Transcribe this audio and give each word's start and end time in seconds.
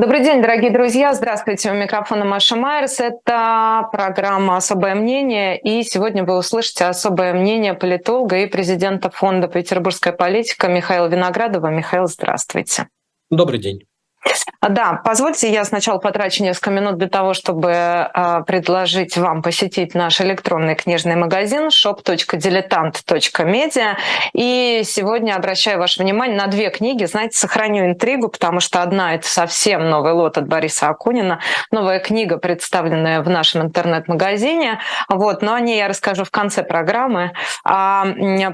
Добрый 0.00 0.24
день, 0.24 0.40
дорогие 0.40 0.70
друзья. 0.70 1.12
Здравствуйте. 1.12 1.70
У 1.70 1.74
микрофона 1.74 2.24
Маша 2.24 2.56
Майерс. 2.56 3.00
Это 3.00 3.86
программа 3.92 4.56
«Особое 4.56 4.94
мнение». 4.94 5.60
И 5.60 5.82
сегодня 5.82 6.24
вы 6.24 6.38
услышите 6.38 6.86
особое 6.86 7.34
мнение 7.34 7.74
политолога 7.74 8.38
и 8.38 8.46
президента 8.46 9.10
фонда 9.10 9.46
«Петербургская 9.46 10.14
политика» 10.14 10.68
Михаила 10.68 11.06
Виноградова. 11.06 11.66
Михаил, 11.66 12.06
здравствуйте. 12.06 12.88
Добрый 13.28 13.60
день. 13.60 13.80
Да, 14.68 15.00
позвольте, 15.04 15.50
я 15.50 15.64
сначала 15.64 15.98
потрачу 15.98 16.42
несколько 16.42 16.70
минут 16.70 16.98
для 16.98 17.08
того, 17.08 17.32
чтобы 17.32 17.70
э, 17.70 18.42
предложить 18.46 19.16
вам 19.16 19.40
посетить 19.40 19.94
наш 19.94 20.20
электронный 20.20 20.74
книжный 20.74 21.16
магазин 21.16 21.68
shop.diletant.media. 21.68 23.96
И 24.34 24.82
сегодня 24.84 25.34
обращаю 25.34 25.78
ваше 25.78 26.02
внимание 26.02 26.36
на 26.36 26.46
две 26.46 26.68
книги. 26.68 27.06
Знаете, 27.06 27.38
сохраню 27.38 27.86
интригу, 27.86 28.28
потому 28.28 28.60
что 28.60 28.82
одна— 28.82 29.14
это 29.16 29.26
совсем 29.26 29.88
новый 29.88 30.12
лот 30.12 30.36
от 30.36 30.46
Бориса 30.46 30.88
Акунина. 30.88 31.40
Новая 31.70 31.98
книга, 31.98 32.36
представленная 32.36 33.22
в 33.22 33.30
нашем 33.30 33.62
интернет-магазине. 33.62 34.80
Вот, 35.08 35.40
но 35.40 35.54
о 35.54 35.60
ней 35.60 35.78
я 35.78 35.88
расскажу 35.88 36.24
в 36.24 36.30
конце 36.30 36.62
программы. 36.62 37.32
А 37.64 38.04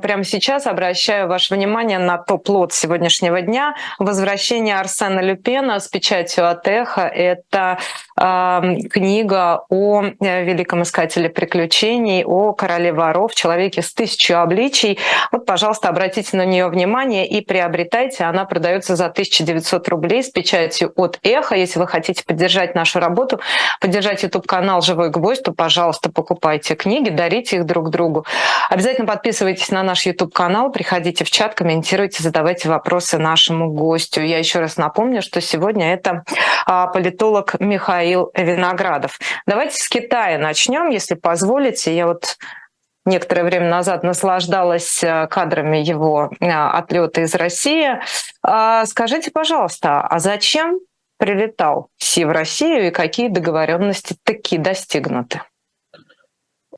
прямо 0.01 0.23
сейчас 0.23 0.68
обращаю 0.68 1.26
ваше 1.26 1.52
внимание 1.52 1.98
на 1.98 2.16
топ-лот 2.16 2.73
сегодняшнего 2.73 3.42
дня 3.42 3.74
«Возвращение 3.98 4.78
Арсена 4.78 5.18
Люпе 5.18 5.55
Лена 5.56 5.80
с 5.80 5.88
печатью 5.88 6.51
от 6.51 6.69
Эхо. 6.69 7.02
Это 7.02 7.78
э, 8.16 8.77
книга 8.91 9.65
о 9.70 10.02
э, 10.02 10.45
великом 10.45 10.82
искателе 10.82 11.30
приключений, 11.30 12.24
о 12.24 12.52
короле 12.52 12.92
воров, 12.92 13.34
человеке 13.34 13.80
с 13.80 13.95
тысячу 13.95 14.34
обличий. 14.34 14.98
Вот, 15.32 15.46
пожалуйста, 15.46 15.88
обратите 15.88 16.37
на 16.37 16.45
нее 16.45 16.69
внимание 16.69 17.27
и 17.27 17.41
приобретайте. 17.41 18.24
Она 18.24 18.45
продается 18.45 18.96
за 18.96 19.06
1900 19.06 19.88
рублей 19.88 20.23
с 20.23 20.29
печатью 20.29 20.92
от 20.95 21.19
Эхо. 21.23 21.55
Если 21.55 21.79
вы 21.79 21.87
хотите 21.87 22.23
поддержать 22.23 22.74
нашу 22.74 23.01
работу, 23.01 23.41
поддержать 23.80 24.23
YouTube-канал 24.23 24.82
«Живой 24.82 25.10
гвоздь», 25.10 25.43
то, 25.43 25.52
пожалуйста, 25.52 26.10
покупайте 26.10 26.74
книги, 26.74 27.09
дарите 27.09 27.57
их 27.57 27.65
друг 27.65 27.88
другу. 27.88 28.26
Обязательно 28.68 29.07
подписывайтесь 29.07 29.70
на 29.70 29.82
наш 29.82 30.04
YouTube-канал, 30.04 30.70
приходите 30.70 31.24
в 31.24 31.30
чат, 31.30 31.54
комментируйте, 31.54 32.23
задавайте 32.23 32.68
вопросы 32.68 33.16
нашему 33.16 33.70
гостю. 33.70 34.20
Я 34.20 34.38
еще 34.38 34.60
раз 34.60 34.76
напомню, 34.76 35.23
что 35.23 35.41
сегодня 35.46 35.92
это 35.92 36.24
а, 36.66 36.88
политолог 36.88 37.58
Михаил 37.60 38.30
Виноградов. 38.34 39.18
Давайте 39.46 39.76
с 39.76 39.88
Китая 39.88 40.38
начнем, 40.38 40.90
если 40.90 41.14
позволите. 41.14 41.96
Я 41.96 42.06
вот 42.06 42.36
некоторое 43.04 43.44
время 43.44 43.70
назад 43.70 44.02
наслаждалась 44.02 45.02
а, 45.02 45.26
кадрами 45.26 45.78
его 45.78 46.30
а, 46.40 46.72
отлета 46.78 47.22
из 47.22 47.34
России. 47.34 48.00
Скажите, 48.84 49.30
пожалуйста, 49.30 50.02
а 50.02 50.18
зачем 50.18 50.80
прилетал 51.18 51.88
Си 51.98 52.24
в 52.24 52.30
Россию 52.30 52.88
и 52.88 52.90
какие 52.90 53.28
договоренности 53.28 54.16
такие 54.22 54.60
достигнуты? 54.60 55.42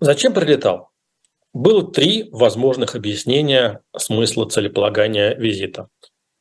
Зачем 0.00 0.32
прилетал? 0.32 0.90
Было 1.52 1.90
три 1.90 2.28
возможных 2.30 2.94
объяснения 2.94 3.80
смысла 3.96 4.48
целеполагания 4.48 5.34
визита. 5.34 5.88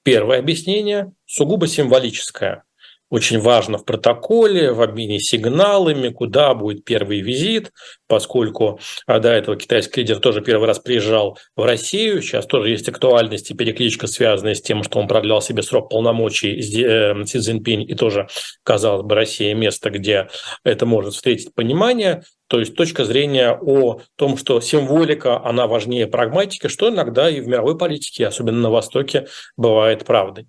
Первое 0.08 0.40
объяснение 0.40 1.12
сугубо 1.26 1.68
символическое. 1.68 2.64
Очень 3.10 3.40
важно 3.40 3.78
в 3.78 3.86
протоколе, 3.86 4.74
в 4.74 4.82
обмене 4.82 5.20
сигналами, 5.20 6.10
куда 6.10 6.54
будет 6.54 6.84
первый 6.84 7.22
визит, 7.22 7.72
поскольку 8.06 8.82
а, 9.06 9.20
до 9.20 9.30
этого 9.30 9.56
китайский 9.56 10.02
лидер 10.02 10.20
тоже 10.20 10.42
первый 10.42 10.68
раз 10.68 10.80
приезжал 10.80 11.38
в 11.56 11.64
Россию. 11.64 12.22
Сейчас 12.22 12.46
тоже 12.46 12.70
есть 12.70 12.90
актуальность 12.90 13.50
и 13.50 13.54
перекличка, 13.54 14.08
связанная 14.08 14.56
с 14.56 14.62
тем, 14.62 14.84
что 14.84 15.00
он 15.00 15.08
продлял 15.08 15.42
себе 15.42 15.64
срок 15.64 15.90
полномочий 15.90 16.60
э, 16.60 17.26
Си 17.26 17.40
Цзиньпинь, 17.40 17.90
и 17.90 17.96
тоже, 17.96 18.28
казалось 18.64 19.06
бы, 19.06 19.16
Россия 19.16 19.56
место, 19.56 19.90
где 19.90 20.28
это 20.66 20.86
может 20.86 21.14
встретить 21.14 21.54
понимание. 21.56 22.24
То 22.48 22.60
есть 22.60 22.76
точка 22.76 23.06
зрения 23.06 23.58
о 23.62 24.02
том, 24.18 24.36
что 24.36 24.60
символика, 24.60 25.42
она 25.46 25.68
важнее 25.68 26.08
прагматики, 26.08 26.68
что 26.68 26.90
иногда 26.90 27.30
и 27.30 27.40
в 27.40 27.48
мировой 27.48 27.78
политике, 27.78 28.28
особенно 28.28 28.60
на 28.60 28.70
Востоке, 28.70 29.28
бывает 29.56 30.04
правдой. 30.04 30.48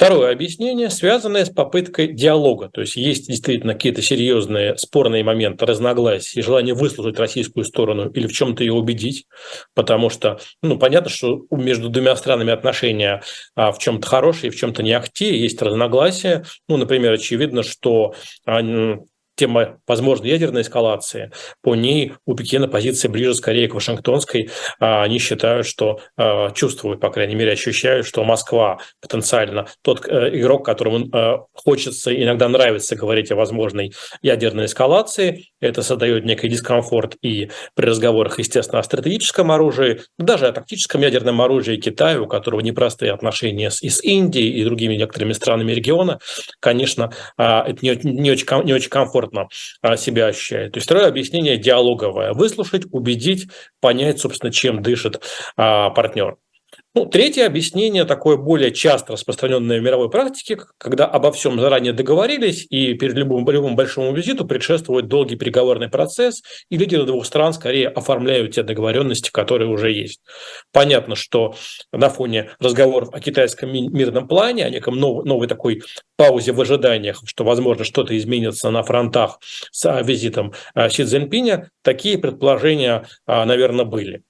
Второе 0.00 0.32
объяснение, 0.32 0.88
связанное 0.88 1.44
с 1.44 1.50
попыткой 1.50 2.14
диалога. 2.14 2.70
То 2.70 2.80
есть 2.80 2.96
есть 2.96 3.28
действительно 3.28 3.74
какие-то 3.74 4.00
серьезные 4.00 4.78
спорные 4.78 5.22
моменты, 5.22 5.66
разногласия, 5.66 6.40
желание 6.40 6.72
выслушать 6.72 7.18
российскую 7.18 7.66
сторону 7.66 8.08
или 8.08 8.26
в 8.26 8.32
чем-то 8.32 8.64
ее 8.64 8.72
убедить, 8.72 9.26
потому 9.74 10.08
что, 10.08 10.40
ну, 10.62 10.78
понятно, 10.78 11.10
что 11.10 11.42
между 11.50 11.90
двумя 11.90 12.16
странами 12.16 12.50
отношения 12.50 13.22
а, 13.54 13.72
в 13.72 13.78
чем-то 13.78 14.08
хорошие, 14.08 14.50
в 14.50 14.56
чем-то 14.56 14.82
не 14.82 14.94
ахти, 14.94 15.36
есть 15.36 15.60
разногласия. 15.60 16.46
Ну, 16.66 16.78
например, 16.78 17.12
очевидно, 17.12 17.62
что 17.62 18.14
а, 18.46 18.62
тема 19.40 19.80
возможной 19.86 20.28
ядерной 20.28 20.62
эскалации, 20.62 21.32
по 21.62 21.74
ней 21.74 22.12
у 22.26 22.34
Пекина 22.34 22.68
позиция 22.68 23.08
ближе 23.08 23.34
скорее 23.34 23.68
к 23.68 23.74
Вашингтонской. 23.74 24.50
А 24.78 25.02
они 25.02 25.18
считают, 25.18 25.66
что 25.66 26.00
а, 26.16 26.50
чувствуют, 26.50 27.00
по 27.00 27.10
крайней 27.10 27.34
мере, 27.34 27.52
ощущают, 27.52 28.06
что 28.06 28.22
Москва 28.24 28.78
потенциально 29.00 29.66
тот 29.82 30.06
э, 30.06 30.38
игрок, 30.38 30.64
которому 30.64 31.08
э, 31.08 31.38
хочется, 31.54 32.14
иногда 32.14 32.48
нравится 32.48 32.96
говорить 32.96 33.32
о 33.32 33.36
возможной 33.36 33.92
ядерной 34.20 34.66
эскалации. 34.66 35.46
Это 35.60 35.82
создает 35.82 36.26
некий 36.26 36.48
дискомфорт 36.48 37.16
и 37.22 37.50
при 37.74 37.86
разговорах, 37.86 38.38
естественно, 38.38 38.80
о 38.80 38.82
стратегическом 38.82 39.50
оружии, 39.50 40.02
даже 40.18 40.48
о 40.48 40.52
тактическом 40.52 41.00
ядерном 41.00 41.40
оружии 41.40 41.76
Китая, 41.76 42.20
у 42.20 42.26
которого 42.26 42.60
непростые 42.60 43.12
отношения 43.12 43.70
с, 43.70 43.82
и 43.82 43.88
с 43.88 44.02
Индией, 44.04 44.60
и 44.60 44.64
другими 44.64 44.96
некоторыми 44.96 45.32
странами 45.32 45.72
региона. 45.72 46.18
Конечно, 46.60 47.12
а, 47.38 47.64
это 47.66 47.78
не, 47.82 47.92
очень, 47.92 48.64
не 48.64 48.74
очень 48.74 48.90
комфортно 48.90 49.29
комфортно 49.30 49.48
а, 49.82 49.96
себя 49.96 50.26
ощущает. 50.26 50.72
То 50.72 50.78
есть 50.78 50.86
второе 50.86 51.08
объяснение 51.08 51.56
диалоговое. 51.56 52.32
Выслушать, 52.32 52.84
убедить, 52.90 53.48
понять, 53.80 54.20
собственно, 54.20 54.52
чем 54.52 54.82
дышит 54.82 55.22
а, 55.56 55.90
партнер. 55.90 56.36
Ну, 56.92 57.06
третье 57.06 57.46
объяснение, 57.46 58.04
такое 58.04 58.36
более 58.36 58.72
часто 58.72 59.12
распространенное 59.12 59.78
в 59.78 59.82
мировой 59.82 60.10
практике, 60.10 60.58
когда 60.76 61.06
обо 61.06 61.30
всем 61.30 61.60
заранее 61.60 61.92
договорились, 61.92 62.66
и 62.68 62.94
перед 62.94 63.14
любым, 63.14 63.48
любым 63.48 63.76
большому 63.76 64.12
визиту 64.12 64.44
предшествует 64.44 65.06
долгий 65.06 65.36
переговорный 65.36 65.88
процесс, 65.88 66.42
и 66.68 66.76
лидеры 66.76 67.04
двух 67.04 67.26
стран 67.26 67.52
скорее 67.52 67.86
оформляют 67.86 68.56
те 68.56 68.64
договоренности, 68.64 69.30
которые 69.30 69.68
уже 69.68 69.92
есть. 69.92 70.20
Понятно, 70.72 71.14
что 71.14 71.54
на 71.92 72.08
фоне 72.08 72.50
разговоров 72.58 73.10
о 73.12 73.20
китайском 73.20 73.72
мирном 73.72 74.26
плане, 74.26 74.66
о 74.66 74.70
неком 74.70 74.96
новой, 74.96 75.24
новой 75.24 75.46
такой 75.46 75.82
паузе 76.16 76.50
в 76.50 76.60
ожиданиях, 76.60 77.22
что, 77.24 77.44
возможно, 77.44 77.84
что-то 77.84 78.18
изменится 78.18 78.68
на 78.70 78.82
фронтах 78.82 79.38
с 79.70 79.86
а, 79.86 80.02
визитом 80.02 80.54
а, 80.74 80.88
Си 80.88 81.04
Цзиньпиня, 81.04 81.70
такие 81.82 82.18
предположения, 82.18 83.06
а, 83.26 83.44
наверное, 83.44 83.84
были. 83.84 84.24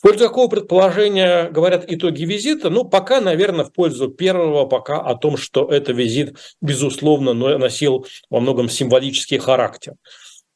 В 0.00 0.02
пользу 0.02 0.28
какого 0.28 0.48
предположения 0.48 1.50
говорят 1.50 1.84
итоги 1.86 2.24
визита? 2.24 2.70
Ну, 2.70 2.86
пока, 2.86 3.20
наверное, 3.20 3.66
в 3.66 3.72
пользу 3.74 4.08
первого, 4.08 4.64
пока 4.64 4.98
о 4.98 5.14
том, 5.14 5.36
что 5.36 5.68
это 5.68 5.92
визит, 5.92 6.38
безусловно, 6.62 7.34
носил 7.34 8.06
во 8.30 8.40
многом 8.40 8.70
символический 8.70 9.36
характер. 9.36 9.96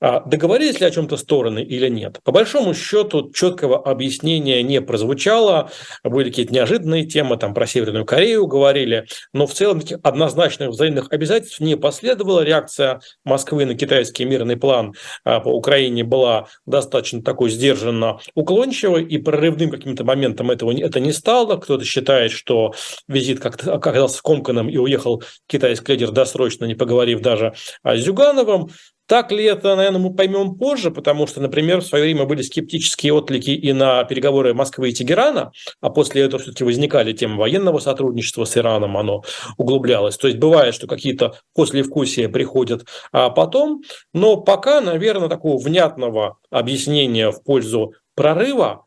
А 0.07 0.21
договорились 0.21 0.81
ли 0.81 0.87
о 0.87 0.91
чем-то 0.91 1.17
стороны 1.17 1.61
или 1.61 1.89
нет? 1.89 2.21
По 2.25 2.31
большому 2.31 2.75
счету 2.75 3.33
четкого 3.33 3.83
объяснения 3.83 4.63
не 4.63 4.83
прозвучало. 4.83 5.71
Были 6.03 6.29
какие-то 6.29 6.53
неожиданные 6.53 7.07
темы, 7.07 7.39
там 7.39 7.55
про 7.55 7.67
Северную 7.67 8.05
Корею 8.05 8.47
говорили, 8.47 9.07
но 9.33 9.47
в 9.47 9.55
целом 9.55 9.81
таких 9.81 10.01
однозначных 10.03 10.69
взаимных 10.69 11.11
обязательств 11.11 11.61
не 11.61 11.79
последовала. 11.79 12.45
Реакция 12.45 13.01
Москвы 13.25 13.65
на 13.65 13.77
китайский 13.77 14.27
мирный 14.27 14.59
план 14.59 14.93
а, 15.25 15.41
по 15.41 15.49
Украине 15.49 16.05
была 16.05 16.49
достаточно 16.67 17.23
такой 17.23 17.49
сдержанно 17.49 18.19
уклончивой, 18.35 19.05
и 19.05 19.17
прорывным 19.17 19.71
каким-то 19.71 20.05
моментом 20.05 20.51
этого 20.51 20.79
это 20.79 21.01
не 21.01 21.13
стало. 21.13 21.57
Кто-то 21.57 21.87
считает, 21.87 22.31
что 22.31 22.75
визит 23.09 23.41
как-то 23.41 23.73
оказался 23.73 24.19
скомканным 24.19 24.69
и 24.69 24.77
уехал 24.77 25.23
китайский 25.47 25.93
лидер 25.93 26.11
досрочно, 26.11 26.67
не 26.67 26.75
поговорив 26.75 27.23
даже 27.23 27.55
с 27.83 27.99
Зюгановым. 28.01 28.69
Так 29.07 29.33
ли 29.33 29.45
это, 29.45 29.77
наверное, 29.77 30.01
мы 30.01 30.15
поймем 30.15 30.55
позже, 30.55 30.91
потому 30.91 31.27
что, 31.27 31.41
например, 31.41 31.81
в 31.81 31.87
свое 31.87 32.05
время 32.05 32.25
были 32.25 32.41
скептические 32.41 33.13
отклики 33.13 33.51
и 33.51 33.73
на 33.73 34.05
переговоры 34.05 34.55
Москвы 34.55 34.91
и 34.91 34.93
Тегерана, 34.93 35.53
а 35.81 35.91
после 35.91 36.23
этого 36.23 36.43
все-таки 36.43 36.65
возникали 36.65 37.13
темы 37.13 37.37
военного 37.37 37.81
сотрудничества 37.81 38.45
с 38.45 38.57
Ираном, 38.57 38.97
оно 38.97 39.23
углублялось. 39.59 40.17
То 40.17 40.29
есть 40.29 40.39
бывает, 40.39 40.75
что 40.75 40.87
какие-то 40.87 41.35
послевкусия 41.55 42.29
приходят 42.29 42.87
а 43.13 43.31
потом, 43.31 43.83
но 44.13 44.37
пока, 44.39 44.81
наверное, 44.81 45.29
такого 45.29 45.63
внятного 45.63 46.39
объяснения 46.51 47.31
в 47.31 47.43
пользу 47.43 47.95
прорыва 48.15 48.85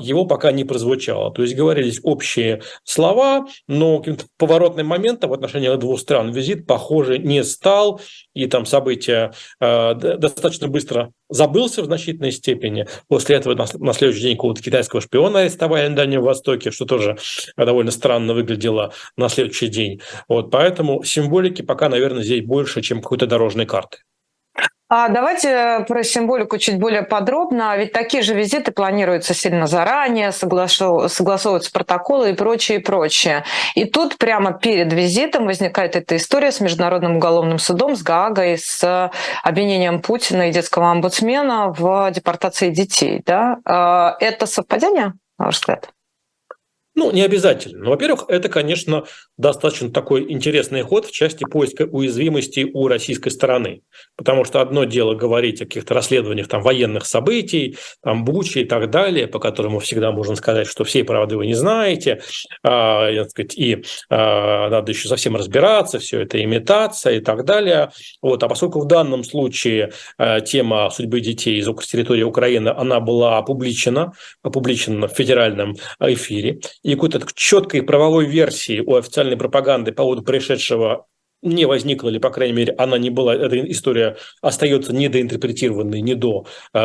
его 0.00 0.24
пока 0.24 0.52
не 0.52 0.64
прозвучало. 0.64 1.32
То 1.32 1.42
есть 1.42 1.54
говорились 1.54 2.00
общие 2.02 2.62
слова, 2.84 3.46
но 3.68 3.98
каким-то 3.98 4.24
поворотным 4.38 4.86
моментом 4.86 5.30
в 5.30 5.34
отношении 5.34 5.74
двух 5.76 6.00
стран 6.00 6.32
визит, 6.32 6.66
похоже, 6.66 7.18
не 7.18 7.44
стал, 7.44 8.00
и 8.34 8.46
там 8.46 8.64
события 8.66 9.32
э, 9.60 9.94
достаточно 9.94 10.68
быстро 10.68 11.12
забылся 11.28 11.82
в 11.82 11.86
значительной 11.86 12.32
степени. 12.32 12.86
После 13.08 13.36
этого 13.36 13.54
на 13.54 13.92
следующий 13.92 14.22
день 14.22 14.36
какого-то 14.36 14.62
китайского 14.62 15.00
шпиона 15.00 15.40
арестовали 15.40 15.88
на 15.88 15.96
Дальнем 15.96 16.22
Востоке, 16.22 16.70
что 16.70 16.84
тоже 16.84 17.16
довольно 17.56 17.90
странно 17.90 18.34
выглядело 18.34 18.92
на 19.16 19.28
следующий 19.28 19.68
день. 19.68 20.00
Вот, 20.28 20.50
поэтому 20.50 21.02
символики 21.02 21.62
пока, 21.62 21.88
наверное, 21.88 22.22
здесь 22.22 22.44
больше, 22.44 22.80
чем 22.82 23.02
какой-то 23.02 23.26
дорожной 23.26 23.66
карты. 23.66 23.98
А 24.88 25.08
давайте 25.08 25.84
про 25.88 26.04
символику 26.04 26.58
чуть 26.58 26.78
более 26.78 27.02
подробно. 27.02 27.76
Ведь 27.76 27.92
такие 27.92 28.22
же 28.22 28.34
визиты 28.34 28.70
планируются 28.70 29.34
сильно 29.34 29.66
заранее, 29.66 30.30
согласовываются 30.30 31.72
протоколы 31.72 32.30
и 32.30 32.34
прочее, 32.34 32.78
и 32.78 32.80
прочее. 32.80 33.44
И 33.74 33.84
тут 33.84 34.16
прямо 34.16 34.52
перед 34.52 34.92
визитом 34.92 35.46
возникает 35.46 35.96
эта 35.96 36.16
история 36.16 36.52
с 36.52 36.60
Международным 36.60 37.16
уголовным 37.16 37.58
судом, 37.58 37.96
с 37.96 38.02
Гаагой, 38.02 38.58
с 38.58 39.10
обвинением 39.42 40.00
Путина 40.00 40.50
и 40.50 40.52
детского 40.52 40.92
омбудсмена 40.92 41.74
в 41.76 42.12
депортации 42.12 42.70
детей. 42.70 43.22
Да? 43.26 43.58
А, 43.64 44.16
это 44.20 44.46
совпадение, 44.46 45.14
на 45.36 45.46
ваш 45.46 45.56
взгляд? 45.56 45.90
Ну, 46.94 47.10
не 47.10 47.22
обязательно. 47.22 47.84
Но, 47.84 47.90
во-первых, 47.90 48.26
это, 48.28 48.48
конечно, 48.48 49.04
достаточно 49.38 49.90
такой 49.90 50.30
интересный 50.30 50.82
ход 50.82 51.06
в 51.06 51.12
части 51.12 51.44
поиска 51.44 51.82
уязвимости 51.82 52.68
у 52.72 52.88
российской 52.88 53.30
стороны. 53.30 53.82
Потому 54.16 54.44
что 54.44 54.60
одно 54.60 54.84
дело 54.84 55.14
говорить 55.14 55.60
о 55.60 55.64
каких-то 55.64 55.94
расследованиях 55.94 56.48
там, 56.48 56.62
военных 56.62 57.06
событий, 57.06 57.76
там, 58.02 58.24
Бучи 58.24 58.60
и 58.60 58.64
так 58.64 58.90
далее, 58.90 59.26
по 59.26 59.38
которым 59.38 59.72
мы 59.72 59.80
всегда 59.80 60.10
можем 60.10 60.36
сказать, 60.36 60.66
что 60.66 60.84
всей 60.84 61.04
правды 61.04 61.36
вы 61.36 61.46
не 61.46 61.54
знаете, 61.54 62.20
а, 62.62 63.10
сказать, 63.28 63.56
и 63.56 63.84
а, 64.08 64.70
надо 64.70 64.92
еще 64.92 65.08
совсем 65.08 65.36
разбираться, 65.36 65.98
все 65.98 66.22
это 66.22 66.42
имитация 66.42 67.18
и 67.18 67.20
так 67.20 67.44
далее. 67.44 67.90
Вот. 68.22 68.42
А 68.42 68.48
поскольку 68.48 68.80
в 68.80 68.86
данном 68.86 69.22
случае 69.24 69.92
а, 70.18 70.40
тема 70.40 70.90
судьбы 70.90 71.20
детей 71.20 71.58
из 71.58 71.66
территории 71.86 72.22
Украины, 72.22 72.70
она 72.70 73.00
была 73.00 73.38
опубличена, 73.38 74.12
опубличена 74.42 75.08
в 75.08 75.12
федеральном 75.12 75.76
эфире, 76.00 76.60
и 76.82 76.94
какой-то 76.94 77.20
четкой 77.34 77.82
правовой 77.82 78.26
версии 78.26 78.80
у 78.80 78.94
официальной 79.26 79.36
пропаганды 79.36 79.92
по 79.92 80.02
поводу 80.02 80.22
происшедшего 80.22 81.06
не 81.42 81.66
возникла, 81.66 82.08
или, 82.08 82.18
по 82.18 82.30
крайней 82.30 82.54
мере, 82.54 82.74
она 82.78 82.96
не 82.96 83.10
была, 83.10 83.34
эта 83.34 83.60
история 83.70 84.16
остается 84.40 84.94
недоинтерпретированной 84.94 86.00
ни 86.00 86.14
до 86.14 86.46
э, 86.72 86.78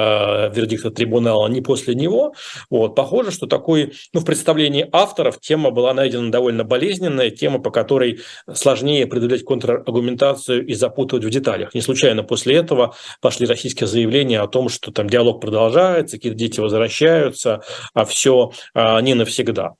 вердикта 0.54 0.92
трибунала, 0.92 1.48
ни 1.48 1.62
после 1.62 1.96
него. 1.96 2.34
Вот. 2.70 2.94
Похоже, 2.94 3.32
что 3.32 3.48
такой, 3.48 3.94
ну, 4.14 4.20
в 4.20 4.26
представлении 4.26 4.88
авторов 4.92 5.40
тема 5.40 5.72
была 5.72 5.94
найдена 5.94 6.30
довольно 6.32 6.66
болезненная, 6.66 7.32
тема, 7.32 7.60
по 7.60 7.72
которой 7.72 8.20
сложнее 8.54 9.06
определять 9.06 9.46
контраргументацию 9.46 10.68
и 10.68 10.74
запутывать 10.74 11.24
в 11.24 11.30
деталях. 11.30 11.74
Не 11.74 11.82
случайно 11.82 12.24
после 12.24 12.58
этого 12.58 12.94
пошли 13.22 13.48
российские 13.48 13.88
заявления 13.88 14.42
о 14.42 14.48
том, 14.48 14.68
что 14.68 14.92
там 14.92 15.10
диалог 15.10 15.42
продолжается, 15.42 16.18
какие-то 16.18 16.38
дети 16.38 16.60
возвращаются, 16.60 17.62
а 17.94 18.04
все 18.04 18.52
а, 18.74 19.02
не 19.02 19.14
навсегда. 19.16 19.76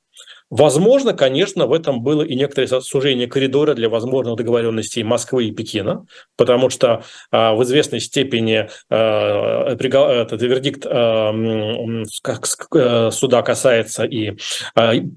Возможно, 0.52 1.14
конечно, 1.14 1.66
в 1.66 1.72
этом 1.72 2.02
было 2.02 2.20
и 2.20 2.34
некоторое 2.34 2.66
сужение 2.82 3.26
коридора 3.26 3.72
для 3.72 3.88
возможных 3.88 4.36
договоренностей 4.36 5.02
Москвы 5.02 5.46
и 5.46 5.50
Пекина, 5.50 6.04
потому 6.36 6.68
что 6.68 7.04
э, 7.32 7.54
в 7.54 7.62
известной 7.62 8.00
степени 8.00 8.68
э, 8.90 8.94
этот 8.94 10.42
вердикт 10.42 10.84
э, 10.84 12.04
суда 13.12 13.40
касается 13.40 14.04
и 14.04 14.36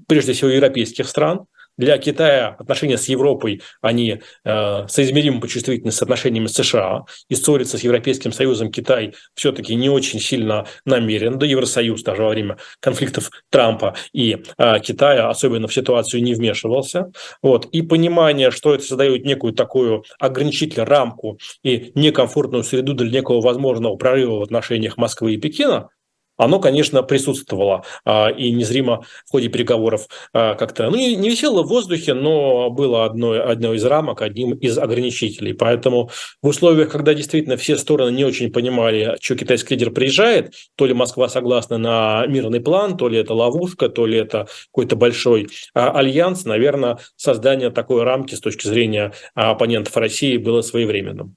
прежде 0.08 0.32
всего 0.32 0.48
европейских 0.48 1.06
стран, 1.06 1.44
для 1.76 1.98
Китая 1.98 2.56
отношения 2.58 2.98
с 2.98 3.08
Европой, 3.08 3.62
они 3.80 4.20
э, 4.44 4.88
соизмеримы 4.88 5.40
по 5.40 5.48
чувствительности 5.48 5.98
с 5.98 6.02
отношениями 6.02 6.46
с 6.46 6.54
США. 6.54 7.04
И 7.28 7.34
ссориться 7.34 7.78
с 7.78 7.82
Европейским 7.82 8.32
Союзом 8.32 8.70
Китай 8.70 9.14
все-таки 9.34 9.74
не 9.74 9.88
очень 9.88 10.20
сильно 10.20 10.66
намерен. 10.84 11.38
Да 11.38 11.46
Евросоюз 11.46 12.02
даже 12.02 12.22
во 12.22 12.30
время 12.30 12.58
конфликтов 12.80 13.30
Трампа 13.50 13.94
и 14.12 14.42
э, 14.58 14.80
Китая 14.80 15.28
особенно 15.28 15.68
в 15.68 15.74
ситуацию 15.74 16.22
не 16.22 16.34
вмешивался. 16.34 17.10
Вот. 17.42 17.66
И 17.66 17.82
понимание, 17.82 18.50
что 18.50 18.74
это 18.74 18.84
создает 18.84 19.24
некую 19.24 19.52
такую 19.52 20.04
ограничительную 20.18 20.88
рамку 20.88 21.38
и 21.62 21.92
некомфортную 21.94 22.64
среду 22.64 22.94
для 22.94 23.10
некого 23.10 23.40
возможного 23.40 23.96
прорыва 23.96 24.40
в 24.40 24.42
отношениях 24.42 24.96
Москвы 24.96 25.34
и 25.34 25.36
Пекина, 25.36 25.88
оно, 26.36 26.60
конечно, 26.60 27.02
присутствовало 27.02 27.84
а, 28.04 28.28
и 28.28 28.50
незримо 28.50 29.04
в 29.26 29.30
ходе 29.30 29.48
переговоров 29.48 30.08
а, 30.32 30.54
как-то, 30.54 30.90
ну, 30.90 30.96
не 30.96 31.28
висело 31.28 31.62
в 31.62 31.68
воздухе, 31.68 32.14
но 32.14 32.70
было 32.70 33.04
одной, 33.04 33.42
одной 33.42 33.76
из 33.76 33.84
рамок, 33.84 34.22
одним 34.22 34.52
из 34.52 34.78
ограничителей. 34.78 35.52
Поэтому 35.54 36.10
в 36.42 36.48
условиях, 36.48 36.90
когда 36.90 37.14
действительно 37.14 37.56
все 37.56 37.76
стороны 37.76 38.14
не 38.14 38.24
очень 38.24 38.52
понимали, 38.52 39.16
что 39.20 39.36
китайский 39.36 39.74
лидер 39.74 39.90
приезжает, 39.90 40.54
то 40.76 40.86
ли 40.86 40.94
Москва 40.94 41.28
согласна 41.28 41.78
на 41.78 42.26
мирный 42.26 42.60
план, 42.60 42.96
то 42.96 43.08
ли 43.08 43.18
это 43.18 43.34
ловушка, 43.34 43.88
то 43.88 44.06
ли 44.06 44.18
это 44.18 44.46
какой-то 44.72 44.96
большой 44.96 45.48
а, 45.74 45.90
альянс, 45.98 46.44
наверное, 46.44 46.98
создание 47.16 47.70
такой 47.70 48.02
рамки 48.02 48.34
с 48.34 48.40
точки 48.40 48.66
зрения 48.66 49.12
оппонентов 49.34 49.96
России 49.96 50.36
было 50.36 50.62
своевременным. 50.62 51.36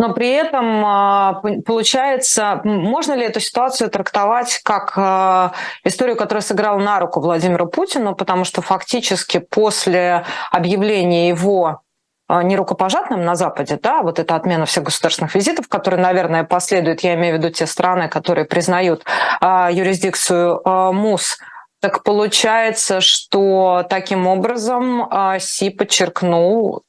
Но 0.00 0.14
при 0.14 0.30
этом 0.30 0.82
а, 0.82 1.42
получается, 1.66 2.62
можно 2.64 3.12
ли 3.12 3.22
эту 3.22 3.38
ситуацию 3.38 3.90
трактовать 3.90 4.62
как 4.64 4.94
а, 4.96 5.52
историю, 5.84 6.16
которая 6.16 6.40
сыграла 6.40 6.78
на 6.78 6.98
руку 6.98 7.20
Владимиру 7.20 7.66
Путину, 7.66 8.14
потому 8.14 8.44
что 8.44 8.62
фактически 8.62 9.40
после 9.40 10.24
объявления 10.50 11.28
его 11.28 11.82
а, 12.28 12.42
нерукопожатным 12.42 13.26
на 13.26 13.34
Западе, 13.34 13.78
да, 13.82 14.00
вот 14.00 14.18
эта 14.18 14.36
отмена 14.36 14.64
всех 14.64 14.84
государственных 14.84 15.34
визитов, 15.34 15.68
которые, 15.68 16.00
наверное, 16.00 16.44
последуют, 16.44 17.02
я 17.02 17.12
имею 17.16 17.34
в 17.34 17.38
виду 17.38 17.50
те 17.50 17.66
страны, 17.66 18.08
которые 18.08 18.46
признают 18.46 19.04
юрисдикцию 19.42 20.62
МУС, 20.94 21.36
так 21.82 22.04
получается, 22.04 23.02
что 23.02 23.84
таким 23.90 24.26
образом 24.26 25.10
Си 25.40 25.68
подчеркнул 25.68 26.84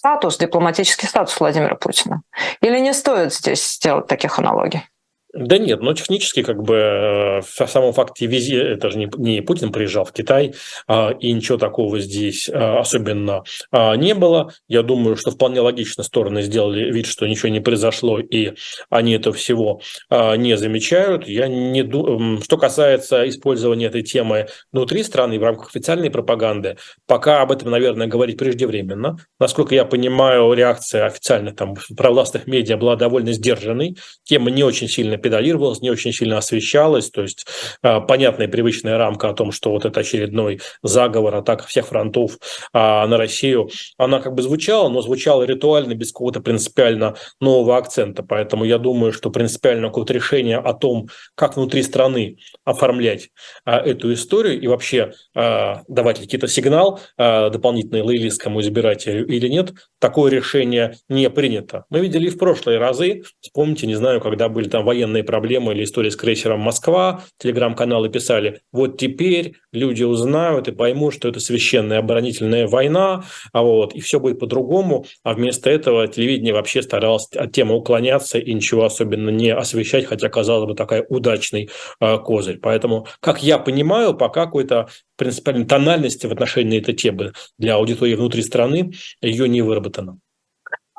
статус, 0.00 0.38
дипломатический 0.38 1.06
статус 1.06 1.38
Владимира 1.38 1.74
Путина? 1.74 2.22
Или 2.62 2.80
не 2.80 2.94
стоит 2.94 3.34
здесь 3.34 3.78
делать 3.82 4.06
таких 4.06 4.38
аналогий? 4.38 4.88
Да 5.32 5.58
нет, 5.58 5.80
но 5.80 5.92
технически 5.92 6.42
как 6.42 6.62
бы 6.62 6.74
э, 6.74 7.40
в 7.40 7.66
самом 7.68 7.92
факте 7.92 8.26
визи, 8.26 8.56
это 8.56 8.90
же 8.90 8.98
не, 8.98 9.08
не 9.16 9.40
Путин 9.42 9.70
приезжал 9.70 10.04
в 10.04 10.12
Китай, 10.12 10.54
а, 10.88 11.10
и 11.10 11.30
ничего 11.30 11.56
такого 11.56 12.00
здесь 12.00 12.50
а, 12.52 12.80
особенно 12.80 13.44
а, 13.70 13.94
не 13.94 14.14
было. 14.14 14.52
Я 14.66 14.82
думаю, 14.82 15.14
что 15.16 15.30
вполне 15.30 15.60
логично 15.60 16.02
стороны 16.02 16.42
сделали 16.42 16.90
вид, 16.90 17.06
что 17.06 17.28
ничего 17.28 17.48
не 17.48 17.60
произошло, 17.60 18.18
и 18.18 18.54
они 18.88 19.12
этого 19.12 19.34
всего 19.36 19.80
не 20.10 20.56
замечают. 20.56 21.28
Я 21.28 21.46
не 21.46 21.82
ду... 21.82 22.40
Что 22.42 22.56
касается 22.58 23.28
использования 23.28 23.86
этой 23.86 24.02
темы 24.02 24.48
внутри 24.72 25.02
страны 25.04 25.38
в 25.38 25.42
рамках 25.42 25.68
официальной 25.68 26.10
пропаганды, 26.10 26.76
пока 27.06 27.42
об 27.42 27.52
этом, 27.52 27.70
наверное, 27.70 28.08
говорить 28.08 28.38
преждевременно. 28.38 29.18
Насколько 29.38 29.74
я 29.74 29.84
понимаю, 29.84 30.52
реакция 30.52 31.06
официальных 31.06 31.56
там 31.56 31.76
провластных 31.96 32.46
медиа 32.46 32.76
была 32.76 32.96
довольно 32.96 33.32
сдержанной. 33.32 33.96
Тема 34.24 34.50
не 34.50 34.64
очень 34.64 34.88
сильно 34.88 35.19
педалировалась, 35.20 35.80
не 35.80 35.90
очень 35.90 36.12
сильно 36.12 36.38
освещалась. 36.38 37.10
То 37.10 37.22
есть 37.22 37.46
э, 37.82 38.00
понятная 38.00 38.48
привычная 38.48 38.98
рамка 38.98 39.30
о 39.30 39.34
том, 39.34 39.52
что 39.52 39.70
вот 39.70 39.84
это 39.84 40.00
очередной 40.00 40.60
заговор, 40.82 41.34
атака 41.36 41.66
всех 41.66 41.86
фронтов 41.86 42.38
а, 42.72 43.06
на 43.06 43.16
Россию, 43.16 43.70
она 43.98 44.20
как 44.20 44.34
бы 44.34 44.42
звучала, 44.42 44.88
но 44.88 45.02
звучала 45.02 45.42
ритуально, 45.42 45.94
без 45.94 46.12
какого-то 46.12 46.40
принципиально 46.40 47.16
нового 47.40 47.76
акцента. 47.76 48.22
Поэтому 48.22 48.64
я 48.64 48.78
думаю, 48.78 49.12
что 49.12 49.30
принципиально 49.30 49.88
какое-то 49.88 50.12
решение 50.12 50.58
о 50.58 50.72
том, 50.74 51.08
как 51.34 51.56
внутри 51.56 51.82
страны 51.82 52.38
оформлять 52.64 53.30
а, 53.64 53.78
эту 53.78 54.12
историю 54.12 54.60
и 54.60 54.66
вообще 54.66 55.12
а, 55.34 55.82
давать 55.88 56.20
какие-то 56.20 56.48
сигнал 56.48 57.00
а, 57.16 57.50
дополнительный 57.50 58.02
лоялистскому 58.02 58.60
избирателю 58.60 59.26
или 59.26 59.48
нет, 59.48 59.72
такое 59.98 60.30
решение 60.30 60.94
не 61.08 61.28
принято. 61.30 61.84
Мы 61.90 62.00
видели 62.00 62.28
в 62.28 62.38
прошлые 62.38 62.78
разы, 62.78 63.22
вспомните, 63.40 63.86
не 63.86 63.94
знаю, 63.94 64.20
когда 64.20 64.48
были 64.48 64.68
там 64.68 64.84
военные 64.84 65.09
военные 65.10 65.24
проблемы 65.24 65.72
или 65.72 65.84
история 65.84 66.10
с 66.10 66.16
крейсером 66.16 66.60
«Москва», 66.60 67.24
телеграм-каналы 67.38 68.08
писали, 68.08 68.60
вот 68.72 68.98
теперь 68.98 69.54
люди 69.72 70.04
узнают 70.04 70.68
и 70.68 70.72
поймут, 70.72 71.14
что 71.14 71.28
это 71.28 71.40
священная 71.40 71.98
оборонительная 71.98 72.68
война, 72.68 73.24
а 73.52 73.62
вот, 73.62 73.94
и 73.94 74.00
все 74.00 74.20
будет 74.20 74.38
по-другому, 74.38 75.04
а 75.24 75.34
вместо 75.34 75.68
этого 75.68 76.06
телевидение 76.06 76.54
вообще 76.54 76.82
старалось 76.82 77.28
от 77.34 77.52
темы 77.52 77.74
уклоняться 77.74 78.38
и 78.38 78.54
ничего 78.54 78.84
особенно 78.84 79.30
не 79.30 79.52
освещать, 79.52 80.06
хотя, 80.06 80.28
казалось 80.28 80.68
бы, 80.68 80.74
такая 80.74 81.04
удачный 81.08 81.70
э, 82.00 82.18
козырь. 82.18 82.58
Поэтому, 82.62 83.06
как 83.20 83.42
я 83.42 83.58
понимаю, 83.58 84.14
пока 84.14 84.44
какой-то 84.44 84.88
принципиальной 85.16 85.66
тональности 85.66 86.26
в 86.26 86.32
отношении 86.32 86.80
этой 86.80 86.94
темы 86.94 87.32
для 87.58 87.74
аудитории 87.74 88.14
внутри 88.14 88.42
страны 88.42 88.92
ее 89.20 89.48
не 89.48 89.62
выработано. 89.62 90.18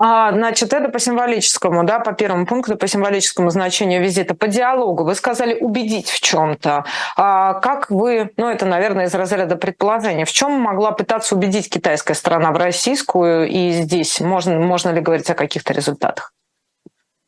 А, 0.03 0.31
значит, 0.31 0.73
это 0.73 0.89
по 0.89 0.97
символическому, 0.97 1.83
да, 1.83 1.99
по 1.99 2.13
первому 2.13 2.47
пункту, 2.47 2.75
по 2.75 2.87
символическому 2.87 3.51
значению 3.51 4.01
визита. 4.01 4.33
По 4.33 4.47
диалогу 4.47 5.03
вы 5.03 5.13
сказали 5.13 5.59
убедить 5.59 6.09
в 6.09 6.19
чем-то. 6.21 6.85
А 7.15 7.53
как 7.59 7.91
вы, 7.91 8.31
ну 8.35 8.49
это, 8.49 8.65
наверное, 8.65 9.05
из 9.05 9.13
разряда 9.13 9.57
предположений, 9.57 10.25
в 10.25 10.31
чем 10.31 10.53
могла 10.53 10.91
пытаться 10.91 11.35
убедить 11.35 11.69
китайская 11.69 12.15
сторона 12.15 12.51
в 12.51 12.57
российскую, 12.57 13.47
и 13.47 13.73
здесь 13.73 14.19
можно, 14.19 14.57
можно 14.57 14.89
ли 14.89 15.01
говорить 15.01 15.29
о 15.29 15.35
каких-то 15.35 15.71
результатах? 15.71 16.33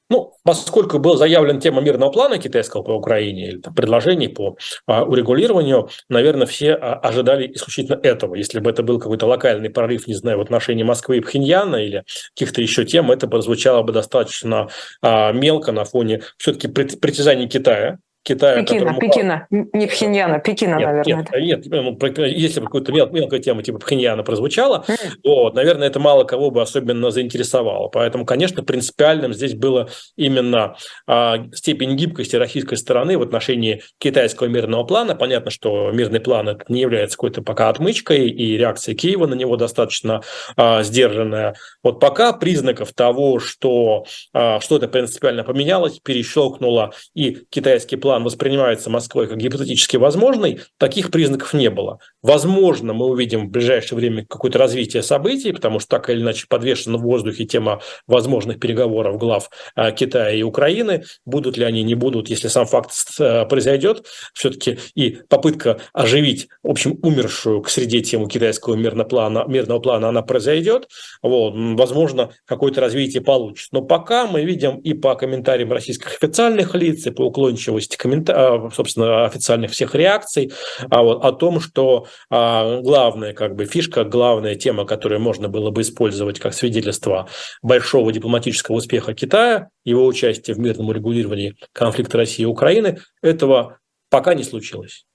Ну, 0.09 0.33
поскольку 0.43 0.99
был 0.99 1.15
заявлен 1.15 1.59
тема 1.59 1.81
мирного 1.81 2.11
плана 2.11 2.37
китайского 2.37 2.83
по 2.83 2.91
Украине, 2.91 3.47
или 3.47 3.59
там, 3.59 3.73
предложений 3.73 4.29
по 4.29 4.57
а, 4.85 5.03
урегулированию, 5.03 5.89
наверное, 6.09 6.45
все 6.45 6.73
а, 6.73 6.95
ожидали 6.95 7.51
исключительно 7.53 7.99
этого. 8.03 8.35
Если 8.35 8.59
бы 8.59 8.69
это 8.69 8.83
был 8.83 8.99
какой-то 8.99 9.25
локальный 9.25 9.69
прорыв, 9.69 10.07
не 10.07 10.15
знаю, 10.15 10.37
в 10.37 10.41
отношении 10.41 10.83
Москвы 10.83 11.17
и 11.17 11.21
Пхеньяна 11.21 11.77
или 11.77 12.03
каких-то 12.35 12.61
еще 12.61 12.85
тем, 12.85 13.11
это 13.11 13.27
прозвучало 13.27 13.81
бы 13.83 13.93
достаточно 13.93 14.67
а, 15.01 15.31
мелко 15.31 15.71
на 15.71 15.85
фоне 15.85 16.21
все-таки 16.37 16.67
притязаний 16.67 17.47
Китая 17.47 17.97
Китая. 18.23 18.63
Пекина, 18.63 18.97
Пекина, 18.97 19.47
не 19.49 19.85
Пхеньяна, 19.85 20.39
Пекина, 20.39 20.75
нет, 20.77 20.87
наверное. 20.87 21.25
Нет, 21.41 21.65
нет, 21.65 21.97
ну, 21.99 22.23
если 22.23 22.61
бы 22.61 22.67
какая-то 22.67 22.93
мел, 22.93 23.09
мелкая 23.09 23.41
тема 23.41 23.63
типа 23.63 23.79
Пхеньяна 23.79 24.23
прозвучала, 24.23 24.85
mm. 24.87 24.95
вот, 25.25 25.55
наверное, 25.55 25.89
это 25.89 25.99
мало 25.99 26.23
кого 26.23 26.49
бы 26.49 26.61
особенно 26.61 27.11
заинтересовало. 27.11 27.89
Поэтому, 27.89 28.25
конечно, 28.25 28.63
принципиальным 28.63 29.33
здесь 29.33 29.55
было 29.55 29.89
именно 30.15 30.77
а, 31.05 31.45
степень 31.53 31.97
гибкости 31.97 32.37
российской 32.37 32.75
стороны 32.75 33.17
в 33.17 33.21
отношении 33.21 33.81
китайского 33.97 34.47
мирного 34.47 34.85
плана. 34.85 35.15
Понятно, 35.15 35.51
что 35.51 35.91
мирный 35.91 36.21
план 36.21 36.47
это 36.47 36.63
не 36.69 36.79
является 36.79 37.17
какой-то 37.17 37.41
пока 37.41 37.67
отмычкой, 37.67 38.29
и 38.29 38.57
реакция 38.57 38.95
Киева 38.95 39.27
на 39.27 39.33
него 39.33 39.57
достаточно 39.57 40.21
а, 40.55 40.81
сдержанная. 40.83 41.55
Вот 41.83 41.99
пока 41.99 42.31
признаков 42.31 42.93
того, 42.93 43.39
что 43.39 44.05
а, 44.31 44.61
что-то 44.61 44.87
принципиально 44.87 45.43
поменялось, 45.43 45.99
перещелкнуло, 45.99 46.93
и 47.13 47.39
китайский 47.49 47.97
план 47.97 48.12
план 48.13 48.23
воспринимается 48.23 48.91
Москвой 48.91 49.27
как 49.27 49.37
гипотетически 49.37 49.97
возможный, 49.97 50.59
таких 50.77 51.09
признаков 51.09 51.53
не 51.53 51.71
было. 51.71 51.97
Возможно, 52.21 52.93
мы 52.93 53.07
увидим 53.07 53.47
в 53.47 53.49
ближайшее 53.49 53.97
время 53.97 54.23
какое-то 54.29 54.59
развитие 54.59 55.01
событий, 55.01 55.51
потому 55.51 55.79
что 55.79 55.89
так 55.89 56.11
или 56.11 56.21
иначе 56.21 56.45
подвешена 56.47 56.99
в 56.99 57.01
воздухе 57.01 57.45
тема 57.45 57.81
возможных 58.05 58.59
переговоров 58.59 59.17
глав 59.17 59.49
э, 59.75 59.91
Китая 59.93 60.29
и 60.29 60.43
Украины. 60.43 61.05
Будут 61.25 61.57
ли 61.57 61.63
они, 61.63 61.81
не 61.81 61.95
будут, 61.95 62.29
если 62.29 62.49
сам 62.49 62.67
факт 62.67 62.91
э, 63.19 63.45
произойдет. 63.45 64.05
Все-таки 64.35 64.77
и 64.93 65.17
попытка 65.27 65.79
оживить, 65.91 66.49
в 66.61 66.69
общем, 66.69 66.99
умершую 67.01 67.63
к 67.63 67.69
среде 67.69 68.01
тему 68.01 68.27
китайского 68.27 68.75
мирного 68.75 69.07
плана, 69.07 69.45
мирного 69.47 69.79
плана, 69.79 70.09
она 70.09 70.21
произойдет. 70.21 70.87
Вот. 71.23 71.53
Возможно, 71.55 72.29
какое-то 72.45 72.79
развитие 72.79 73.23
получится. 73.23 73.69
Но 73.71 73.81
пока 73.81 74.27
мы 74.27 74.43
видим 74.43 74.77
и 74.77 74.93
по 74.93 75.15
комментариям 75.15 75.71
российских 75.71 76.13
официальных 76.21 76.75
лиц, 76.75 77.07
и 77.07 77.11
по 77.11 77.23
уклончивости 77.23 77.97
комментариев, 78.03 78.75
собственно, 78.75 79.25
официальных 79.25 79.71
всех 79.71 79.95
реакций 79.95 80.51
а 80.89 81.01
вот, 81.01 81.23
о 81.23 81.31
том, 81.31 81.61
что 81.61 82.07
а, 82.29 82.81
главная 82.81 83.33
как 83.33 83.55
бы 83.55 83.65
фишка, 83.65 84.03
главная 84.03 84.55
тема, 84.55 84.85
которую 84.85 85.21
можно 85.21 85.47
было 85.47 85.71
бы 85.71 85.81
использовать 85.81 86.39
как 86.39 86.53
свидетельство 86.53 87.29
большого 87.61 88.11
дипломатического 88.11 88.75
успеха 88.75 89.13
Китая, 89.13 89.69
его 89.85 90.05
участия 90.05 90.53
в 90.53 90.59
мирном 90.59 90.89
урегулировании 90.89 91.55
конфликта 91.71 92.17
России 92.17 92.43
и 92.43 92.45
Украины, 92.45 92.99
этого 93.21 93.77
пока 94.09 94.33
не 94.33 94.43
случилось. 94.43 95.05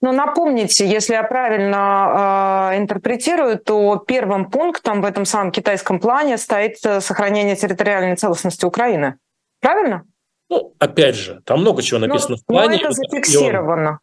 Но 0.00 0.12
напомните, 0.12 0.86
если 0.86 1.14
я 1.14 1.24
правильно 1.24 2.70
э, 2.72 2.78
интерпретирую, 2.78 3.58
то 3.58 3.96
первым 3.96 4.48
пунктом 4.50 5.02
в 5.02 5.04
этом 5.04 5.24
самом 5.24 5.50
китайском 5.50 5.98
плане 5.98 6.38
стоит 6.38 6.76
э, 6.84 7.00
сохранение 7.00 7.56
территориальной 7.56 8.16
целостности 8.16 8.64
Украины. 8.64 9.16
Правильно? 9.60 10.04
Ну, 10.50 10.74
опять 10.78 11.16
же, 11.16 11.40
там 11.44 11.60
много 11.60 11.82
чего 11.82 12.00
написано 12.00 12.36
но, 12.36 12.36
в 12.36 12.44
плане. 12.46 12.78
Но 12.78 12.88
это 12.88 12.92
зафиксировано 12.92 14.00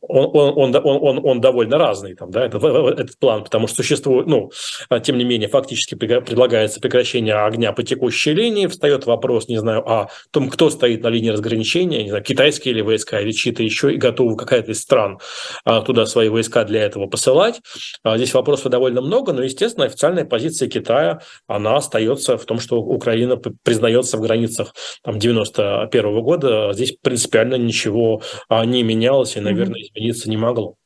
он, 0.00 0.30
он, 0.32 0.76
он, 0.76 0.98
он, 1.02 1.20
он 1.22 1.40
довольно 1.40 1.76
разный, 1.76 2.14
там, 2.14 2.30
да, 2.30 2.46
этот, 2.46 2.62
этот 2.64 3.18
план, 3.18 3.44
потому 3.44 3.66
что 3.66 3.76
существует, 3.76 4.26
ну, 4.26 4.50
а, 4.88 5.00
тем 5.00 5.18
не 5.18 5.24
менее, 5.24 5.48
фактически 5.48 5.94
предлагается 5.94 6.80
прекращение 6.80 7.34
огня 7.34 7.72
по 7.72 7.82
текущей 7.82 8.32
линии, 8.32 8.66
встает 8.66 9.04
вопрос, 9.04 9.48
не 9.48 9.58
знаю, 9.58 9.80
о 9.86 10.08
том, 10.30 10.48
кто 10.48 10.70
стоит 10.70 11.02
на 11.02 11.08
линии 11.08 11.30
разграничения, 11.30 12.02
не 12.02 12.08
знаю, 12.08 12.24
китайские 12.24 12.72
или 12.72 12.80
войска, 12.80 13.20
или 13.20 13.32
чьи-то 13.32 13.62
еще, 13.62 13.92
и 13.92 13.96
готовы 13.96 14.36
какая-то 14.36 14.72
из 14.72 14.80
стран 14.80 15.18
а, 15.64 15.82
туда 15.82 16.06
свои 16.06 16.28
войска 16.28 16.64
для 16.64 16.82
этого 16.82 17.06
посылать. 17.06 17.60
А, 18.02 18.16
здесь 18.16 18.32
вопросов 18.32 18.70
довольно 18.70 19.02
много, 19.02 19.32
но, 19.32 19.42
естественно, 19.42 19.86
официальная 19.86 20.24
позиция 20.24 20.68
Китая, 20.68 21.20
она 21.46 21.76
остается 21.76 22.38
в 22.38 22.44
том, 22.44 22.58
что 22.58 22.78
Украина 22.78 23.36
признается 23.36 24.16
в 24.16 24.20
границах 24.22 24.74
там, 25.02 25.18
91 25.18 26.22
года, 26.22 26.70
здесь 26.72 26.96
принципиально 27.02 27.56
ничего 27.56 28.22
не 28.50 28.82
менялось, 28.82 29.36
и, 29.36 29.40
наверное, 29.40 29.73
наверное, 29.74 29.82
измениться 29.82 30.30
не 30.30 30.36
могло. 30.36 30.76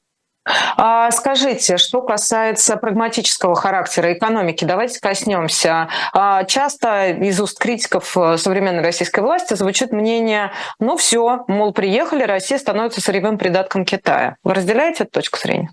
А 0.76 1.10
скажите, 1.10 1.76
что 1.76 2.02
касается 2.02 2.76
прагматического 2.76 3.54
характера 3.54 4.12
экономики, 4.12 4.64
давайте 4.64 5.00
коснемся. 5.00 5.88
А 6.12 6.44
часто 6.44 7.10
из 7.10 7.40
уст 7.40 7.58
критиков 7.58 8.16
э, 8.16 8.38
современной 8.38 8.82
российской 8.82 9.20
власти 9.20 9.54
звучит 9.54 9.92
мнение, 9.92 10.52
ну 10.78 10.96
все, 10.96 11.44
мол, 11.48 11.72
приехали, 11.72 12.22
Россия 12.22 12.58
становится 12.58 13.00
сырьевым 13.00 13.38
придатком 13.38 13.84
Китая. 13.84 14.36
Вы 14.42 14.54
разделяете 14.54 15.04
эту 15.04 15.12
точку 15.12 15.38
зрения? 15.38 15.70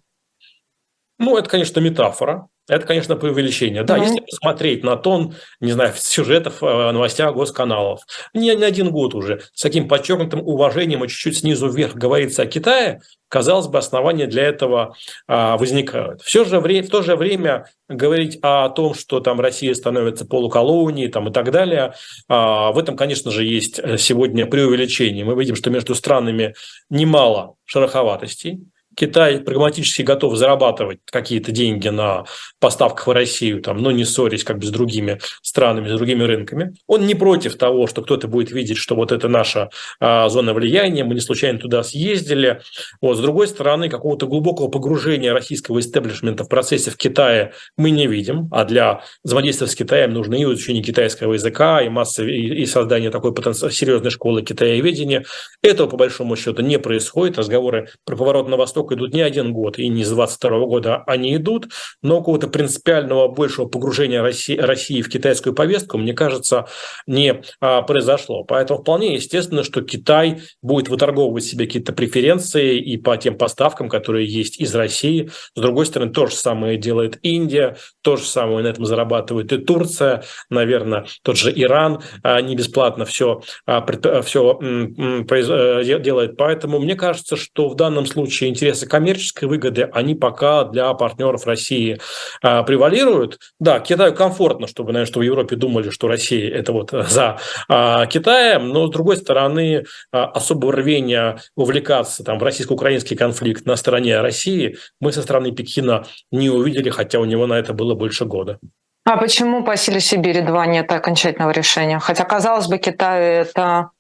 Ну, 1.20 1.38
это, 1.38 1.50
конечно, 1.50 1.80
метафора. 1.80 2.48
Это, 2.68 2.88
конечно, 2.88 3.16
преувеличение. 3.16 3.84
Да, 3.84 3.98
mm-hmm. 3.98 4.04
если 4.04 4.20
посмотреть 4.22 4.84
на 4.84 4.96
тон, 4.96 5.36
не 5.60 5.72
знаю, 5.72 5.94
сюжетов 5.96 6.62
в 6.62 6.92
новостях 6.92 7.36
госканалов, 7.36 8.02
не, 8.34 8.56
не 8.56 8.64
один 8.64 8.90
год 8.90 9.14
уже, 9.14 9.42
с 9.54 9.62
таким 9.62 9.88
подчеркнутым 9.88 10.42
уважением 10.42 11.04
и 11.04 11.08
чуть-чуть 11.08 11.38
снизу 11.38 11.70
вверх 11.70 11.94
говорится 11.94 12.42
о 12.42 12.48
Китае, 12.48 13.02
казалось 13.30 13.68
бы, 13.68 13.78
основания 13.78 14.26
для 14.26 14.44
этого 14.44 14.96
а, 15.28 15.58
возникают. 15.58 16.22
Все 16.22 16.44
же 16.44 16.60
вре- 16.60 16.82
в 16.82 16.90
то 16.90 17.04
же 17.04 17.16
время 17.16 17.68
говорить 17.88 18.40
о 18.42 18.70
том, 18.70 18.96
что 18.96 19.20
там 19.20 19.40
Россия 19.40 19.74
становится 19.76 20.26
полуколонией 20.26 21.10
там, 21.10 21.30
и 21.30 21.32
так 21.32 21.52
далее, 21.52 21.94
а, 22.28 22.72
в 22.72 22.80
этом, 22.80 22.96
конечно 22.96 23.30
же, 23.30 23.44
есть 23.44 23.80
сегодня 24.00 24.48
преувеличение. 24.48 25.24
Мы 25.24 25.38
видим, 25.40 25.56
что 25.56 25.70
между 25.70 25.94
странами 25.94 26.56
немало 26.90 27.56
шероховатостей, 27.66 28.62
Китай 28.96 29.40
прагматически 29.40 30.02
готов 30.02 30.36
зарабатывать 30.36 31.00
какие-то 31.06 31.52
деньги 31.52 31.90
на 31.90 32.26
поставках 32.60 33.08
в 33.08 33.12
Россию, 33.12 33.62
там, 33.62 33.78
но 33.78 33.92
не 33.92 34.06
ссорясь 34.06 34.44
как 34.44 34.60
бы 34.60 34.66
с 34.66 34.70
другими 34.70 35.20
странами, 35.42 35.90
с 35.90 35.98
другими 35.98 36.24
рынками. 36.24 36.74
Он 36.88 37.06
не 37.06 37.16
против 37.16 37.58
того, 37.58 37.88
что 37.88 38.02
кто-то 38.02 38.28
будет 38.28 38.52
видеть, 38.52 38.78
что 38.78 38.96
вот 38.96 39.12
это 39.12 39.28
наша 39.28 39.70
а, 40.00 40.30
зона 40.30 40.54
влияния, 40.54 41.04
мы 41.04 41.14
не 41.14 41.22
случайно 41.22 41.60
туда 41.60 41.84
съездили. 41.84 42.62
Вот, 43.02 43.18
с 43.18 43.20
другой 43.20 43.48
стороны, 43.48 43.90
какого-то 43.90 44.28
глубокого 44.28 44.68
погружения 44.68 45.34
российского 45.34 45.80
истеблишмента 45.80 46.44
в 46.44 46.50
процессе 46.50 46.92
в 46.92 46.98
Китае 46.98 47.54
мы 47.78 47.92
не 47.92 48.08
видим, 48.08 48.48
а 48.52 48.66
для 48.66 49.04
взаимодействия 49.24 49.68
с 49.68 49.76
Китаем 49.76 50.14
нужно 50.14 50.36
и 50.36 50.44
изучение 50.44 50.84
китайского 50.84 51.34
языка, 51.34 51.82
и 51.82 51.90
масса, 51.90 52.24
и, 52.24 52.62
и 52.62 52.66
создание 52.66 53.12
такой 53.12 53.34
потенци... 53.34 53.70
серьезной 53.72 54.12
школы 54.12 54.42
китаеведения. 54.42 55.26
Этого, 55.62 55.88
по 55.88 55.98
большому 55.98 56.36
счету, 56.36 56.62
не 56.62 56.80
происходит. 56.80 57.38
Разговоры 57.38 57.90
про 58.06 58.16
поворот 58.16 58.48
на 58.48 58.58
восток 58.58 58.85
идут 58.92 59.14
не 59.14 59.22
один 59.22 59.54
год, 59.54 59.80
и 59.80 59.88
не 59.88 60.04
с 60.04 60.10
22 60.10 60.60
года 60.66 61.04
они 61.08 61.36
идут, 61.36 61.68
но 62.02 62.20
какого-то 62.20 62.48
принципиального 62.48 63.28
большего 63.28 63.66
погружения 63.66 64.22
России, 64.22 64.58
России 64.58 65.02
в 65.02 65.10
китайскую 65.10 65.54
повестку, 65.54 65.98
мне 65.98 66.14
кажется, 66.14 66.68
не 67.08 67.42
а, 67.60 67.82
произошло. 67.82 68.44
Поэтому 68.44 68.82
вполне 68.82 69.16
естественно, 69.16 69.64
что 69.64 69.82
Китай 69.82 70.42
будет 70.62 70.90
выторговывать 70.90 71.44
себе 71.44 71.66
какие-то 71.66 71.94
преференции 71.94 72.78
и 72.78 72.98
по 72.98 73.18
тем 73.18 73.38
поставкам, 73.38 73.90
которые 73.90 74.28
есть 74.28 74.60
из 74.60 74.74
России. 74.76 75.30
С 75.56 75.60
другой 75.60 75.86
стороны, 75.86 76.12
то 76.12 76.28
же 76.28 76.36
самое 76.36 76.78
делает 76.78 77.20
Индия, 77.24 77.78
то 78.02 78.16
же 78.16 78.24
самое 78.24 78.64
на 78.64 78.68
этом 78.68 78.86
зарабатывает 78.86 79.52
и 79.52 79.58
Турция, 79.58 80.24
наверное, 80.50 81.06
тот 81.24 81.38
же 81.38 81.52
Иран 81.56 82.02
а, 82.24 82.42
не 82.42 82.56
бесплатно 82.56 83.06
все, 83.06 83.42
а, 83.66 83.86
все 84.22 84.60
э, 84.62 86.00
делает. 86.00 86.38
Поэтому 86.38 86.80
мне 86.80 86.96
кажется, 86.96 87.36
что 87.36 87.70
в 87.70 87.76
данном 87.76 88.06
случае 88.06 88.50
интерес 88.50 88.75
интересы 88.76 88.88
коммерческой 88.88 89.46
выгоды, 89.46 89.90
они 89.94 90.16
пока 90.16 90.66
для 90.66 90.94
партнеров 90.94 91.46
России 91.46 92.00
а, 92.42 92.64
превалируют. 92.64 93.40
Да, 93.60 93.80
Китаю 93.80 94.14
комфортно, 94.14 94.68
чтобы, 94.68 94.92
наверное, 94.92 95.10
что 95.10 95.20
в 95.20 95.24
Европе 95.24 95.56
думали, 95.56 95.90
что 95.90 96.08
Россия 96.08 96.54
это 96.54 96.74
вот 96.74 96.92
за 96.92 97.40
а, 97.70 98.06
Китаем, 98.06 98.70
но 98.70 98.88
с 98.88 98.92
другой 98.92 99.18
стороны 99.18 99.86
а, 100.12 100.26
особого 100.26 100.74
рвения 100.74 101.38
вовлекаться 101.56 102.24
там, 102.24 102.40
в 102.40 102.44
российско-украинский 102.44 103.16
конфликт 103.16 103.66
на 103.66 103.76
стороне 103.76 104.20
России 104.20 104.78
мы 105.00 105.12
со 105.12 105.22
стороны 105.22 105.52
Пекина 105.52 106.06
не 106.32 106.50
увидели, 106.50 106.90
хотя 106.90 107.20
у 107.20 107.26
него 107.26 107.48
на 107.48 107.54
это 107.54 107.74
было 107.74 107.96
больше 107.96 108.26
года. 108.26 108.60
А 109.06 109.18
почему 109.18 109.64
по 109.64 109.78
силе 109.78 110.00
Сибири 110.00 110.42
2 110.42 110.66
нет 110.66 110.92
окончательного 110.92 111.52
решения? 111.52 112.00
Хотя, 112.00 112.26
казалось 112.26 112.68
бы, 112.68 112.80
Китаю 112.80 113.42
это 113.42 113.92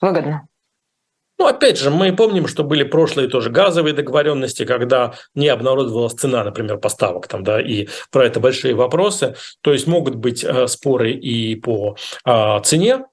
выгодно. 0.00 0.48
Ну, 1.38 1.46
опять 1.46 1.78
же, 1.78 1.90
мы 1.90 2.14
помним, 2.14 2.46
что 2.46 2.64
были 2.64 2.82
прошлые 2.82 3.28
тоже 3.28 3.50
газовые 3.50 3.94
договоренности, 3.94 4.64
когда 4.64 5.14
не 5.34 5.48
обнародовалась 5.48 6.14
цена, 6.14 6.44
например, 6.44 6.78
поставок, 6.78 7.28
там, 7.28 7.44
да, 7.44 7.60
и 7.60 7.88
про 8.10 8.24
это 8.24 8.40
большие 8.40 8.74
вопросы. 8.74 9.36
То 9.60 9.72
есть 9.72 9.86
могут 9.86 10.14
быть 10.14 10.42
э, 10.42 10.66
споры 10.66 11.12
и 11.12 11.54
по 11.56 11.96
э, 12.24 12.60
цене, 12.62 13.04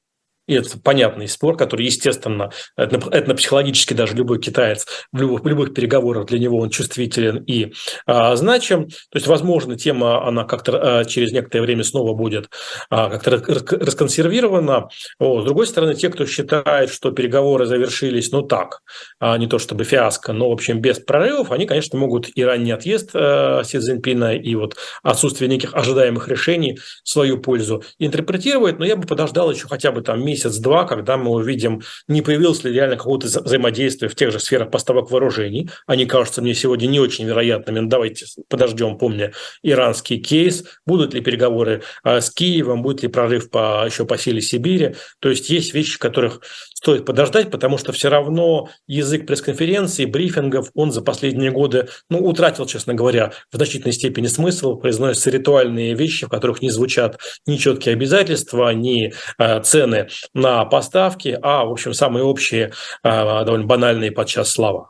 и 0.48 0.56
это 0.56 0.78
понятный 0.80 1.28
спор, 1.28 1.56
который, 1.56 1.86
естественно, 1.86 2.52
этно-психологически 2.78 3.94
даже 3.94 4.16
любой 4.16 4.40
китаец 4.40 4.86
в 5.12 5.20
любых, 5.20 5.44
в 5.44 5.48
любых 5.48 5.74
переговорах 5.74 6.28
для 6.28 6.40
него 6.40 6.60
он 6.60 6.70
чувствителен 6.70 7.44
и 7.44 7.74
а, 8.06 8.36
значим. 8.36 8.88
То 8.88 9.16
есть, 9.16 9.28
возможно, 9.28 9.78
тема, 9.78 10.28
она 10.28 10.44
как-то 10.44 11.00
а, 11.00 11.06
через 11.06 11.32
некоторое 11.32 11.64
время 11.64 11.84
снова 11.84 12.14
будет 12.14 12.50
а, 12.90 13.10
как-то 13.10 13.32
расконсервирована. 13.78 14.90
О, 15.20 15.42
с 15.42 15.46
другой 15.46 15.68
стороны, 15.68 15.96
те, 15.96 16.10
кто 16.10 16.26
считает, 16.26 16.90
что 16.90 17.12
переговоры 17.12 17.66
завершились, 17.66 18.32
ну 18.32 18.42
так, 18.42 18.82
а, 19.20 19.38
не 19.38 19.48
то 19.48 19.60
чтобы 19.60 19.84
фиаско, 19.86 20.34
но, 20.34 20.50
в 20.50 20.54
общем, 20.54 20.82
без 20.82 21.00
прорывов, 21.00 21.52
они, 21.52 21.66
конечно, 21.66 21.98
могут 21.98 22.30
и 22.36 22.44
ранний 22.44 22.72
отъезд 22.72 23.12
а, 23.14 23.64
Си 23.64 23.80
Цзиньпина 23.80 24.36
и 24.36 24.56
вот 24.56 24.76
отсутствие 25.04 25.50
неких 25.50 25.74
ожидаемых 25.74 26.28
решений 26.28 26.78
в 27.04 27.10
свою 27.10 27.40
пользу 27.40 27.84
интерпретировать, 28.00 28.80
но 28.80 28.86
я 28.86 28.96
бы 28.96 29.08
подождал 29.08 29.52
еще 29.52 29.68
хотя 29.68 29.92
бы 29.92 30.02
там 30.02 30.24
месяц-два, 30.34 30.86
когда 30.86 31.18
мы 31.18 31.32
увидим, 31.32 31.82
не 32.08 32.22
появилось 32.22 32.64
ли 32.64 32.74
реально 32.74 32.98
какого-то 32.98 33.28
взаимодействия 33.28 34.08
в 34.08 34.16
тех 34.16 34.32
же 34.32 34.40
сферах 34.40 34.72
поставок 34.72 35.12
вооружений. 35.12 35.70
Они 35.88 36.06
кажутся 36.06 36.42
мне 36.42 36.54
сегодня 36.54 36.88
не 36.88 37.00
очень 37.00 37.26
вероятными. 37.26 37.80
Но 37.80 37.90
давайте 37.90 38.26
подождем, 38.50 38.98
помня 38.98 39.32
иранский 39.62 40.18
кейс. 40.20 40.64
Будут 40.86 41.14
ли 41.14 41.22
переговоры 41.22 41.84
а, 42.04 42.22
с 42.22 42.32
Киевом, 42.32 42.82
будет 42.82 43.04
ли 43.04 43.08
прорыв 43.08 43.50
по, 43.50 43.86
еще 43.86 44.06
по 44.06 44.18
силе 44.18 44.42
Сибири. 44.42 44.96
То 45.20 45.30
есть 45.30 45.50
есть 45.50 45.74
вещи, 45.74 46.00
которых 46.00 46.42
стоит 46.84 47.06
подождать, 47.06 47.50
потому 47.50 47.78
что 47.78 47.94
все 47.94 48.10
равно 48.10 48.68
язык 48.88 49.26
пресс-конференций, 49.26 50.06
брифингов, 50.06 50.68
он 50.76 50.92
за 50.92 51.02
последние 51.02 51.50
годы, 51.50 51.88
ну, 52.10 52.20
утратил, 52.20 52.66
честно 52.66 52.94
говоря, 52.94 53.32
в 53.54 53.56
значительной 53.56 53.94
степени 53.94 54.28
смысл, 54.28 54.76
произносятся 54.76 55.30
ритуальные 55.30 55.94
вещи, 55.94 56.26
в 56.26 56.30
которых 56.30 56.62
не 56.62 56.70
звучат 56.70 57.20
ни 57.48 57.56
четкие 57.56 57.94
обязательства, 57.94 58.74
ни 58.74 59.14
э, 59.38 59.62
цены 59.62 60.10
на 60.34 60.66
поставки, 60.66 61.40
а, 61.42 61.64
в 61.64 61.72
общем, 61.72 61.94
самые 61.94 62.26
общие, 62.26 62.74
э, 63.02 63.46
довольно 63.46 63.66
банальные 63.66 64.12
подчас 64.12 64.52
слова. 64.52 64.90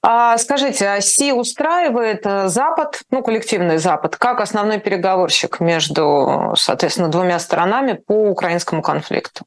А 0.00 0.38
скажите, 0.38 0.86
а 0.86 1.00
Си 1.00 1.32
устраивает 1.32 2.24
э, 2.24 2.46
Запад, 2.46 3.00
ну, 3.10 3.20
коллективный 3.24 3.78
Запад, 3.78 4.14
как 4.14 4.40
основной 4.40 4.78
переговорщик 4.78 5.58
между, 5.58 6.52
соответственно, 6.56 7.08
двумя 7.08 7.40
сторонами 7.40 7.94
по 7.94 8.30
украинскому 8.30 8.80
конфликту? 8.80 9.44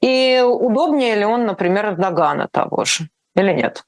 И 0.00 0.42
удобнее 0.44 1.14
ли 1.14 1.24
он, 1.24 1.46
например, 1.46 1.86
Эрдогана 1.86 2.48
того 2.48 2.84
же, 2.84 3.08
или 3.34 3.52
нет? 3.52 3.84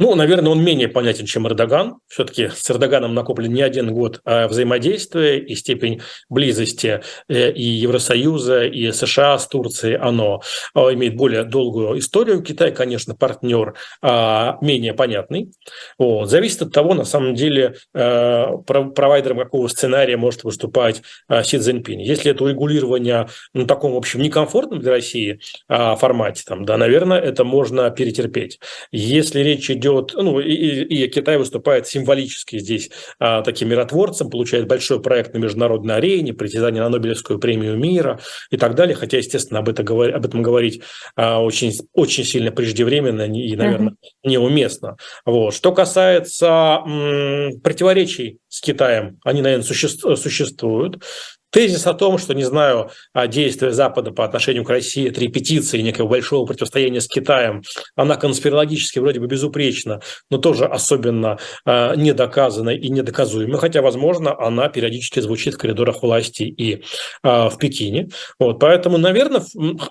Ну, 0.00 0.14
наверное, 0.14 0.52
он 0.52 0.62
менее 0.62 0.86
понятен, 0.86 1.26
чем 1.26 1.48
Эрдоган. 1.48 1.96
Все-таки 2.06 2.50
с 2.54 2.70
Эрдоганом 2.70 3.14
накоплен 3.14 3.52
не 3.52 3.62
один 3.62 3.92
год 3.92 4.20
а 4.24 4.46
взаимодействия 4.46 5.40
и 5.40 5.56
степень 5.56 6.00
близости 6.28 7.02
э, 7.28 7.50
и 7.50 7.62
Евросоюза, 7.62 8.64
и 8.64 8.92
США 8.92 9.38
с 9.38 9.48
Турцией, 9.48 9.96
оно 9.96 10.40
а, 10.72 10.92
имеет 10.94 11.16
более 11.16 11.42
долгую 11.42 11.98
историю. 11.98 12.42
Китай, 12.42 12.70
конечно, 12.70 13.16
партнер 13.16 13.74
а, 14.00 14.58
менее 14.60 14.94
понятный. 14.94 15.50
Вот. 15.98 16.30
Зависит 16.30 16.62
от 16.62 16.72
того, 16.72 16.94
на 16.94 17.04
самом 17.04 17.34
деле, 17.34 17.74
э, 17.92 18.46
провайдером 18.66 19.38
какого 19.38 19.66
сценария 19.66 20.16
может 20.16 20.44
выступать 20.44 21.02
Си 21.42 21.58
Цзиньпинь. 21.58 22.02
Если 22.02 22.30
это 22.30 22.44
урегулирование 22.44 23.28
на 23.52 23.66
таком, 23.66 23.94
в 23.94 23.96
общем, 23.96 24.20
некомфортном 24.20 24.78
для 24.80 24.92
России 24.92 25.40
формате, 25.68 26.42
там, 26.46 26.64
да, 26.64 26.76
наверное, 26.76 27.18
это 27.18 27.44
можно 27.44 27.90
перетерпеть. 27.90 28.60
Если 28.92 29.40
речь 29.40 29.70
идет 29.70 29.87
идет, 29.88 30.12
ну 30.14 30.40
и, 30.40 30.52
и 30.52 31.08
Китай 31.08 31.38
выступает 31.38 31.86
символически 31.86 32.58
здесь 32.58 32.90
а, 33.18 33.42
таким 33.42 33.68
миротворцем, 33.68 34.30
получает 34.30 34.66
большой 34.66 35.00
проект 35.00 35.34
на 35.34 35.38
международной 35.38 35.96
арене, 35.96 36.34
притязание 36.34 36.82
на 36.82 36.88
Нобелевскую 36.88 37.38
премию 37.38 37.76
мира 37.76 38.20
и 38.50 38.56
так 38.56 38.74
далее. 38.74 38.94
Хотя, 38.94 39.18
естественно, 39.18 39.60
об, 39.60 39.68
это, 39.68 39.82
об 39.82 40.24
этом 40.24 40.42
говорить 40.42 40.82
а, 41.16 41.42
очень, 41.42 41.72
очень 41.92 42.24
сильно 42.24 42.50
преждевременно 42.50 43.22
и, 43.22 43.56
наверное, 43.56 43.92
mm-hmm. 43.92 44.28
неуместно. 44.30 44.96
Вот. 45.24 45.54
Что 45.54 45.72
касается 45.72 46.82
м, 46.86 47.60
противоречий 47.60 48.38
с 48.48 48.60
Китаем, 48.60 49.18
они, 49.24 49.42
наверное, 49.42 49.64
существуют. 49.64 51.02
Тезис 51.50 51.86
о 51.86 51.94
том, 51.94 52.18
что, 52.18 52.34
не 52.34 52.44
знаю, 52.44 52.90
а 53.14 53.26
действия 53.26 53.70
Запада 53.72 54.12
по 54.12 54.24
отношению 54.24 54.64
к 54.64 54.70
России, 54.70 55.08
это 55.08 55.20
репетиция 55.20 55.80
некого 55.80 56.06
большого 56.06 56.44
противостояния 56.44 57.00
с 57.00 57.08
Китаем, 57.08 57.62
она 57.96 58.16
конспирологически 58.16 58.98
вроде 58.98 59.20
бы 59.20 59.26
безупречна, 59.26 60.00
но 60.30 60.36
тоже 60.36 60.66
особенно 60.66 61.38
э, 61.64 61.94
недоказана 61.96 62.70
и 62.70 62.90
недоказуема, 62.90 63.56
хотя, 63.56 63.80
возможно, 63.80 64.38
она 64.38 64.68
периодически 64.68 65.20
звучит 65.20 65.54
в 65.54 65.58
коридорах 65.58 66.02
власти 66.02 66.42
и 66.42 66.74
э, 66.74 66.80
в 67.22 67.56
Пекине. 67.58 68.10
Вот, 68.38 68.60
поэтому, 68.60 68.98
наверное, 68.98 69.42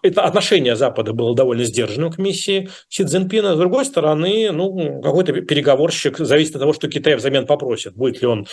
это 0.03 0.23
отношение 0.23 0.75
Запада 0.75 1.13
было 1.13 1.35
довольно 1.35 1.63
сдержанным 1.63 2.11
к 2.11 2.19
миссии 2.19 2.69
Си 2.89 3.03
Цзиньпина. 3.03 3.55
С 3.55 3.57
другой 3.57 3.85
стороны, 3.85 4.51
ну, 4.51 5.01
какой-то 5.01 5.33
переговорщик 5.33 6.19
зависит 6.19 6.55
от 6.55 6.61
того, 6.61 6.73
что 6.73 6.87
Китай 6.87 7.15
взамен 7.15 7.47
попросит. 7.47 7.95
Будет 7.95 8.21
ли 8.21 8.27
он, 8.27 8.45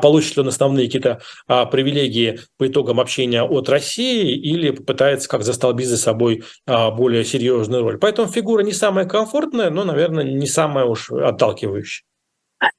получит 0.00 0.36
ли 0.36 0.42
он 0.42 0.48
основные 0.48 0.86
какие-то 0.86 1.20
привилегии 1.46 1.89
привилегии 1.90 2.40
по 2.58 2.68
итогам 2.68 3.00
общения 3.00 3.42
от 3.42 3.68
России 3.68 4.34
или 4.34 4.70
попытается 4.70 5.28
как 5.28 5.42
застолбить 5.42 5.88
за 5.88 5.96
собой 5.96 6.44
а, 6.66 6.90
более 6.90 7.24
серьезную 7.24 7.82
роль. 7.82 7.98
Поэтому 7.98 8.28
фигура 8.28 8.62
не 8.62 8.72
самая 8.72 9.06
комфортная, 9.06 9.70
но, 9.70 9.84
наверное, 9.84 10.24
не 10.24 10.46
самая 10.46 10.84
уж 10.84 11.10
отталкивающая. 11.10 12.04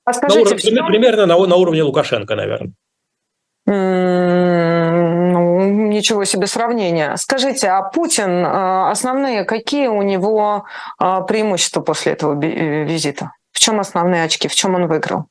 А 0.05 0.13
скажите, 0.13 0.39
на 0.39 0.45
уровне, 0.45 0.59
чем... 0.59 0.87
Примерно 0.87 1.25
на, 1.25 1.37
на 1.45 1.55
уровне 1.55 1.83
Лукашенко, 1.83 2.35
наверное. 2.35 2.73
Ну, 3.65 5.59
ничего 5.89 6.25
себе 6.25 6.47
сравнение. 6.47 7.15
Скажите, 7.17 7.67
а 7.67 7.83
Путин, 7.83 8.43
а, 8.45 8.89
основные, 8.91 9.43
какие 9.43 9.87
у 9.87 10.01
него 10.01 10.65
а, 10.97 11.21
преимущества 11.21 11.81
после 11.81 12.13
этого 12.13 12.33
э, 12.43 12.85
визита? 12.85 13.33
В 13.51 13.59
чем 13.59 13.79
основные 13.79 14.23
очки, 14.23 14.47
в 14.47 14.55
чем 14.55 14.75
он 14.75 14.87
выиграл? 14.87 15.25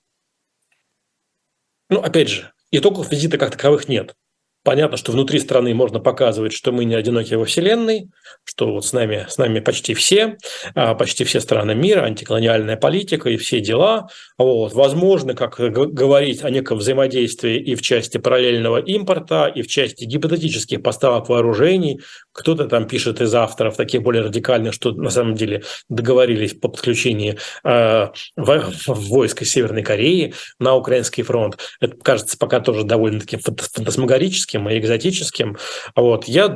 Ну, 1.89 2.01
опять 2.01 2.29
же, 2.29 2.53
Итогов 2.73 3.11
визита 3.11 3.37
как 3.39 3.51
таковых 3.53 3.89
нет. 3.89 4.15
Понятно, 4.63 4.99
что 4.99 5.13
внутри 5.13 5.39
страны 5.39 5.73
можно 5.73 6.01
показывать, 6.01 6.53
что 6.53 6.71
мы 6.71 6.85
не 6.85 6.95
одиноки 6.95 7.33
во 7.33 7.47
Вселенной, 7.47 8.11
что 8.45 8.73
вот 8.73 8.85
с 8.85 8.93
нами, 8.93 9.25
с 9.27 9.39
нами 9.39 9.61
почти 9.61 9.95
все, 9.95 10.37
а, 10.75 10.95
почти 10.95 11.25
все 11.25 11.41
страны 11.41 11.75
мира, 11.75 12.03
антиколониальная 12.03 12.77
политика 12.77 13.31
и 13.31 13.39
все 13.39 13.61
дела. 13.61 14.09
Вот. 14.37 14.75
Возможно, 14.75 15.33
как 15.33 15.57
говорить 15.59 16.45
о 16.45 16.51
неком 16.51 16.77
взаимодействии 16.77 17.59
и 17.59 17.75
в 17.75 17.81
части 17.81 18.19
параллельного 18.19 18.83
импорта, 18.83 19.47
и 19.47 19.63
в 19.63 19.67
части 19.67 20.05
гипотетических 20.05 20.83
поставок 20.83 21.31
вооружений. 21.31 22.03
Кто-то 22.33 22.67
там 22.67 22.87
пишет 22.87 23.23
из 23.23 23.35
авторов, 23.35 23.77
таких 23.77 24.03
более 24.03 24.25
радикальных, 24.25 24.75
что 24.75 24.93
на 24.93 25.11
самом 25.11 25.37
деле 25.37 25.63
договорились 25.89 26.53
по 26.53 26.69
подключению 26.69 27.39
э, 27.65 28.09
войск 28.37 29.41
из 29.41 29.51
Северной 29.51 29.83
Кореи 29.83 30.35
на 30.59 30.75
украинский 30.75 31.23
фронт. 31.23 31.59
Это 31.81 31.97
кажется 31.97 32.37
пока 32.37 32.61
тоже 32.61 32.85
довольно-таки 32.85 33.39
фантасмагорическим 33.39 34.50
экзотическим 34.51 34.69
и 34.69 34.79
экзотическим. 34.79 35.57
Вот. 35.97 36.25
Я 36.25 36.49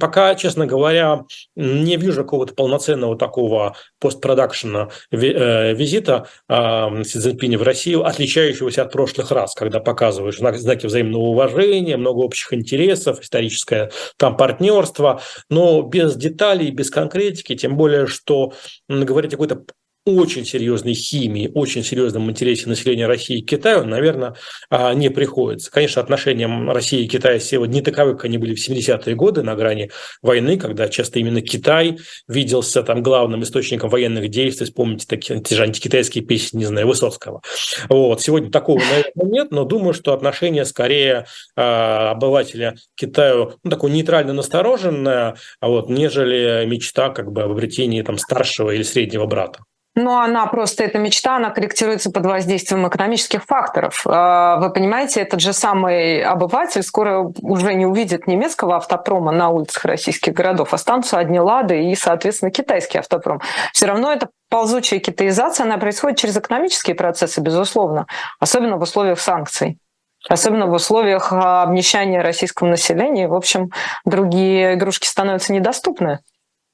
пока, 0.00 0.34
честно 0.34 0.66
говоря, 0.66 1.22
не 1.56 1.96
вижу 1.96 2.22
какого-то 2.22 2.54
полноценного 2.54 3.16
такого 3.16 3.76
постпродакшена 4.00 4.88
э, 5.10 5.74
визита 5.74 6.26
э, 6.48 7.04
Си 7.04 7.18
Цзиньпиня 7.18 7.58
в 7.58 7.62
Россию, 7.62 8.04
отличающегося 8.04 8.82
от 8.82 8.92
прошлых 8.92 9.30
раз, 9.30 9.54
когда 9.54 9.80
показываешь 9.80 10.38
знаки 10.38 10.86
взаимного 10.86 11.22
уважения, 11.22 11.96
много 11.96 12.18
общих 12.18 12.52
интересов, 12.52 13.20
историческое 13.20 13.90
там 14.16 14.36
партнерство, 14.36 15.20
но 15.50 15.82
без 15.82 16.16
деталей, 16.16 16.70
без 16.70 16.90
конкретики, 16.90 17.54
тем 17.56 17.76
более, 17.76 18.06
что 18.06 18.52
говорить 18.88 19.32
о 19.34 19.36
какой-то 19.36 19.62
очень 20.08 20.44
серьезной 20.44 20.94
химии, 20.94 21.50
очень 21.54 21.84
серьезном 21.84 22.30
интересе 22.30 22.68
населения 22.68 23.06
России 23.06 23.40
к 23.40 23.48
Китаю, 23.48 23.84
наверное, 23.84 24.34
а, 24.70 24.94
не 24.94 25.10
приходится. 25.10 25.70
Конечно, 25.70 26.02
отношения 26.02 26.48
России 26.72 27.04
и 27.04 27.08
Китая 27.08 27.38
сегодня 27.38 27.74
не 27.74 27.82
таковы, 27.82 28.14
как 28.14 28.24
они 28.24 28.38
были 28.38 28.54
в 28.54 28.68
70-е 28.68 29.14
годы 29.14 29.42
на 29.42 29.54
грани 29.54 29.90
войны, 30.22 30.56
когда 30.56 30.88
часто 30.88 31.18
именно 31.18 31.42
Китай 31.42 31.98
виделся 32.26 32.82
там 32.82 33.02
главным 33.02 33.42
источником 33.42 33.90
военных 33.90 34.28
действий. 34.28 34.66
Вспомните 34.66 35.06
такие 35.06 35.40
те 35.40 35.54
же 35.54 35.62
антикитайские 35.62 36.24
песни, 36.24 36.58
не 36.58 36.64
знаю, 36.64 36.86
Высоцкого. 36.86 37.42
Вот. 37.88 38.20
Сегодня 38.20 38.50
такого, 38.50 38.78
наверное, 38.78 39.32
нет, 39.32 39.50
но 39.50 39.64
думаю, 39.64 39.94
что 39.94 40.12
отношение 40.12 40.64
скорее 40.64 41.26
э, 41.56 41.60
обывателя 41.60 42.76
к 42.96 43.00
Китаю 43.00 43.54
ну, 43.62 43.70
такое 43.70 43.90
нейтрально 43.90 44.32
настороженное, 44.32 45.36
а 45.60 45.68
вот, 45.68 45.88
нежели 45.88 46.64
мечта 46.66 47.10
как 47.10 47.32
бы 47.32 47.42
об 47.42 47.50
обретении 47.50 48.02
там, 48.02 48.18
старшего 48.18 48.70
или 48.70 48.82
среднего 48.82 49.26
брата. 49.26 49.60
Ну, 50.00 50.16
она 50.16 50.46
просто, 50.46 50.84
эта 50.84 50.98
мечта, 50.98 51.34
она 51.34 51.50
корректируется 51.50 52.12
под 52.12 52.24
воздействием 52.24 52.86
экономических 52.86 53.44
факторов. 53.44 54.06
А, 54.06 54.56
вы 54.58 54.72
понимаете, 54.72 55.20
этот 55.20 55.40
же 55.40 55.52
самый 55.52 56.22
обыватель 56.22 56.84
скоро 56.84 57.32
уже 57.42 57.74
не 57.74 57.84
увидит 57.84 58.28
немецкого 58.28 58.76
автопрома 58.76 59.32
на 59.32 59.48
улицах 59.48 59.84
российских 59.86 60.34
городов, 60.34 60.72
останутся 60.72 61.18
одни 61.18 61.40
«Лады» 61.40 61.90
и, 61.90 61.96
соответственно, 61.96 62.52
китайский 62.52 62.98
автопром. 62.98 63.40
Все 63.72 63.86
равно 63.86 64.12
это 64.12 64.28
ползучая 64.48 65.00
китаизация, 65.00 65.64
она 65.64 65.78
происходит 65.78 66.18
через 66.18 66.36
экономические 66.36 66.94
процессы, 66.94 67.40
безусловно, 67.40 68.06
особенно 68.38 68.76
в 68.76 68.82
условиях 68.82 69.18
санкций. 69.18 69.80
Особенно 70.28 70.66
в 70.66 70.72
условиях 70.72 71.32
обнищания 71.32 72.22
российского 72.22 72.68
населения. 72.68 73.26
В 73.26 73.34
общем, 73.34 73.70
другие 74.04 74.74
игрушки 74.74 75.06
становятся 75.06 75.52
недоступны. 75.52 76.20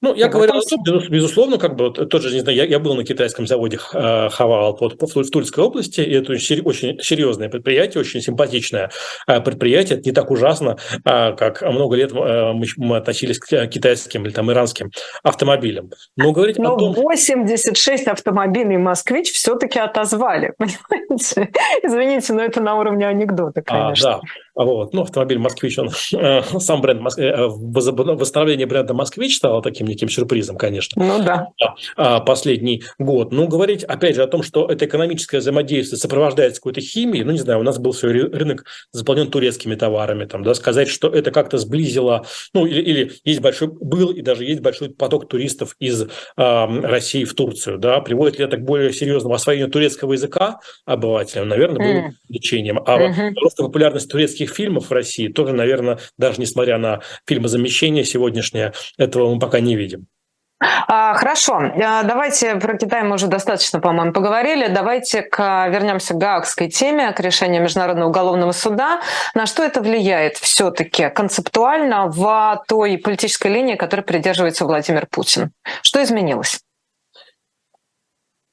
Ну, 0.05 0.14
я 0.14 0.29
говорил, 0.29 0.61
безусловно, 1.09 1.57
как 1.57 1.77
бы 1.77 1.85
вот, 1.85 2.11
тот 2.11 2.23
же, 2.23 2.35
не 2.35 2.40
знаю, 2.40 2.59
я, 2.59 2.64
я 2.64 2.79
был 2.79 2.95
на 2.95 3.05
китайском 3.05 3.47
заводе 3.47 3.79
э, 3.95 4.29
Хавал 4.29 4.77
вот, 4.79 5.01
в 5.01 5.31
Тульской 5.31 5.64
области, 5.64 6.03
и 6.03 6.12
это 6.12 6.33
очень, 6.33 6.61
очень 6.61 7.01
серьезное 7.01 7.49
предприятие, 7.49 8.03
очень 8.03 8.21
симпатичное 8.21 8.90
э, 9.27 9.40
предприятие, 9.40 9.99
это 9.99 10.07
не 10.07 10.14
так 10.14 10.31
ужасно, 10.31 10.77
э, 11.07 11.33
как 11.33 11.62
много 11.62 11.97
лет 11.97 12.12
мы, 12.12 12.67
мы 12.77 12.97
относились 12.99 13.38
к 13.38 13.67
китайским 13.69 14.27
или 14.27 14.33
там 14.33 14.53
иранским 14.53 14.90
автомобилям. 15.23 15.90
Но 16.17 16.33
говорить 16.33 16.59
Но 16.59 16.75
о 16.75 16.79
том... 16.79 16.93
86 16.93 18.07
автомобилей 18.07 18.77
«Москвич» 18.77 19.33
все-таки 19.33 19.79
отозвали, 19.79 20.53
понимаете? 20.59 21.51
Извините, 21.83 22.35
но 22.35 22.43
это 22.43 22.61
на 22.61 22.77
уровне 22.77 23.09
анекдота, 23.09 23.62
конечно. 23.62 24.17
А, 24.17 24.21
да. 24.21 24.44
Вот. 24.55 24.93
Ну, 24.93 25.03
автомобиль 25.03 25.38
«Москвич», 25.38 25.79
он, 25.79 25.90
сам 25.90 26.81
бренд, 26.81 27.03
восстановление 27.03 28.67
бренда 28.67 28.95
«Москвич» 28.95 29.37
стало 29.37 29.62
таким 29.62 29.87
неким 29.87 30.09
сюрпризом, 30.09 30.57
конечно. 30.57 31.05
Ну 31.05 31.23
да. 31.23 31.49
А, 31.97 32.21
последний 32.21 32.85
год. 32.99 33.33
Ну, 33.33 33.49
говорить, 33.49 33.85
опять 33.85 34.14
же, 34.17 34.23
о 34.23 34.27
том, 34.27 34.43
что 34.43 34.67
это 34.67 34.87
экономическое 34.87 35.38
взаимодействие 35.38 35.99
сопровождается 35.99 36.61
какой-то 36.61 36.81
химией, 36.81 37.25
ну, 37.25 37.33
не 37.33 37.38
знаю, 37.38 37.61
у 37.61 37.62
нас 37.62 37.79
был 37.79 37.93
свой 37.93 38.12
рынок 38.12 38.64
заполнен 38.93 39.31
турецкими 39.31 39.75
товарами, 39.75 40.25
там, 40.25 40.45
да, 40.45 40.55
сказать, 40.55 40.88
что 40.88 41.09
это 41.09 41.31
как-то 41.31 41.59
сблизило, 41.59 42.25
ну, 42.53 42.67
или, 42.67 42.81
или 42.81 43.12
есть 43.25 43.40
большой, 43.40 43.69
был 43.69 44.11
и 44.11 44.23
даже 44.23 44.45
есть 44.45 44.61
большой 44.61 44.90
поток 44.90 45.29
туристов 45.29 45.77
из 45.81 46.03
э, 46.03 46.07
России 46.37 47.25
в 47.25 47.35
Турцию, 47.35 47.79
да, 47.79 48.01
приводит 48.01 48.38
ли 48.38 48.45
это 48.45 48.57
к 48.57 48.64
более 48.64 48.93
серьезному 48.93 49.35
освоению 49.35 49.69
турецкого 49.69 50.12
языка 50.12 50.61
обывателям? 50.85 51.49
Наверное, 51.49 51.79
было 51.79 52.09
mm. 52.09 52.12
лечением. 52.29 52.79
А 52.85 52.99
mm-hmm. 52.99 53.35
просто 53.35 53.64
популярность 53.64 54.11
турецких 54.11 54.44
фильмов 54.51 54.91
в 54.91 54.93
России 54.93 55.29
тоже, 55.29 55.53
наверное, 55.53 55.99
даже 56.19 56.41
несмотря 56.41 56.79
на 56.79 57.01
фильмы 57.27 57.49
замещения 57.49 58.05
сегодняшнее, 58.05 58.73
этого 58.99 59.33
мы 59.33 59.39
пока 59.39 59.61
не 59.61 59.77
видим. 59.77 60.07
А, 60.87 61.15
хорошо, 61.15 61.57
а, 61.57 62.03
давайте 62.05 62.57
про 62.57 62.77
Китай 62.77 63.03
мы 63.03 63.17
уже 63.17 63.27
достаточно, 63.27 63.81
по-моему, 63.81 64.13
поговорили. 64.13 64.69
Давайте 64.69 65.23
к, 65.23 65.69
вернемся 65.69 66.15
к 66.15 66.19
Гаагской 66.19 66.69
теме, 66.69 67.13
к 67.13 67.21
решению 67.21 67.63
Международного 67.63 68.09
уголовного 68.09 68.53
суда. 68.53 69.01
На 69.35 69.47
что 69.47 69.63
это 69.63 69.81
влияет 69.83 70.37
все-таки 70.37 71.11
концептуально 71.11 72.07
в 72.07 72.63
той 72.67 72.99
политической 72.99 73.49
линии, 73.49 73.75
которой 73.75 74.03
придерживается 74.03 74.65
Владимир 74.65 75.07
Путин? 75.11 75.51
Что 75.83 76.03
изменилось? 76.03 76.61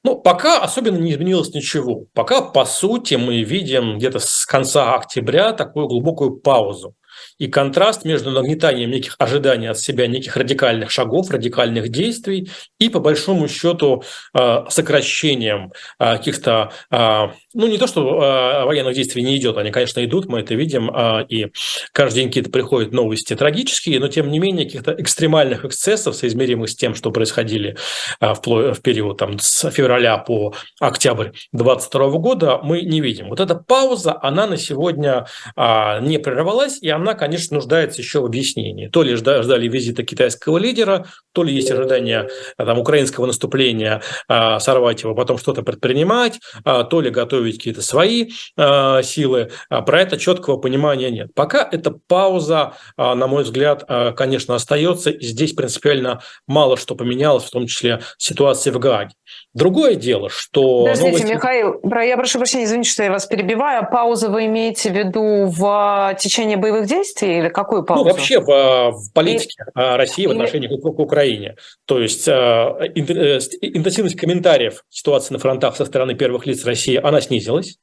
Ну, 0.04 0.16
пока 0.16 0.60
особенно 0.60 0.98
не 0.98 1.12
изменилось 1.12 1.54
ничего. 1.54 2.06
Пока, 2.12 2.42
по 2.42 2.64
сути, 2.64 3.14
мы 3.14 3.42
видим 3.42 3.98
где-то 3.98 4.18
с 4.18 4.44
конца 4.46 4.94
октября 4.94 5.52
такую 5.52 5.86
глубокую 5.86 6.36
паузу 6.36 6.96
и 7.38 7.46
контраст 7.46 8.04
между 8.04 8.30
нагнетанием 8.30 8.90
неких 8.90 9.16
ожиданий 9.18 9.68
от 9.68 9.78
себя, 9.78 10.06
неких 10.06 10.36
радикальных 10.36 10.90
шагов, 10.90 11.30
радикальных 11.30 11.88
действий 11.88 12.50
и, 12.78 12.88
по 12.88 13.00
большому 13.00 13.48
счету, 13.48 14.02
э, 14.34 14.64
сокращением 14.68 15.72
э, 15.98 16.16
каких-то, 16.16 16.72
э, 16.90 17.28
ну, 17.54 17.66
не 17.66 17.78
то, 17.78 17.86
что 17.86 18.64
военных 18.66 18.94
действий 18.94 19.22
не 19.22 19.36
идет, 19.36 19.56
они, 19.56 19.70
конечно, 19.70 20.04
идут, 20.04 20.26
мы 20.26 20.40
это 20.40 20.54
видим, 20.54 20.90
и 21.28 21.52
каждый 21.92 22.16
день 22.16 22.28
какие-то 22.28 22.50
приходят 22.50 22.92
новости 22.92 23.34
трагические, 23.34 24.00
но, 24.00 24.08
тем 24.08 24.30
не 24.30 24.38
менее, 24.38 24.66
каких-то 24.66 24.94
экстремальных 24.98 25.64
эксцессов, 25.64 26.14
соизмеримых 26.14 26.70
с 26.70 26.76
тем, 26.76 26.94
что 26.94 27.10
происходили 27.10 27.76
в 28.20 28.80
период 28.82 29.18
там, 29.18 29.38
с 29.38 29.70
февраля 29.70 30.18
по 30.18 30.54
октябрь 30.80 31.30
2022 31.52 32.08
года, 32.18 32.60
мы 32.62 32.82
не 32.82 33.00
видим. 33.00 33.28
Вот 33.28 33.40
эта 33.40 33.54
пауза, 33.54 34.18
она 34.20 34.46
на 34.46 34.56
сегодня 34.56 35.26
не 35.56 36.18
прервалась, 36.18 36.78
и 36.80 36.88
она, 36.88 37.14
конечно, 37.14 37.56
нуждается 37.56 38.00
еще 38.00 38.20
в 38.20 38.26
объяснении. 38.26 38.88
То 38.88 39.02
ли 39.02 39.14
ждали 39.14 39.68
визита 39.68 40.02
китайского 40.02 40.58
лидера, 40.58 41.06
то 41.32 41.42
ли 41.42 41.54
есть 41.54 41.70
ожидание 41.70 42.28
э, 42.58 42.64
там, 42.64 42.78
украинского 42.78 43.26
наступления, 43.26 44.02
а, 44.28 44.60
сорвать 44.60 45.02
его, 45.02 45.14
потом 45.14 45.38
что-то 45.38 45.62
предпринимать, 45.62 46.40
а, 46.64 46.84
то 46.84 47.00
ли 47.00 47.10
готовить 47.42 47.58
какие-то 47.58 47.82
свои 47.82 48.30
а, 48.56 49.02
силы. 49.02 49.50
Про 49.68 50.00
это 50.00 50.18
четкого 50.18 50.56
понимания 50.56 51.10
нет. 51.10 51.34
Пока 51.34 51.68
эта 51.70 51.90
пауза, 51.90 52.74
на 52.96 53.26
мой 53.26 53.44
взгляд, 53.44 53.84
конечно, 54.16 54.54
остается. 54.54 55.10
И 55.10 55.24
здесь 55.24 55.52
принципиально 55.52 56.22
мало 56.46 56.76
что 56.76 56.94
поменялось, 56.94 57.44
в 57.44 57.50
том 57.50 57.66
числе 57.66 58.00
ситуация 58.18 58.72
в 58.72 58.78
Гааге. 58.78 59.12
Другое 59.54 59.94
дело, 59.94 60.28
что... 60.30 60.84
Подождите, 60.84 61.10
новости... 61.10 61.32
Михаил, 61.32 61.80
я 62.02 62.16
прошу 62.16 62.38
прощения, 62.38 62.64
извините, 62.64 62.90
что 62.90 63.02
я 63.02 63.10
вас 63.10 63.26
перебиваю. 63.26 63.86
Паузу 63.90 64.30
вы 64.30 64.46
имеете 64.46 64.90
в 64.90 64.94
виду 64.94 65.46
в 65.46 66.16
течение 66.18 66.56
боевых 66.56 66.86
действий 66.86 67.38
или 67.38 67.48
какую 67.48 67.82
ну, 67.82 67.86
паузу? 67.86 68.04
Ну, 68.04 68.10
вообще 68.10 68.40
в, 68.40 68.46
в 68.46 69.12
политике 69.12 69.64
и... 69.66 69.70
А, 69.74 69.96
России 69.96 70.26
в 70.26 70.30
отношении 70.30 70.68
к, 70.68 70.80
к 70.80 70.98
Украине. 70.98 71.56
То 71.86 72.00
есть 72.00 72.26
а, 72.28 72.78
э, 72.80 72.88
интенсивность 72.90 74.16
комментариев 74.16 74.84
ситуации 74.88 75.34
на 75.34 75.38
фронтах 75.38 75.76
со 75.76 75.84
стороны 75.84 76.14
первых 76.14 76.46
лиц 76.46 76.64
России, 76.64 76.96
она 77.02 77.20
снизилась. 77.32 77.78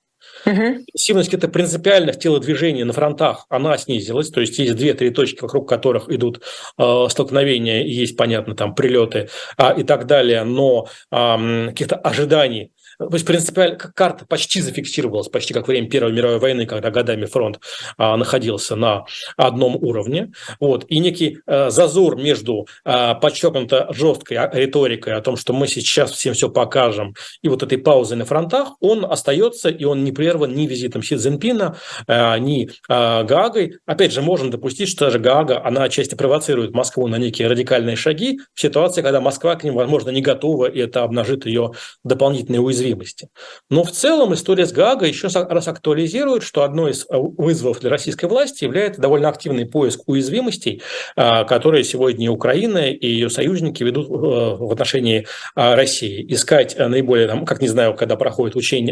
Угу. 0.46 0.86
Сильность 0.96 1.34
это 1.34 1.48
принципиальных 1.48 2.20
телодвижений 2.20 2.84
на 2.84 2.94
фронтах, 2.94 3.46
она 3.50 3.78
снизилась. 3.78 4.30
То 4.30 4.42
есть 4.42 4.58
есть 4.60 4.76
две-три 4.76 5.10
точки, 5.10 5.42
вокруг 5.42 5.68
которых 5.68 6.10
идут 6.10 6.42
э, 6.78 7.06
столкновения, 7.10 7.84
есть, 7.84 8.16
понятно, 8.16 8.56
там 8.56 8.76
прилеты 8.76 9.30
э, 9.58 9.80
и 9.80 9.84
так 9.84 10.06
далее, 10.06 10.44
но 10.44 10.88
э, 11.12 11.68
каких-то 11.70 11.96
ожиданий 11.96 12.72
то 13.00 13.14
есть 13.14 13.26
принципиально 13.26 13.78
карта 13.78 14.26
почти 14.26 14.60
зафиксировалась, 14.60 15.30
почти 15.30 15.54
как 15.54 15.70
время 15.70 15.90
Первой 15.90 16.12
мировой 16.12 16.40
войны, 16.40 16.66
когда 16.66 16.92
годами 16.92 17.26
фронт 17.26 17.62
а, 17.98 18.18
находился 18.18 18.76
на 18.76 19.06
одном 19.38 19.78
уровне. 19.78 20.34
Вот. 20.60 20.86
И 20.90 21.00
некий 21.00 21.40
а, 21.48 21.70
зазор 21.70 22.18
между 22.18 22.68
а, 22.84 23.16
подчеркнуто 23.16 23.88
жесткой 23.94 24.50
риторикой 24.52 25.14
о 25.14 25.22
том, 25.22 25.38
что 25.38 25.54
мы 25.54 25.68
сейчас 25.68 26.12
всем 26.12 26.34
все 26.34 26.50
покажем, 26.50 27.16
и 27.42 27.48
вот 27.48 27.64
этой 27.64 27.78
паузой 27.78 28.18
на 28.18 28.26
фронтах, 28.26 28.74
он 28.82 29.06
остается, 29.06 29.70
и 29.70 29.86
он 29.86 30.04
не 30.04 30.12
прерван 30.12 30.54
ни 30.54 30.68
визитом 30.68 31.02
Си 31.02 31.16
Цзиньпина, 31.16 31.78
а, 32.06 32.38
ни 32.38 32.70
а, 32.90 33.24
Гаагой. 33.24 33.78
Опять 33.86 34.12
же, 34.12 34.22
можно 34.22 34.52
допустить, 34.52 34.90
что 34.90 35.06
даже 35.06 35.20
Гаага, 35.20 35.66
она 35.66 35.84
отчасти 35.84 36.16
провоцирует 36.16 36.74
Москву 36.74 37.08
на 37.08 37.18
некие 37.18 37.48
радикальные 37.48 37.96
шаги 37.96 38.42
в 38.54 38.60
ситуации, 38.60 39.02
когда 39.02 39.22
Москва 39.22 39.56
к 39.56 39.64
ним, 39.64 39.76
возможно, 39.76 40.10
не 40.10 40.22
готова, 40.22 40.66
и 40.66 40.80
это 40.80 41.04
обнажит 41.04 41.46
ее 41.46 41.72
дополнительные 42.04 42.60
уязвимости 42.60 42.89
уязвимости. 42.90 43.30
Но 43.70 43.84
в 43.84 43.92
целом 43.92 44.34
история 44.34 44.66
с 44.66 44.72
Гага 44.72 45.06
еще 45.06 45.28
раз 45.28 45.68
актуализирует, 45.68 46.44
что 46.44 46.64
одной 46.64 46.92
из 46.92 47.06
э, 47.10 47.18
вызовов 47.18 47.80
для 47.80 47.90
российской 47.90 48.26
власти 48.26 48.64
является 48.64 49.02
довольно 49.02 49.30
активный 49.30 49.66
поиск 49.66 50.02
уязвимостей, 50.08 50.82
э, 51.16 51.46
которые 51.46 51.84
сегодня 51.84 52.32
Украина, 52.32 52.92
и 52.92 53.08
ее 53.08 53.30
союзники 53.30 53.84
ведут 53.84 54.08
э, 54.10 54.12
в 54.12 54.72
отношении 54.72 55.26
России. 55.56 56.26
Искать 56.30 56.78
наиболее, 56.78 57.28
там, 57.28 57.46
как 57.46 57.62
не 57.62 57.68
знаю, 57.68 57.96
когда 57.96 58.16
проходят 58.16 58.56
учения, 58.56 58.90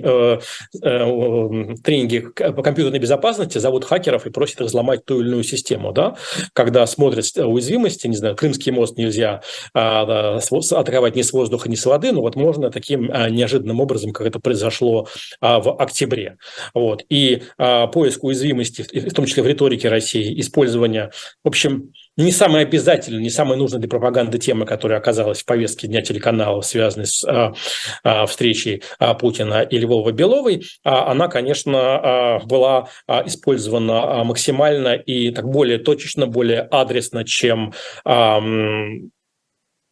тренинги 0.82 2.20
по 2.20 2.62
компьютерной 2.64 3.00
безопасности, 3.00 3.58
зовут 3.58 3.86
хакеров 3.86 4.26
и 4.26 4.30
просят 4.30 4.62
их 4.62 4.68
взломать 4.68 5.06
ту 5.06 5.20
или 5.20 5.28
иную 5.28 5.44
систему. 5.44 5.92
Да? 5.92 6.16
Когда 6.54 6.86
смотрят 6.86 7.26
уязвимости, 7.38 8.08
не 8.08 8.16
знаю, 8.16 8.36
Крымский 8.36 8.72
мост 8.72 8.98
нельзя 8.98 9.42
атаковать 9.74 11.16
ни 11.16 11.22
с 11.22 11.34
воздуха, 11.34 11.70
ни 11.70 11.76
с 11.76 11.86
воды, 11.86 12.12
но 12.12 12.22
вот 12.22 12.36
можно 12.36 12.70
таким 12.72 13.06
неожиданным 13.06 13.80
образом 13.80 13.87
образом, 13.88 14.12
как 14.12 14.28
это 14.28 14.40
произошло 14.40 15.08
а, 15.40 15.60
в 15.60 15.82
октябре. 15.82 16.38
Вот. 16.74 17.06
И 17.10 17.44
а, 17.58 17.88
поиск 17.88 18.24
уязвимости, 18.24 18.82
в 18.82 19.14
том 19.14 19.26
числе 19.26 19.44
в 19.44 19.48
риторике 19.48 19.88
России, 19.88 20.38
использование, 20.40 21.12
в 21.44 21.48
общем, 21.48 21.94
не 22.18 22.32
самая 22.32 22.64
обязательная, 22.64 23.22
не 23.22 23.30
самая 23.30 23.58
нужная 23.58 23.80
для 23.80 23.88
пропаганды 23.88 24.40
тема, 24.40 24.66
которая 24.66 25.00
оказалась 25.00 25.42
в 25.42 25.46
повестке 25.46 25.88
дня 25.88 26.02
телеканалов, 26.02 26.66
связанной 26.66 27.06
с 27.06 27.24
а, 27.24 27.54
а, 28.04 28.26
встречей 28.26 28.84
а, 29.00 29.14
Путина 29.14 29.62
и 29.62 29.78
Львова-Беловой, 29.78 30.66
а, 30.84 31.12
она, 31.12 31.28
конечно, 31.28 31.80
а, 31.80 32.40
была 32.40 32.90
а, 33.08 33.24
использована 33.26 34.20
а, 34.20 34.24
максимально 34.24 34.96
и 34.96 35.32
так 35.32 35.48
более 35.48 35.78
точечно, 35.78 36.28
более 36.28 36.62
адресно, 36.62 37.24
чем 37.24 37.74
а, 38.04 38.42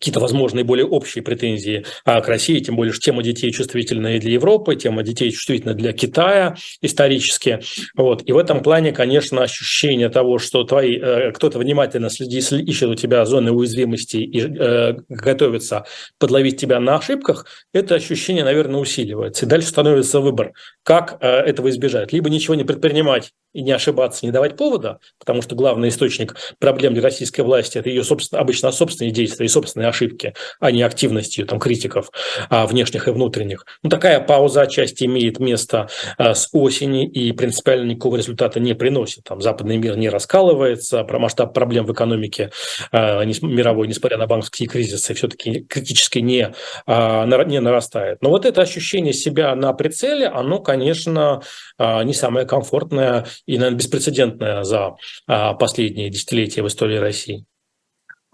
какие-то 0.06 0.20
возможные 0.20 0.64
более 0.64 0.86
общие 0.86 1.24
претензии 1.24 1.84
а, 2.04 2.22
к 2.22 2.28
России, 2.28 2.60
тем 2.60 2.76
более, 2.76 2.94
что 2.94 3.06
тема 3.06 3.24
детей 3.24 3.52
чувствительная 3.52 4.20
для 4.20 4.34
Европы, 4.34 4.76
тема 4.76 5.02
детей 5.02 5.32
чувствительна 5.32 5.74
для 5.74 5.94
Китая 5.94 6.56
исторически. 6.82 7.62
Вот. 7.96 8.22
И 8.28 8.32
в 8.32 8.38
этом 8.38 8.62
плане, 8.62 8.92
конечно, 8.92 9.42
ощущение 9.42 10.10
того, 10.10 10.38
что 10.38 10.64
твои, 10.64 11.00
э, 11.00 11.32
кто-то 11.32 11.58
внимательно 11.58 12.12
следит, 12.12 12.52
ищет 12.52 12.88
у 12.88 12.94
тебя 12.94 13.26
зоны 13.26 13.52
уязвимости 13.52 14.18
и 14.18 14.42
э, 14.42 14.94
готовится 15.10 15.86
подловить 16.20 16.62
тебя 16.62 16.80
на 16.80 16.98
ошибках, 16.98 17.48
это 17.74 17.96
ощущение, 17.96 18.44
наверное, 18.44 18.80
усиливается. 18.80 19.48
И 19.48 19.50
дальше 19.50 19.70
становится 19.70 20.20
выбор, 20.20 20.54
как 20.84 21.18
э, 21.20 21.28
этого 21.28 21.72
избежать. 21.72 22.14
Либо 22.14 22.30
ничего 22.30 22.54
не 22.54 22.64
предпринимать 22.64 23.32
и 23.56 23.62
не 23.62 23.72
ошибаться, 23.72 24.26
не 24.26 24.34
давать 24.34 24.58
повода, 24.58 25.00
потому 25.18 25.42
что 25.42 25.56
главный 25.56 25.88
источник 25.88 26.36
проблем 26.60 26.94
для 26.94 27.02
российской 27.02 27.42
власти– 27.42 27.78
это 27.80 27.90
ее 27.90 28.04
собственно, 28.04 28.42
обычно 28.42 28.72
собственные 28.72 29.12
действия 29.12 29.46
и 29.46 29.50
собственные 29.50 29.88
ошибки, 29.88 30.34
а 30.60 30.72
не 30.72 30.84
активность 30.84 31.38
ее 31.38 31.46
там, 31.46 31.60
критиков 31.60 32.12
а, 32.50 32.68
внешних 32.68 33.08
и 33.08 33.12
внутренних. 33.12 33.66
Ну, 33.82 33.90
такая 33.90 34.20
пауза 34.20 34.64
отчасти 34.64 35.06
имеет 35.06 35.40
место 35.40 35.88
а, 36.18 36.36
с 36.36 36.50
осени 36.52 37.08
и 37.08 37.32
принципиально 37.32 37.92
никакого 37.92 38.18
результата 38.18 38.60
не 38.60 38.76
приносит. 38.76 39.24
Там 39.24 39.42
западный 39.42 39.78
мир 39.78 39.96
не 39.96 40.10
раскалывается, 40.10 41.06
про 41.06 41.18
масштаб 41.18 41.54
проблем 41.54 41.86
в 41.86 41.94
экономике 41.94 42.52
а, 42.92 43.24
мировой, 43.24 43.88
несмотря 43.88 44.18
на 44.18 44.28
банковские 44.28 44.68
кризисы, 44.68 45.14
все-таки 45.14 45.62
критически 45.62 46.20
не, 46.20 46.54
а, 46.86 47.26
не 47.46 47.62
нарастает. 47.62 48.18
Но 48.22 48.32
вот 48.32 48.46
это 48.46 48.62
ощущение 48.62 49.14
себя 49.14 49.56
на 49.56 49.72
прицеле, 49.72 50.28
оно, 50.28 50.60
конечно, 50.60 51.42
а, 51.78 52.04
не 52.04 52.14
самое 52.14 52.46
комфортное 52.46 53.26
и, 53.46 53.58
наверное, 53.58 53.78
беспрецедентное 53.78 54.64
за 54.64 54.96
а, 55.28 55.54
последние 55.54 56.10
десятилетия 56.10 56.62
в 56.64 56.68
истории 56.68 56.98
России. 56.98 57.46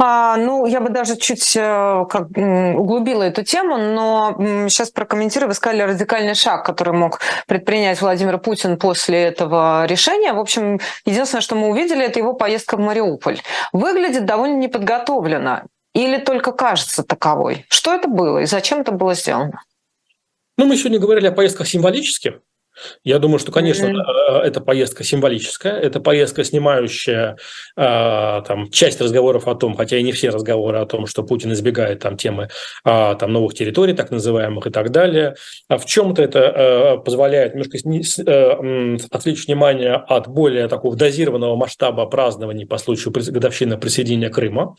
А, 0.04 0.36
ну, 0.36 0.66
я 0.66 0.82
бы 0.82 0.90
даже 0.90 1.16
чуть 1.16 1.56
э, 1.56 2.06
как, 2.10 2.30
углубила 2.36 3.22
эту 3.22 3.44
тему, 3.44 3.78
но 3.78 4.36
сейчас 4.68 4.90
прокомментирую. 4.90 5.50
Вы 5.50 5.54
сказали 5.54 5.84
радикальный 5.84 6.34
шаг, 6.34 6.66
который 6.66 6.94
мог 6.94 7.20
предпринять 7.46 8.02
Владимир 8.02 8.40
Путин 8.40 8.78
после 8.78 9.22
этого 9.22 9.86
решения. 9.86 10.34
В 10.34 10.40
общем, 10.40 10.80
единственное, 11.06 11.42
что 11.42 11.56
мы 11.56 11.70
увидели, 11.70 12.04
это 12.04 12.18
его 12.18 12.34
поездка 12.34 12.78
в 12.78 12.80
Мариуполь. 12.80 13.42
Выглядит 13.74 14.26
довольно 14.26 14.58
неподготовленно. 14.58 15.68
Или 15.94 16.18
только 16.18 16.52
кажется 16.52 17.04
таковой? 17.04 17.68
Что 17.70 17.94
это 17.94 18.08
было 18.08 18.40
и 18.40 18.46
зачем 18.46 18.80
это 18.80 18.92
было 18.92 19.14
сделано? 19.14 19.62
Ну, 20.58 20.66
мы 20.66 20.78
сегодня 20.78 20.98
говорили 20.98 21.28
о 21.28 21.32
поездках 21.32 21.68
символических. 21.68 22.40
Я 23.04 23.20
думаю, 23.20 23.40
что, 23.40 23.52
конечно, 23.52 23.88
mm-hmm. 23.88 24.42
эта 24.42 24.62
поездка 24.62 25.04
символическая, 25.04 25.74
это 25.74 26.00
поездка, 26.00 26.44
снимающая 26.44 27.38
э, 27.78 28.42
там, 28.48 28.70
часть 28.72 29.02
разговоров 29.02 29.48
о 29.48 29.56
том, 29.56 29.76
хотя 29.76 29.98
и 29.98 30.04
не 30.04 30.12
все 30.12 30.30
разговоры 30.30 30.80
о 30.80 30.86
том, 30.86 31.06
что 31.06 31.24
Путин 31.24 31.52
избегает 31.54 32.00
там, 32.00 32.18
темы 32.18 32.50
э, 32.86 33.16
там, 33.20 33.34
новых 33.34 33.54
территорий, 33.54 33.94
так 33.94 34.12
называемых, 34.12 34.68
и 34.68 34.70
так 34.70 34.92
далее. 34.92 35.36
А 35.68 35.78
в 35.78 35.86
чем-то 35.86 36.22
это 36.22 36.40
э, 36.40 36.98
позволяет 37.04 37.56
немножко 37.56 37.78
э, 37.78 38.98
отвлечь 39.10 39.48
внимание 39.48 39.96
от 39.96 40.28
более 40.28 40.68
такого 40.68 40.96
дозированного 40.96 41.56
масштаба 41.56 42.06
празднований 42.06 42.66
по 42.66 42.78
случаю 42.78 43.14
годовщины 43.14 43.78
присоединения 43.78 44.30
Крыма. 44.30 44.76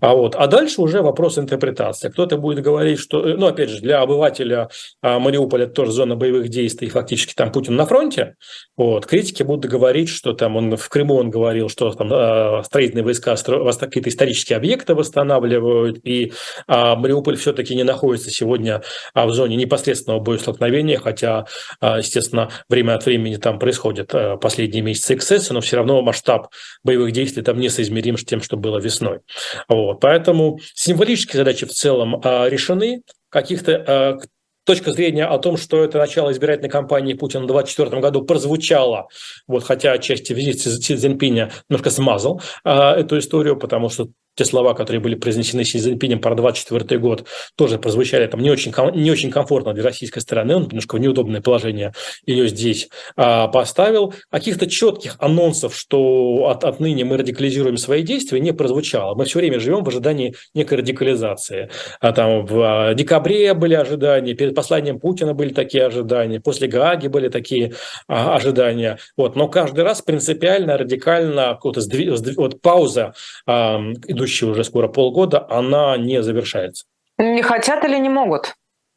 А, 0.00 0.14
вот. 0.14 0.34
а 0.36 0.46
дальше 0.46 0.80
уже 0.82 1.02
вопрос 1.02 1.38
интерпретации. 1.38 2.08
Кто-то 2.08 2.36
будет 2.36 2.62
говорить, 2.62 2.98
что, 2.98 3.22
ну, 3.22 3.46
опять 3.46 3.70
же, 3.70 3.80
для 3.80 4.00
обывателя 4.00 4.68
Мариуполя 5.02 5.64
это 5.64 5.74
тоже 5.74 5.92
зона 5.92 6.16
боевых 6.16 6.48
действий, 6.48 6.88
фактически 6.88 7.34
там 7.40 7.52
Путин 7.52 7.74
на 7.74 7.86
фронте, 7.86 8.34
вот, 8.76 9.06
критики 9.06 9.42
будут 9.42 9.64
говорить, 9.64 10.10
что 10.10 10.34
там 10.34 10.56
он 10.56 10.76
в 10.76 10.88
Крыму 10.90 11.14
он 11.14 11.30
говорил, 11.30 11.70
что 11.70 11.90
там 11.90 12.12
э, 12.12 12.62
строительные 12.64 13.02
войска 13.02 13.34
какие-то 13.34 14.10
исторические 14.10 14.58
объекты 14.58 14.94
восстанавливают, 14.94 16.00
и 16.04 16.26
э, 16.26 16.32
Мариуполь 16.68 17.38
все-таки 17.38 17.74
не 17.74 17.82
находится 17.82 18.30
сегодня 18.30 18.82
э, 19.14 19.24
в 19.24 19.32
зоне 19.32 19.56
непосредственного 19.56 20.20
боестолкновения, 20.20 20.98
хотя, 20.98 21.46
э, 21.80 21.94
естественно, 22.00 22.50
время 22.68 22.96
от 22.96 23.06
времени 23.06 23.36
там 23.36 23.58
происходят 23.58 24.14
э, 24.14 24.36
последние 24.36 24.82
месяцы 24.82 25.14
эксцессы, 25.14 25.54
но 25.54 25.62
все 25.62 25.78
равно 25.78 26.02
масштаб 26.02 26.48
боевых 26.84 27.12
действий 27.12 27.42
там 27.42 27.58
несоизмерим 27.58 28.18
с 28.18 28.24
тем, 28.26 28.42
что 28.42 28.58
было 28.58 28.78
весной. 28.78 29.20
Вот, 29.66 29.98
поэтому 30.00 30.58
символические 30.74 31.38
задачи 31.38 31.64
в 31.64 31.70
целом 31.70 32.20
э, 32.22 32.50
решены, 32.50 33.00
каких-то 33.30 34.18
точка 34.70 34.92
зрения 34.92 35.24
о 35.24 35.36
том, 35.38 35.56
что 35.56 35.82
это 35.82 35.98
начало 35.98 36.30
избирательной 36.30 36.70
кампании 36.70 37.14
Путина 37.14 37.42
в 37.42 37.48
2024 37.48 38.00
году 38.00 38.22
прозвучало, 38.22 39.08
вот, 39.48 39.64
хотя 39.64 39.90
отчасти 39.90 40.32
визит 40.32 40.60
Си 40.60 40.94
Цзиньпиня 40.94 41.50
немножко 41.68 41.90
смазал 41.90 42.40
э, 42.64 42.70
эту 42.70 43.18
историю, 43.18 43.56
потому 43.56 43.88
что 43.88 44.10
те 44.40 44.46
слова, 44.46 44.72
которые 44.72 45.02
были 45.02 45.16
произнесены 45.16 45.64
Си 45.64 45.78
Цзиньпинем 45.78 46.18
про 46.18 46.34
24 46.34 46.98
год, 46.98 47.26
тоже 47.56 47.78
прозвучали 47.78 48.26
там 48.26 48.40
не 48.40 48.50
очень, 48.50 48.72
не 48.94 49.10
очень 49.10 49.30
комфортно 49.30 49.74
для 49.74 49.84
российской 49.84 50.20
стороны. 50.20 50.56
Он 50.56 50.62
немножко 50.62 50.94
в 50.94 50.98
неудобное 50.98 51.42
положение 51.42 51.92
ее 52.24 52.48
здесь 52.48 52.88
а, 53.16 53.48
поставил. 53.48 54.14
Каких-то 54.30 54.66
четких 54.66 55.16
анонсов, 55.18 55.76
что 55.76 56.48
от, 56.48 56.64
отныне 56.64 57.04
мы 57.04 57.18
радикализируем 57.18 57.76
свои 57.76 58.02
действия, 58.02 58.40
не 58.40 58.52
прозвучало. 58.52 59.14
Мы 59.14 59.26
все 59.26 59.40
время 59.40 59.60
живем 59.60 59.84
в 59.84 59.88
ожидании 59.88 60.34
некой 60.54 60.78
радикализации. 60.78 61.68
А, 62.00 62.12
там 62.12 62.46
в 62.46 62.62
а, 62.62 62.94
декабре 62.94 63.52
были 63.52 63.74
ожидания, 63.74 64.32
перед 64.32 64.54
посланием 64.54 64.98
Путина 64.98 65.34
были 65.34 65.52
такие 65.52 65.84
ожидания, 65.84 66.40
после 66.40 66.66
Гааги 66.66 67.08
были 67.08 67.28
такие 67.28 67.74
а, 68.08 68.36
ожидания. 68.36 68.96
Вот. 69.18 69.36
Но 69.36 69.48
каждый 69.48 69.84
раз 69.84 70.00
принципиально, 70.00 70.78
радикально, 70.78 71.58
вот, 71.62 71.76
вот 72.36 72.62
пауза 72.62 73.12
а, 73.46 73.78
идущая 74.06 74.29
уже 74.46 74.64
скоро 74.64 74.88
полгода, 74.88 75.46
она 75.50 75.96
не 75.96 76.22
завершается. 76.22 76.84
Не 77.18 77.42
хотят 77.42 77.84
или 77.84 77.98
не 77.98 78.08
могут? 78.08 78.54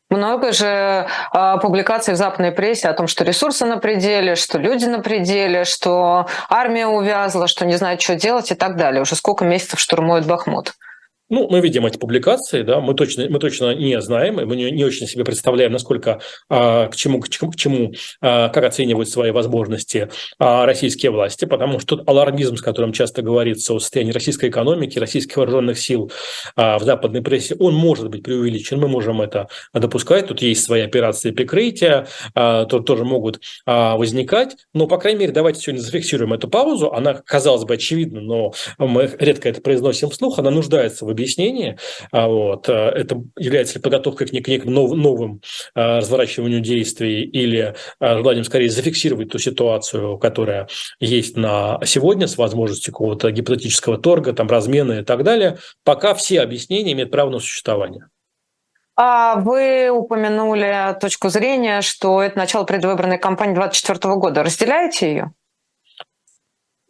Много 0.09 0.51
же 0.51 1.07
э, 1.33 1.57
публикаций 1.61 2.13
в 2.13 2.17
западной 2.17 2.51
прессе 2.51 2.87
о 2.87 2.93
том, 2.93 3.07
что 3.07 3.23
ресурсы 3.23 3.65
на 3.65 3.77
пределе, 3.77 4.35
что 4.35 4.59
люди 4.59 4.85
на 4.85 4.99
пределе, 4.99 5.63
что 5.63 6.27
армия 6.49 6.85
увязла, 6.85 7.47
что 7.47 7.65
не 7.65 7.77
знает, 7.77 8.01
что 8.01 8.15
делать 8.15 8.51
и 8.51 8.55
так 8.55 8.75
далее. 8.75 9.01
Уже 9.01 9.15
сколько 9.15 9.43
месяцев 9.43 9.79
штурмует 9.79 10.27
Бахмут. 10.27 10.73
Ну, 11.33 11.47
мы 11.49 11.61
видим 11.61 11.83
эти 11.83 11.97
публикации, 11.97 12.61
да, 12.61 12.79
мы 12.79 12.93
точно, 12.93 13.27
мы 13.27 13.39
точно 13.39 13.73
не 13.73 13.99
знаем, 14.01 14.35
мы 14.35 14.55
не, 14.55 14.69
не 14.69 14.85
очень 14.85 15.07
себе 15.07 15.23
представляем, 15.23 15.71
насколько, 15.71 16.21
а, 16.47 16.85
к 16.89 16.95
чему, 16.95 17.19
к 17.21 17.27
чему, 17.27 17.49
к 17.49 17.55
чему 17.55 17.91
а, 18.21 18.49
как 18.49 18.63
оценивают 18.65 19.09
свои 19.09 19.31
возможности 19.31 20.09
а, 20.37 20.67
российские 20.67 21.11
власти, 21.11 21.45
потому 21.45 21.79
что 21.79 21.97
тот 21.97 22.07
алармизм, 22.07 22.55
с 22.55 22.61
которым 22.61 22.93
часто 22.93 23.23
говорится 23.23 23.73
о 23.73 23.79
состоянии 23.79 24.11
российской 24.11 24.51
экономики, 24.51 24.99
российских 24.99 25.37
вооруженных 25.37 25.79
сил 25.79 26.11
а, 26.55 26.77
в 26.77 26.83
западной 26.83 27.23
прессе, 27.23 27.55
он 27.55 27.73
может 27.73 28.09
быть 28.09 28.21
преувеличен, 28.21 28.79
мы 28.79 28.87
можем 28.87 29.19
это 29.19 29.47
допускать, 29.73 30.27
тут 30.27 30.39
есть 30.43 30.63
свои 30.63 30.81
операции 30.81 31.31
прикрытия, 31.31 32.05
а, 32.35 32.65
тут 32.65 32.85
тоже 32.85 33.05
могут 33.05 33.41
а, 33.65 33.97
возникать, 33.97 34.55
но, 34.75 34.85
по 34.85 34.99
крайней 34.99 35.21
мере, 35.21 35.31
давайте 35.31 35.61
сегодня 35.61 35.81
зафиксируем 35.81 36.31
эту 36.33 36.47
паузу, 36.47 36.93
она, 36.93 37.15
казалось 37.15 37.63
бы, 37.63 37.73
очевидна, 37.73 38.21
но 38.21 38.53
мы 38.77 39.09
редко 39.17 39.49
это 39.49 39.61
произносим 39.61 40.11
вслух, 40.11 40.37
она 40.37 40.51
нуждается 40.51 41.05
в 41.05 41.11
объяснение. 41.23 41.77
А 42.12 42.27
вот. 42.27 42.69
Э, 42.69 42.89
это 42.89 43.21
является 43.38 43.75
ли 43.75 43.81
подготовкой 43.81 44.27
к 44.27 44.33
неким 44.33 44.73
новым 44.73 45.41
э, 45.75 45.97
разворачиванию 45.97 46.59
действий 46.59 47.23
или 47.23 47.75
э, 47.99 48.17
желанием 48.17 48.43
скорее 48.43 48.69
зафиксировать 48.69 49.29
ту 49.29 49.39
ситуацию, 49.39 50.17
которая 50.17 50.67
есть 50.99 51.38
на 51.38 51.79
сегодня 51.86 52.27
с 52.27 52.38
возможностью 52.38 52.93
какого-то 52.93 53.31
гипотетического 53.31 53.97
торга, 53.97 54.33
там, 54.33 54.47
размена 54.47 54.99
и 54.99 55.03
так 55.03 55.23
далее, 55.23 55.57
пока 55.83 56.13
все 56.13 56.41
объяснения 56.41 56.93
имеют 56.93 57.12
право 57.12 57.29
на 57.29 57.39
существование. 57.39 58.07
А 58.95 59.38
вы 59.38 59.89
упомянули 59.89 60.95
точку 61.01 61.29
зрения, 61.29 61.81
что 61.81 62.21
это 62.21 62.38
начало 62.38 62.63
предвыборной 62.63 63.17
кампании 63.17 63.55
2024 63.55 64.15
года. 64.15 64.43
Разделяете 64.43 65.07
ее? 65.07 65.33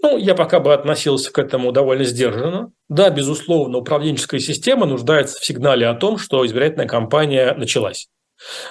Ну, 0.04 0.18
я 0.18 0.36
пока 0.36 0.60
бы 0.60 0.74
относился 0.74 1.32
к 1.32 1.40
этому 1.40 1.72
довольно 1.72 2.04
сдержанно. 2.04 2.74
Да, 2.90 3.10
безусловно, 3.10 3.78
управленческая 3.78 4.42
система 4.42 4.86
нуждается 4.86 5.40
в 5.40 5.46
сигнале 5.46 5.88
о 5.88 5.96
том, 5.96 6.18
что 6.18 6.46
избирательная 6.46 6.88
кампания 6.88 7.54
началась. 7.54 8.10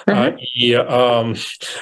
Uh-huh. 0.07 0.37
И 0.37 0.73
а, 0.73 1.25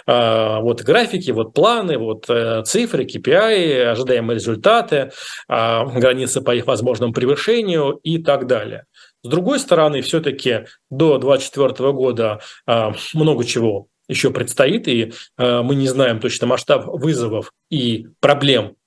а, 0.07 0.59
вот 0.61 0.81
графики, 0.83 1.31
вот 1.31 1.53
планы, 1.53 1.97
вот 1.97 2.29
а, 2.29 2.63
цифры, 2.63 3.03
KPI, 3.03 3.83
ожидаемые 3.87 4.35
результаты, 4.35 5.11
а, 5.49 5.85
границы 5.85 6.39
по 6.39 6.55
их 6.55 6.65
возможному 6.67 7.11
превышению 7.11 7.99
и 8.03 8.19
так 8.19 8.47
далее. 8.47 8.85
С 9.23 9.27
другой 9.27 9.59
стороны, 9.59 10.01
все-таки 10.01 10.67
до 10.89 11.17
2024 11.17 11.91
года 11.91 12.39
а, 12.65 12.93
много 13.13 13.43
чего 13.43 13.87
еще 14.07 14.31
предстоит, 14.31 14.87
и 14.87 15.11
а, 15.37 15.61
мы 15.61 15.75
не 15.75 15.89
знаем 15.89 16.21
точно 16.21 16.47
масштаб 16.47 16.85
вызовов 16.85 17.51
и 17.69 18.07
проблем 18.21 18.77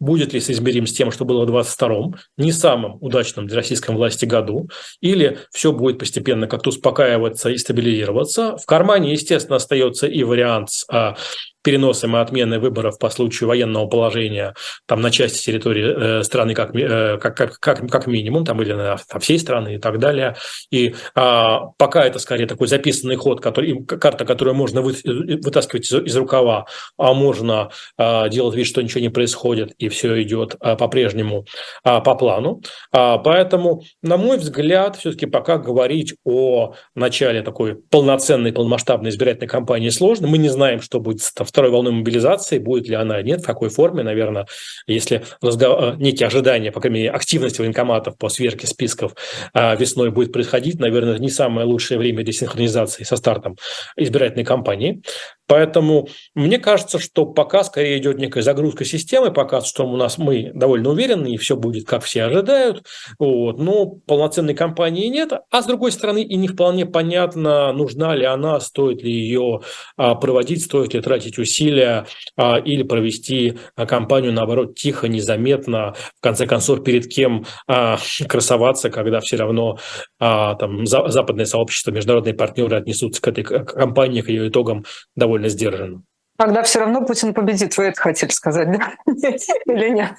будет 0.00 0.32
ли 0.32 0.40
соизмерим 0.40 0.86
с 0.86 0.92
тем, 0.92 1.10
что 1.10 1.24
было 1.24 1.44
в 1.44 1.50
22-м, 1.50 2.16
не 2.36 2.52
самым 2.52 2.98
удачным 3.00 3.46
для 3.46 3.56
российской 3.56 3.94
власти 3.94 4.24
году, 4.24 4.68
или 5.00 5.38
все 5.52 5.72
будет 5.72 5.98
постепенно 5.98 6.46
как-то 6.46 6.70
успокаиваться 6.70 7.50
и 7.50 7.56
стабилизироваться. 7.56 8.56
В 8.56 8.66
кармане, 8.66 9.12
естественно, 9.12 9.56
остается 9.56 10.06
и 10.06 10.22
вариант 10.22 10.70
с 10.70 10.84
а, 10.88 11.16
переносом 11.64 12.16
и 12.16 12.20
отменой 12.20 12.58
выборов 12.58 12.98
по 12.98 13.10
случаю 13.10 13.48
военного 13.48 13.86
положения 13.86 14.54
там 14.86 15.00
на 15.00 15.10
части 15.10 15.44
территории 15.46 16.20
э, 16.20 16.22
страны 16.22 16.54
как, 16.54 16.76
э, 16.76 17.18
как, 17.18 17.36
как, 17.36 17.58
как, 17.58 17.90
как 17.90 18.06
минимум, 18.06 18.44
там 18.44 18.62
или 18.62 18.72
на, 18.72 18.96
на 19.12 19.18
всей 19.18 19.38
страны 19.38 19.76
и 19.76 19.78
так 19.78 19.98
далее. 19.98 20.36
И 20.70 20.94
а, 21.14 21.70
пока 21.78 22.04
это 22.04 22.18
скорее 22.18 22.46
такой 22.46 22.68
записанный 22.68 23.16
ход, 23.16 23.40
который, 23.40 23.84
карта, 23.84 24.24
которую 24.24 24.54
можно 24.54 24.82
вы, 24.82 24.94
вытаскивать 25.04 25.86
из, 25.86 25.92
из 25.92 26.16
рукава, 26.16 26.66
а 26.98 27.14
можно 27.14 27.70
а, 27.96 28.28
делать 28.28 28.54
вид, 28.54 28.66
что 28.66 28.82
ничего 28.82 29.00
не 29.00 29.08
происходит, 29.08 29.72
и 29.78 29.88
все 29.88 30.22
идет 30.22 30.56
а, 30.60 30.76
по-прежнему 30.76 31.46
а, 31.82 32.00
по 32.00 32.14
плану. 32.14 32.60
А, 32.92 33.18
поэтому, 33.18 33.82
на 34.02 34.18
мой 34.18 34.36
взгляд, 34.36 34.96
все-таки 34.96 35.26
пока 35.26 35.56
говорить 35.56 36.14
о 36.24 36.74
начале 36.94 37.42
такой 37.42 37.76
полноценной, 37.76 38.52
полномасштабной 38.52 39.10
избирательной 39.10 39.48
кампании 39.48 39.88
сложно. 39.88 40.28
Мы 40.28 40.38
не 40.38 40.50
знаем, 40.50 40.82
что 40.82 41.00
будет 41.00 41.22
с 41.22 41.32
второй 41.54 41.70
волной 41.70 41.92
мобилизации, 41.92 42.58
будет 42.58 42.88
ли 42.88 42.96
она, 42.96 43.22
нет, 43.22 43.42
в 43.42 43.46
какой 43.46 43.68
форме, 43.68 44.02
наверное, 44.02 44.46
если 44.88 45.22
разговор, 45.40 45.84
э, 45.84 45.96
некие 45.98 46.26
ожидания, 46.26 46.72
по 46.72 46.80
крайней 46.80 46.98
мере, 47.02 47.10
активности 47.12 47.60
военкоматов 47.60 48.18
по 48.18 48.28
сверке 48.28 48.66
списков 48.66 49.14
а, 49.52 49.76
весной 49.76 50.10
будет 50.10 50.32
происходить, 50.32 50.80
наверное, 50.80 51.16
не 51.18 51.30
самое 51.30 51.64
лучшее 51.64 51.98
время 51.98 52.24
для 52.24 52.32
синхронизации 52.32 53.04
со 53.04 53.14
стартом 53.14 53.56
избирательной 53.96 54.44
кампании. 54.44 55.00
Поэтому 55.46 56.08
мне 56.34 56.58
кажется, 56.58 56.98
что 56.98 57.26
пока 57.26 57.64
скорее 57.64 57.98
идет 57.98 58.18
некая 58.18 58.42
загрузка 58.42 58.84
системы, 58.84 59.30
пока 59.30 59.60
что 59.60 59.84
у 59.84 59.96
нас 59.96 60.16
мы 60.16 60.50
довольно 60.54 60.90
уверены, 60.90 61.34
и 61.34 61.36
все 61.36 61.56
будет, 61.56 61.86
как 61.86 62.02
все 62.02 62.24
ожидают, 62.24 62.84
вот, 63.18 63.58
но 63.58 63.86
полноценной 63.86 64.54
кампании 64.54 65.08
нет. 65.08 65.32
А 65.50 65.62
с 65.62 65.66
другой 65.66 65.92
стороны, 65.92 66.22
и 66.22 66.36
не 66.36 66.48
вполне 66.48 66.86
понятно, 66.86 67.72
нужна 67.72 68.14
ли 68.14 68.24
она, 68.24 68.58
стоит 68.60 69.02
ли 69.02 69.12
ее 69.12 69.60
а, 69.96 70.14
проводить, 70.14 70.64
стоит 70.64 70.94
ли 70.94 71.00
тратить 71.00 71.38
усилия 71.38 72.06
а, 72.36 72.58
или 72.58 72.82
провести 72.82 73.58
а, 73.76 73.86
кампанию, 73.86 74.32
наоборот, 74.32 74.74
тихо, 74.76 75.08
незаметно, 75.08 75.94
в 76.16 76.20
конце 76.20 76.46
концов, 76.46 76.82
перед 76.84 77.06
кем 77.06 77.44
красоваться, 78.28 78.90
когда 78.90 79.20
все 79.20 79.36
равно 79.36 79.78
там, 80.18 80.86
за, 80.86 81.08
западное 81.08 81.44
сообщество, 81.44 81.90
международные 81.90 82.34
партнеры 82.34 82.76
отнесутся 82.76 83.20
к 83.20 83.28
этой 83.28 83.44
кампании, 83.44 84.22
к 84.22 84.28
ее 84.28 84.48
итогам 84.48 84.84
довольно 85.16 85.33
довольно 85.34 85.48
сдержанно. 85.48 86.02
Когда 86.36 86.64
все 86.64 86.80
равно 86.80 87.06
Путин 87.06 87.32
победит, 87.32 87.76
вы 87.76 87.84
это 87.84 88.00
хотели 88.00 88.30
сказать, 88.30 88.68
да? 88.68 88.94
Или 89.06 89.90
нет? 89.90 90.14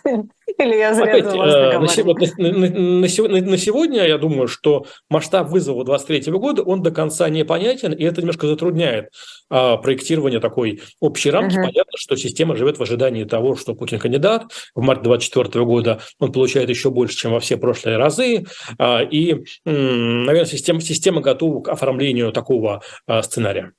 Или 0.57 0.75
я 0.77 0.93
зря 0.93 1.11
Опять, 1.11 1.25
за 1.25 1.35
вас 1.35 2.37
на, 2.37 2.51
на, 2.51 2.69
на, 2.69 3.41
на 3.41 3.57
сегодня 3.57 4.07
я 4.07 4.17
думаю, 4.17 4.47
что 4.47 4.85
масштаб 5.09 5.49
вызова 5.49 5.83
23 5.83 6.31
года, 6.31 6.63
он 6.63 6.81
до 6.81 6.91
конца 6.91 7.27
непонятен, 7.27 7.91
и 7.91 8.03
это 8.05 8.21
немножко 8.21 8.47
затрудняет 8.47 9.09
а, 9.49 9.75
проектирование 9.75 10.39
такой 10.39 10.81
общей 11.01 11.31
рамки. 11.31 11.57
Угу. 11.57 11.65
Понятно, 11.65 11.97
что 11.97 12.15
система 12.15 12.55
живет 12.55 12.77
в 12.77 12.81
ожидании 12.81 13.25
того, 13.25 13.57
что 13.57 13.75
Путин 13.75 13.99
кандидат. 13.99 14.45
В 14.73 14.81
марте 14.81 15.03
24 15.03 15.65
года 15.65 15.99
он 16.19 16.31
получает 16.31 16.69
еще 16.69 16.91
больше, 16.91 17.17
чем 17.17 17.33
во 17.33 17.41
все 17.41 17.57
прошлые 17.57 17.97
разы. 17.97 18.45
А, 18.79 19.01
и, 19.01 19.43
наверное, 19.65 20.45
система, 20.45 20.79
система 20.79 21.19
готова 21.19 21.61
к 21.61 21.67
оформлению 21.67 22.31
такого 22.31 22.83
а, 23.05 23.21
сценария. 23.21 23.73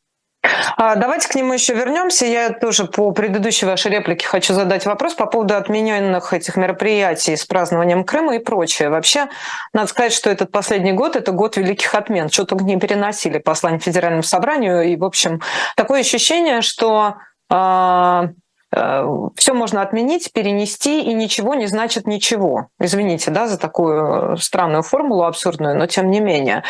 А, 0.77 0.97
давайте 0.97 1.29
к 1.29 1.35
нему 1.35 1.53
еще 1.53 1.75
вернемся. 1.75 2.27
Я 2.27 2.51
тоже 2.51 2.85
по 2.85 3.11
предыдущей 3.13 3.67
вашей 3.67 3.91
реплике 3.91 4.27
хочу 4.27 4.55
задать 4.55 4.87
вопрос 4.87 5.15
по 5.15 5.27
поводу 5.27 5.55
отмененных 5.57 6.33
этих 6.33 6.57
мероприятий 6.57 7.37
с 7.37 7.45
празднованием 7.45 8.05
Крыма 8.05 8.37
и 8.37 8.39
прочее. 8.39 8.91
Вообще, 8.91 9.29
надо 9.73 9.89
сказать, 9.89 10.13
что 10.13 10.31
этот 10.31 10.51
последний 10.51 10.93
год– 10.93 11.17
это 11.17 11.33
год 11.33 11.57
великих 11.57 11.95
отмен. 11.95 12.29
Что 12.31 12.45
только 12.45 12.65
не 12.65 12.79
переносили 12.79 13.39
послание 13.39 13.81
Федеральному 13.81 14.23
собранию. 14.23 14.83
И, 14.85 14.97
в 14.97 15.05
общем, 15.05 15.41
такое 15.77 16.01
ощущение, 16.01 16.63
что 16.63 17.17
а, 17.49 18.29
а, 18.75 19.29
все 19.37 19.55
можно 19.55 19.83
отменить, 19.83 20.33
перенести, 20.33 21.03
и 21.03 21.15
ничего 21.15 21.55
не 21.55 21.67
значит 21.67 22.07
ничего. 22.07 22.69
Извините, 22.79 23.31
да, 23.31 23.47
за 23.47 23.59
такую 23.59 24.37
странную 24.37 24.83
формулу 24.83 25.25
абсурдную, 25.25 25.77
но 25.77 25.87
тем 25.87 26.11
не 26.11 26.21
менее. 26.21 26.63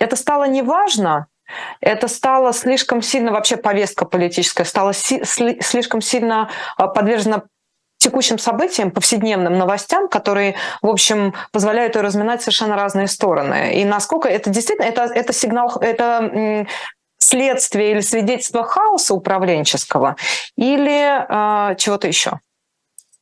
Это 0.00 0.14
стало 0.14 0.46
неважно, 0.46 1.26
это 1.80 2.08
стало 2.08 2.52
слишком 2.52 3.02
сильно, 3.02 3.32
вообще 3.32 3.56
повестка 3.56 4.04
политическая 4.04 4.64
стала 4.64 4.92
си, 4.92 5.22
слишком 5.24 6.00
сильно 6.00 6.50
а, 6.76 6.88
подвержена 6.88 7.42
текущим 7.98 8.38
событиям, 8.38 8.90
повседневным 8.90 9.58
новостям, 9.58 10.08
которые, 10.08 10.54
в 10.82 10.86
общем, 10.86 11.34
позволяют 11.52 11.96
ее 11.96 12.02
разминать 12.02 12.40
совершенно 12.42 12.76
разные 12.76 13.08
стороны. 13.08 13.74
И 13.74 13.84
насколько 13.84 14.28
это 14.28 14.50
действительно, 14.50 14.86
это, 14.86 15.02
это 15.02 15.32
сигнал, 15.32 15.76
это 15.80 16.66
следствие 17.18 17.90
или 17.90 18.00
свидетельство 18.00 18.62
хаоса 18.62 19.14
управленческого 19.14 20.16
или 20.56 21.72
э, 21.72 21.76
чего-то 21.76 22.06
еще? 22.06 22.40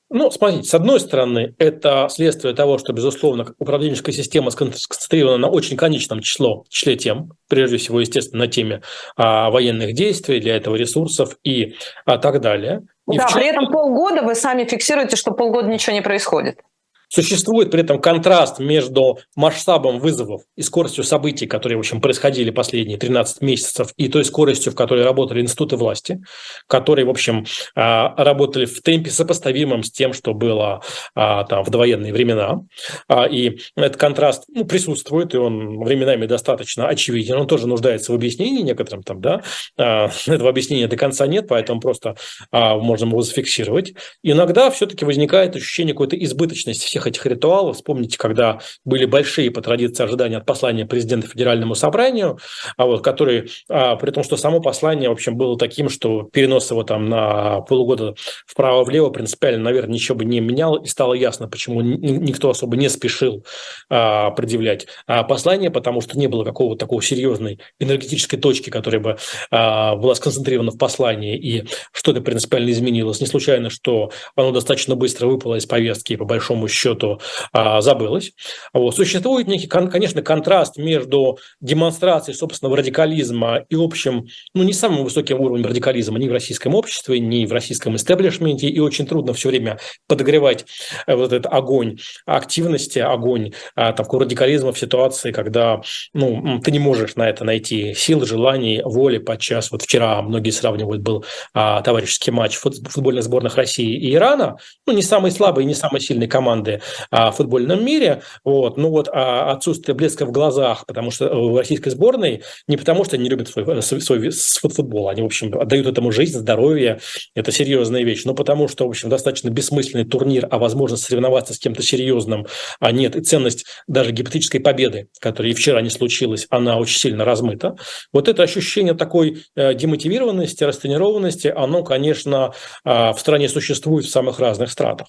Ну, 0.09 0.31
смотрите, 0.31 0.69
с 0.69 0.75
одной 0.75 1.01
стороны, 1.01 1.55
это 1.59 2.07
следствие 2.11 2.55
того, 2.55 2.79
что, 2.79 2.92
безусловно, 2.92 3.55
управленческая 3.59 4.14
система 4.14 4.51
сконцентрирована 4.51 5.38
на 5.38 5.49
очень 5.49 5.77
конечном 5.77 6.21
число, 6.21 6.64
числе 6.69 6.97
тем, 6.97 7.33
прежде 7.49 7.79
всего, 7.79 8.01
естественно, 8.01 8.45
на 8.45 8.51
теме 8.51 8.83
а, 9.16 9.51
военных 9.51 9.95
действий, 9.95 10.40
для 10.40 10.57
этого 10.57 10.77
ресурсов 10.77 11.37
и 11.42 11.75
а, 12.05 12.19
так 12.19 12.40
далее. 12.40 12.83
И 13.11 13.16
да, 13.16 13.27
при 13.35 13.47
этом 13.49 13.71
полгода 13.73 14.23
вы 14.23 14.37
сами 14.37 14.64
фиксируете, 14.64 15.16
что 15.16 15.33
полгода 15.33 15.69
ничего 15.69 15.92
не 15.95 16.03
происходит. 16.03 16.61
Существует 17.09 17.71
при 17.71 17.83
этом 17.83 18.01
контраст 18.01 18.59
между 18.59 19.19
масштабом 19.37 20.01
вызовов 20.01 20.42
и 20.57 20.62
скоростью 20.62 21.05
событий, 21.05 21.47
которые, 21.47 21.77
в 21.77 21.81
общем, 21.81 22.01
происходили 22.01 22.51
последние 22.51 22.99
13 22.99 23.42
месяцев, 23.42 23.92
и 23.97 24.09
той 24.09 24.25
скоростью, 24.25 24.73
в 24.73 24.75
которой 24.75 25.05
работали 25.05 25.40
институты 25.40 25.77
власти, 25.77 26.21
которые, 26.66 27.07
в 27.07 27.11
общем, 27.11 27.47
а, 27.77 28.12
работали 28.23 28.64
в 28.66 28.83
темпе 28.83 29.11
сопоставимом 29.11 29.85
с 29.85 29.92
тем, 29.92 30.12
что 30.12 30.35
было 30.35 30.83
а, 31.14 31.45
там 31.45 31.64
в 31.64 31.71
довоенные 31.71 32.12
времена. 32.12 32.62
А, 33.09 33.27
и 33.27 33.59
этот 33.77 33.97
контраст 33.97 34.45
ну, 34.49 34.64
присутствует, 34.64 35.33
и 35.35 35.38
он 35.38 35.79
временами 35.79 36.27
достаточно 36.27 36.88
очевиден. 36.88 37.37
Он 37.37 37.47
тоже 37.47 37.69
нуждается 37.69 38.11
в 38.11 38.16
объяснении 38.16 38.62
некоторым 38.62 39.05
там, 39.05 39.21
да. 39.21 39.42
Этого 39.77 40.51
объяснения 40.51 40.88
до 40.88 40.97
конца 40.97 41.27
нет, 41.27 41.47
поэтому 41.49 41.81
просто 41.81 42.16
можем 42.51 43.11
его 43.11 43.23
зафиксировать. 43.23 43.95
Иногда 44.23 44.71
все-таки 44.71 45.05
возникает 45.05 45.55
ощущение 45.55 45.95
какой-то 45.95 46.16
избыточности 46.16 46.87
всех 46.87 47.06
этих 47.07 47.25
ритуалов. 47.27 47.77
Вспомните, 47.77 48.19
когда 48.19 48.61
были 48.85 49.05
большие 49.05 49.51
по 49.51 49.61
традиции 49.61 50.05
ожидания 50.05 50.38
от 50.38 50.47
послания 50.47 50.87
президента 50.87 51.29
Федеральному 51.29 51.75
собранию, 51.75 52.38
а 52.77 52.87
вот, 52.87 53.03
которые, 53.03 53.47
а, 53.69 53.97
при 53.97 54.11
том, 54.11 54.25
что 54.25 54.37
само 54.37 54.61
послание, 54.61 55.09
в 55.09 55.12
общем, 55.12 55.37
было 55.37 55.59
таким, 55.59 55.88
что 55.88 56.23
перенос 56.25 56.71
его 56.71 56.83
там 56.83 57.09
на 57.09 57.61
полгода 57.61 58.14
вправо-влево 58.47 59.11
принципиально, 59.11 59.64
наверное, 59.64 59.95
ничего 59.95 60.19
бы 60.19 60.25
не 60.25 60.40
менял, 60.40 60.77
и 60.77 60.87
стало 60.87 61.14
ясно, 61.14 61.49
почему 61.49 61.81
никто 61.81 62.51
особо 62.51 62.77
не 62.77 62.88
спешил 62.88 63.45
а, 63.90 64.31
предъявлять 64.31 64.87
а, 65.07 65.23
послание, 65.23 65.71
потому 65.71 66.01
что 66.01 66.19
не 66.19 66.27
было 66.27 66.45
какого-то 66.45 66.81
такого 66.81 67.03
серьезной 67.03 67.59
энергетической 67.79 68.37
точки, 68.37 68.71
которая 68.71 69.01
бы 69.01 69.16
а, 69.51 69.97
была 69.97 70.14
сконцентрирована 70.14 70.71
в 70.71 70.79
послании, 70.79 71.37
и 71.37 71.69
что-то 71.92 72.21
принципиально 72.21 72.71
изменилось. 72.71 73.21
Не 73.21 73.27
случайно, 73.27 73.71
что 73.71 74.11
оно 74.35 74.53
достаточно 74.53 74.97
быстро 74.97 75.27
выпало 75.27 75.57
из 75.57 75.66
повестки, 75.66 76.14
и 76.14 76.16
по 76.16 76.25
большому 76.25 76.69
счету 76.69 76.86
счету 76.87 77.20
а, 77.53 77.81
забылось. 77.81 78.33
Вот. 78.72 78.94
Существует 78.94 79.49
некий, 79.49 79.66
конечно, 79.66 80.22
контраст 80.22 80.77
между 80.77 81.38
демонстрацией 81.61 82.37
собственного 82.37 82.77
радикализма 82.77 83.64
и 83.68 83.77
общим, 83.77 84.27
ну, 84.55 84.62
не 84.62 84.72
самым 84.72 85.05
высоким 85.05 85.40
уровнем 85.40 85.66
радикализма 85.66 86.18
ни 86.18 86.29
в 86.29 86.33
российском 86.33 86.75
обществе, 86.75 87.18
ни 87.18 87.44
в 87.46 87.53
российском 87.53 87.96
истеблишменте, 87.96 88.68
и 88.68 88.79
очень 88.81 89.07
трудно 89.07 89.33
все 89.33 89.49
время 89.49 89.79
подогревать 90.07 90.66
э, 91.07 91.14
вот 91.14 91.33
этот 91.33 91.53
огонь 91.53 91.99
активности, 92.27 92.99
огонь 92.99 93.53
а, 93.75 93.92
такого 93.92 94.25
радикализма 94.25 94.72
в 94.72 94.79
ситуации, 94.79 95.33
когда 95.33 95.81
ну, 96.14 96.61
ты 96.61 96.70
не 96.70 96.79
можешь 96.79 97.16
на 97.16 97.29
это 97.29 97.44
найти 97.44 97.94
сил, 97.94 98.25
желаний, 98.25 98.83
воли 98.85 99.18
подчас. 99.18 99.70
Вот 99.70 99.83
вчера 99.83 100.22
многие 100.22 100.51
сравнивают, 100.51 101.03
был 101.03 101.25
а, 101.55 101.83
товарищеский 101.83 102.33
матч 102.33 102.57
футбольных 102.57 103.25
сборных 103.25 103.57
России 103.57 103.96
и 103.96 104.14
Ирана, 104.14 104.57
ну, 104.87 104.92
не 104.92 105.03
самые 105.03 105.33
слабые, 105.33 105.64
не 105.64 105.75
самые 105.75 106.01
сильные 106.01 106.29
команды 106.29 106.76
футбольном 107.11 107.85
мире. 107.85 108.23
Вот. 108.45 108.77
Ну 108.77 108.91
вот 108.91 109.09
а 109.12 109.53
отсутствие 109.53 109.95
блеска 109.95 110.27
в 110.27 110.33
глазах, 110.33 110.85
потому 110.87 111.11
что 111.11 111.29
в 111.29 111.57
российской 111.57 111.91
сборной 111.91 112.43
не 112.69 112.77
потому, 112.77 113.05
что 113.05 113.17
они 113.17 113.29
любят 113.29 113.49
свой, 113.49 113.83
свой, 113.83 114.33
свой 114.33 114.73
футбол, 114.73 115.09
они, 115.09 115.23
в 115.23 115.27
общем, 115.27 115.57
отдают 115.59 115.87
этому 115.87 116.12
жизнь, 116.12 116.39
здоровье, 116.39 117.01
это 117.35 117.53
серьезная 117.53 118.03
вещь, 118.03 118.25
но 118.25 118.35
потому 118.35 118.69
что, 118.69 118.87
в 118.87 118.89
общем, 118.89 119.09
достаточно 119.09 119.51
бессмысленный 119.51 120.05
турнир, 120.05 120.47
а 120.51 120.59
возможность 120.59 121.05
соревноваться 121.05 121.55
с 121.55 121.59
кем-то 121.59 121.83
серьезным 121.83 122.47
а 122.81 122.93
нет, 122.93 123.17
и 123.17 123.21
ценность 123.21 123.67
даже 123.87 124.12
гипотетической 124.12 124.61
победы, 124.61 125.09
которая 125.21 125.53
и 125.53 125.55
вчера 125.55 125.81
не 125.81 125.91
случилась, 125.91 126.47
она 126.51 126.79
очень 126.79 126.99
сильно 126.99 127.25
размыта. 127.25 127.77
Вот 128.12 128.29
это 128.29 128.43
ощущение 128.43 128.95
такой 128.95 129.45
э, 129.55 129.75
демотивированности, 129.75 130.65
растренированности, 130.65 131.49
оно, 131.49 131.83
конечно, 131.83 132.53
в 132.85 133.17
стране 133.19 133.49
существует 133.49 134.07
в 134.07 134.11
самых 134.11 134.39
разных 134.39 134.71
стратах. 134.71 135.09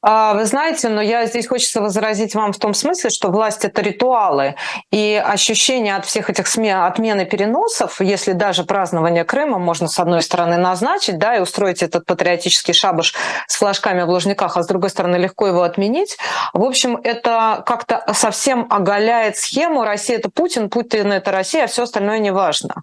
А, 0.00 0.34
вы 0.34 0.44
знаете, 0.44 0.88
но 0.88 1.02
я 1.02 1.26
здесь 1.26 1.48
хочется 1.48 1.80
возразить 1.80 2.36
вам 2.36 2.52
в 2.52 2.58
том 2.58 2.72
смысле, 2.72 3.10
что 3.10 3.30
власть 3.30 3.64
это 3.64 3.82
ритуалы 3.82 4.54
и 4.92 5.20
ощущение 5.24 5.96
от 5.96 6.06
всех 6.06 6.30
этих 6.30 6.46
смен, 6.46 6.82
отмены 6.82 7.24
переносов, 7.24 8.00
если 8.00 8.32
даже 8.32 8.62
празднование 8.62 9.24
Крыма 9.24 9.58
можно 9.58 9.88
с 9.88 9.98
одной 9.98 10.22
стороны 10.22 10.56
назначить, 10.56 11.18
да, 11.18 11.36
и 11.36 11.40
устроить 11.40 11.82
этот 11.82 12.06
патриотический 12.06 12.74
шабаш 12.74 13.14
с 13.48 13.56
флажками 13.56 14.02
в 14.02 14.08
Лужниках, 14.08 14.56
а 14.56 14.62
с 14.62 14.68
другой 14.68 14.90
стороны 14.90 15.16
легко 15.16 15.48
его 15.48 15.62
отменить. 15.62 16.16
В 16.52 16.62
общем, 16.62 16.96
это 17.02 17.64
как-то 17.66 18.04
совсем 18.14 18.68
оголяет 18.70 19.36
схему. 19.36 19.82
Россия 19.82 20.18
это 20.18 20.30
Путин, 20.30 20.70
Путин 20.70 21.12
это 21.12 21.32
Россия, 21.32 21.64
а 21.64 21.66
все 21.66 21.82
остальное 21.82 22.20
не 22.20 22.30
важно. 22.30 22.82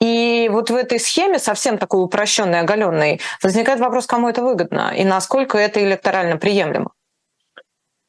И 0.00 0.48
вот 0.52 0.70
в 0.70 0.74
этой 0.74 1.00
схеме, 1.00 1.38
совсем 1.38 1.78
такой 1.78 2.02
упрощенной, 2.02 2.60
оголенной, 2.60 3.20
возникает 3.42 3.80
вопрос, 3.80 4.06
кому 4.06 4.28
это 4.28 4.42
выгодно 4.42 4.92
и 4.94 5.04
насколько 5.04 5.56
это 5.56 5.82
электорально 5.82 6.36
приемлемо. 6.36 6.92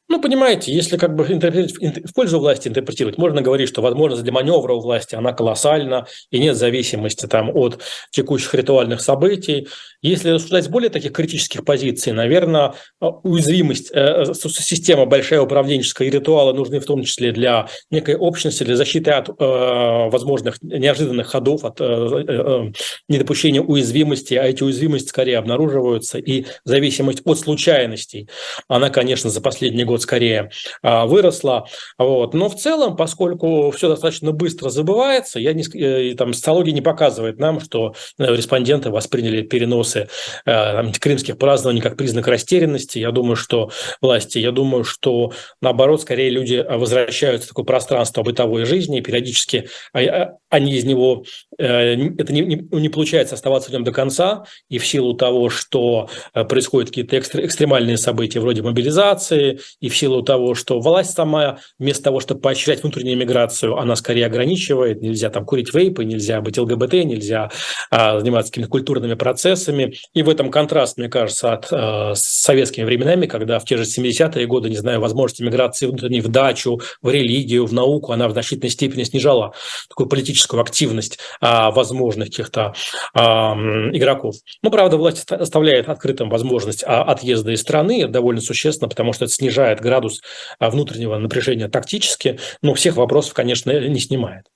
Ну, 0.08 0.20
понимаете, 0.20 0.72
если 0.72 0.98
как 0.98 1.16
бы 1.16 1.24
в 1.24 2.14
пользу 2.14 2.38
власти 2.38 2.68
интерпретировать, 2.68 3.18
можно 3.18 3.42
говорить, 3.42 3.68
что 3.68 3.82
возможность 3.82 4.22
для 4.22 4.32
маневра 4.32 4.72
у 4.72 4.80
власти, 4.80 5.16
она 5.16 5.32
колоссальна, 5.32 6.06
и 6.30 6.38
нет 6.38 6.56
зависимости 6.56 7.26
там 7.26 7.50
от 7.52 7.82
текущих 8.12 8.54
ритуальных 8.54 9.00
событий. 9.00 9.66
Если 10.02 10.30
рассуждать 10.30 10.64
с 10.64 10.68
более 10.68 10.90
таких 10.90 11.12
критических 11.12 11.64
позиций, 11.64 12.12
наверное, 12.12 12.74
уязвимость, 13.00 13.90
э, 13.92 14.32
система 14.34 15.06
большая 15.06 15.40
управленческая 15.40 16.06
и 16.06 16.10
ритуалы 16.12 16.52
нужны 16.52 16.78
в 16.78 16.84
том 16.84 17.02
числе 17.02 17.32
для 17.32 17.66
некой 17.90 18.14
общности, 18.14 18.62
для 18.62 18.76
защиты 18.76 19.10
от 19.10 19.28
э, 19.28 19.32
возможных 19.38 20.62
неожиданных 20.62 21.26
ходов, 21.26 21.64
от 21.64 21.80
э, 21.80 21.84
э, 21.84 22.24
э 22.28 22.72
недопущения 23.08 23.60
уязвимости, 23.60 24.34
а 24.34 24.44
эти 24.44 24.62
уязвимости 24.62 25.08
скорее 25.08 25.38
обнаруживаются, 25.38 26.18
и 26.18 26.46
зависимость 26.64 27.22
от 27.24 27.40
случайностей, 27.40 28.28
она, 28.68 28.90
конечно, 28.90 29.30
за 29.30 29.40
последние 29.40 29.84
годы 29.84 29.95
год 29.96 30.02
скорее 30.02 30.50
а, 30.82 31.06
выросла. 31.06 31.66
Вот. 31.98 32.34
Но 32.34 32.48
в 32.48 32.56
целом, 32.56 32.96
поскольку 32.96 33.70
все 33.70 33.88
достаточно 33.88 34.32
быстро 34.32 34.68
забывается, 34.68 35.40
я 35.40 35.52
не, 35.52 35.64
э, 35.74 36.14
там, 36.14 36.34
социология 36.34 36.72
не 36.72 36.82
показывает 36.82 37.38
нам, 37.38 37.60
что 37.60 37.94
э, 38.18 38.36
респонденты 38.36 38.90
восприняли 38.90 39.42
переносы 39.42 40.00
э, 40.00 40.06
там, 40.44 40.92
крымских 40.92 41.38
празднований 41.38 41.80
как 41.80 41.96
признак 41.96 42.28
растерянности. 42.28 42.98
Я 42.98 43.10
думаю, 43.10 43.36
что 43.36 43.70
власти, 44.00 44.38
я 44.38 44.52
думаю, 44.52 44.84
что 44.84 45.32
наоборот, 45.62 46.02
скорее 46.02 46.30
люди 46.30 46.64
возвращаются 46.68 47.46
в 47.46 47.48
такое 47.50 47.64
пространство 47.64 48.22
бытовой 48.22 48.64
жизни, 48.64 48.98
и 48.98 49.02
периодически 49.02 49.68
а, 49.92 50.00
а, 50.00 50.32
они 50.50 50.74
из 50.74 50.84
него, 50.84 51.24
это 51.58 52.32
не, 52.32 52.42
не, 52.42 52.68
не 52.70 52.88
получается 52.88 53.34
оставаться 53.34 53.70
в 53.70 53.72
нем 53.72 53.84
до 53.84 53.92
конца, 53.92 54.44
и 54.68 54.78
в 54.78 54.86
силу 54.86 55.14
того, 55.14 55.48
что 55.48 56.08
происходят 56.32 56.90
какие-то 56.90 57.18
экстремальные 57.18 57.96
события 57.96 58.40
вроде 58.40 58.62
мобилизации 58.62 59.58
и 59.86 59.88
в 59.88 59.96
силу 59.96 60.22
того, 60.22 60.54
что 60.54 60.80
власть 60.80 61.12
сама 61.12 61.58
вместо 61.78 62.04
того, 62.04 62.20
чтобы 62.20 62.40
поощрять 62.40 62.82
внутреннюю 62.82 63.16
миграцию, 63.16 63.76
она 63.76 63.94
скорее 63.94 64.26
ограничивает. 64.26 65.00
Нельзя 65.00 65.30
там 65.30 65.44
курить 65.44 65.72
вейпы, 65.72 66.04
нельзя 66.04 66.40
быть 66.40 66.58
ЛГБТ, 66.58 66.92
нельзя 67.04 67.50
а, 67.90 68.18
заниматься 68.18 68.50
какими-то 68.50 68.70
культурными 68.70 69.14
процессами. 69.14 69.94
И 70.12 70.22
в 70.22 70.28
этом 70.28 70.50
контраст, 70.50 70.98
мне 70.98 71.08
кажется, 71.08 71.52
от 71.52 71.68
а, 71.70 72.14
с 72.14 72.22
советскими 72.22 72.84
временами, 72.84 73.26
когда 73.26 73.60
в 73.60 73.64
те 73.64 73.76
же 73.76 73.84
70-е 73.84 74.46
годы, 74.46 74.70
не 74.70 74.76
знаю, 74.76 75.00
возможности 75.00 75.42
миграции 75.42 75.86
внутренней 75.86 76.20
в 76.20 76.28
дачу, 76.28 76.80
в 77.00 77.08
религию, 77.08 77.64
в 77.66 77.72
науку, 77.72 78.12
она 78.12 78.26
в 78.28 78.32
значительной 78.32 78.70
степени 78.70 79.04
снижала 79.04 79.54
такую 79.88 80.08
политическую 80.08 80.60
активность 80.60 81.18
а, 81.40 81.70
возможных 81.70 82.28
каких-то 82.28 82.74
а, 83.14 83.54
игроков. 83.92 84.34
Но, 84.62 84.70
правда, 84.70 84.96
власть 84.96 85.30
оставляет 85.30 85.88
открытым 85.88 86.28
возможность 86.28 86.82
а, 86.84 87.02
отъезда 87.02 87.52
из 87.52 87.60
страны 87.60 88.08
довольно 88.08 88.40
существенно, 88.40 88.88
потому 88.88 89.12
что 89.12 89.26
это 89.26 89.34
снижает 89.34 89.75
снижает 89.76 89.80
градус 89.80 90.22
а, 90.58 90.70
внутреннего 90.70 91.18
напряжения 91.18 91.68
тактически, 91.68 92.38
но 92.62 92.74
всех 92.74 92.96
вопросов, 92.96 93.34
конечно, 93.34 93.70
не 93.88 94.00
снимает. 94.00 94.46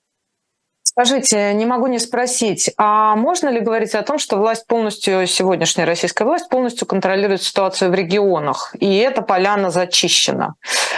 Скажите, 0.82 1.52
не 1.54 1.66
могу 1.66 1.86
не 1.86 1.98
спросить, 1.98 2.72
а 2.76 3.14
можно 3.14 3.48
ли 3.48 3.60
говорить 3.60 3.94
о 3.94 4.02
том, 4.02 4.18
что 4.18 4.38
власть 4.38 4.66
полностью, 4.66 5.26
сегодняшняя 5.26 5.84
российская 5.84 6.24
власть 6.24 6.48
полностью 6.48 6.86
контролирует 6.86 7.42
ситуацию 7.42 7.90
в 7.90 7.94
регионах, 7.94 8.74
и 8.78 8.98
эта 8.98 9.22
поляна 9.22 9.70
зачищена? 9.70 10.54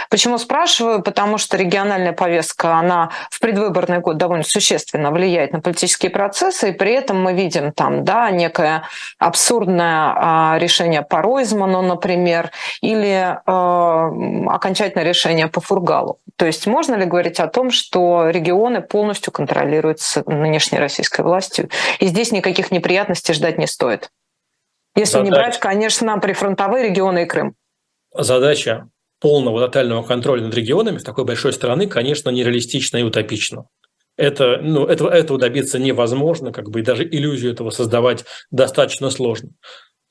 Почему 0.09 0.37
спрашиваю? 0.37 1.01
Потому 1.03 1.37
что 1.37 1.57
региональная 1.57 2.13
повестка, 2.13 2.75
она 2.75 3.11
в 3.29 3.39
предвыборный 3.39 3.99
год 3.99 4.17
довольно 4.17 4.43
существенно 4.43 5.11
влияет 5.11 5.53
на 5.53 5.59
политические 5.61 6.11
процессы, 6.11 6.69
и 6.69 6.73
при 6.73 6.93
этом 6.93 7.21
мы 7.21 7.33
видим 7.33 7.71
там, 7.71 8.03
да, 8.03 8.31
некое 8.31 8.83
абсурдное 9.19 10.13
а, 10.15 10.57
решение 10.59 11.01
по 11.03 11.21
Ройзману, 11.21 11.81
например, 11.81 12.51
или 12.81 13.37
э, 13.45 14.49
окончательное 14.49 15.05
решение 15.05 15.47
по 15.47 15.61
Фургалу. 15.61 16.19
То 16.35 16.45
есть 16.45 16.67
можно 16.67 16.95
ли 16.95 17.05
говорить 17.05 17.39
о 17.39 17.47
том, 17.47 17.69
что 17.69 18.29
регионы 18.29 18.81
полностью 18.81 19.31
контролируют 19.31 19.72
контролируется 19.73 20.23
нынешней 20.27 20.79
российской 20.79 21.21
властью. 21.21 21.69
И 21.99 22.07
здесь 22.07 22.31
никаких 22.31 22.71
неприятностей 22.71 23.33
ждать 23.33 23.57
не 23.57 23.67
стоит. 23.67 24.09
Если 24.95 25.13
Задача. 25.13 25.25
не 25.25 25.31
брать, 25.31 25.59
конечно, 25.59 26.19
прифронтовые 26.19 26.89
регионы 26.89 27.23
и 27.23 27.25
Крым. 27.25 27.55
Задача 28.15 28.87
полного 29.19 29.65
тотального 29.65 30.03
контроля 30.03 30.43
над 30.43 30.53
регионами 30.53 30.97
в 30.97 31.03
такой 31.03 31.25
большой 31.25 31.53
страны, 31.53 31.87
конечно, 31.87 32.29
нереалистична 32.29 32.97
и 32.97 33.03
утопична. 33.03 33.65
Это, 34.15 34.59
ну, 34.61 34.85
этого, 34.85 35.09
этого 35.09 35.39
добиться 35.39 35.79
невозможно, 35.79 36.51
как 36.51 36.69
бы 36.69 36.81
и 36.81 36.83
даже 36.83 37.03
иллюзию 37.03 37.53
этого 37.53 37.71
создавать 37.71 38.25
достаточно 38.51 39.09
сложно. 39.09 39.49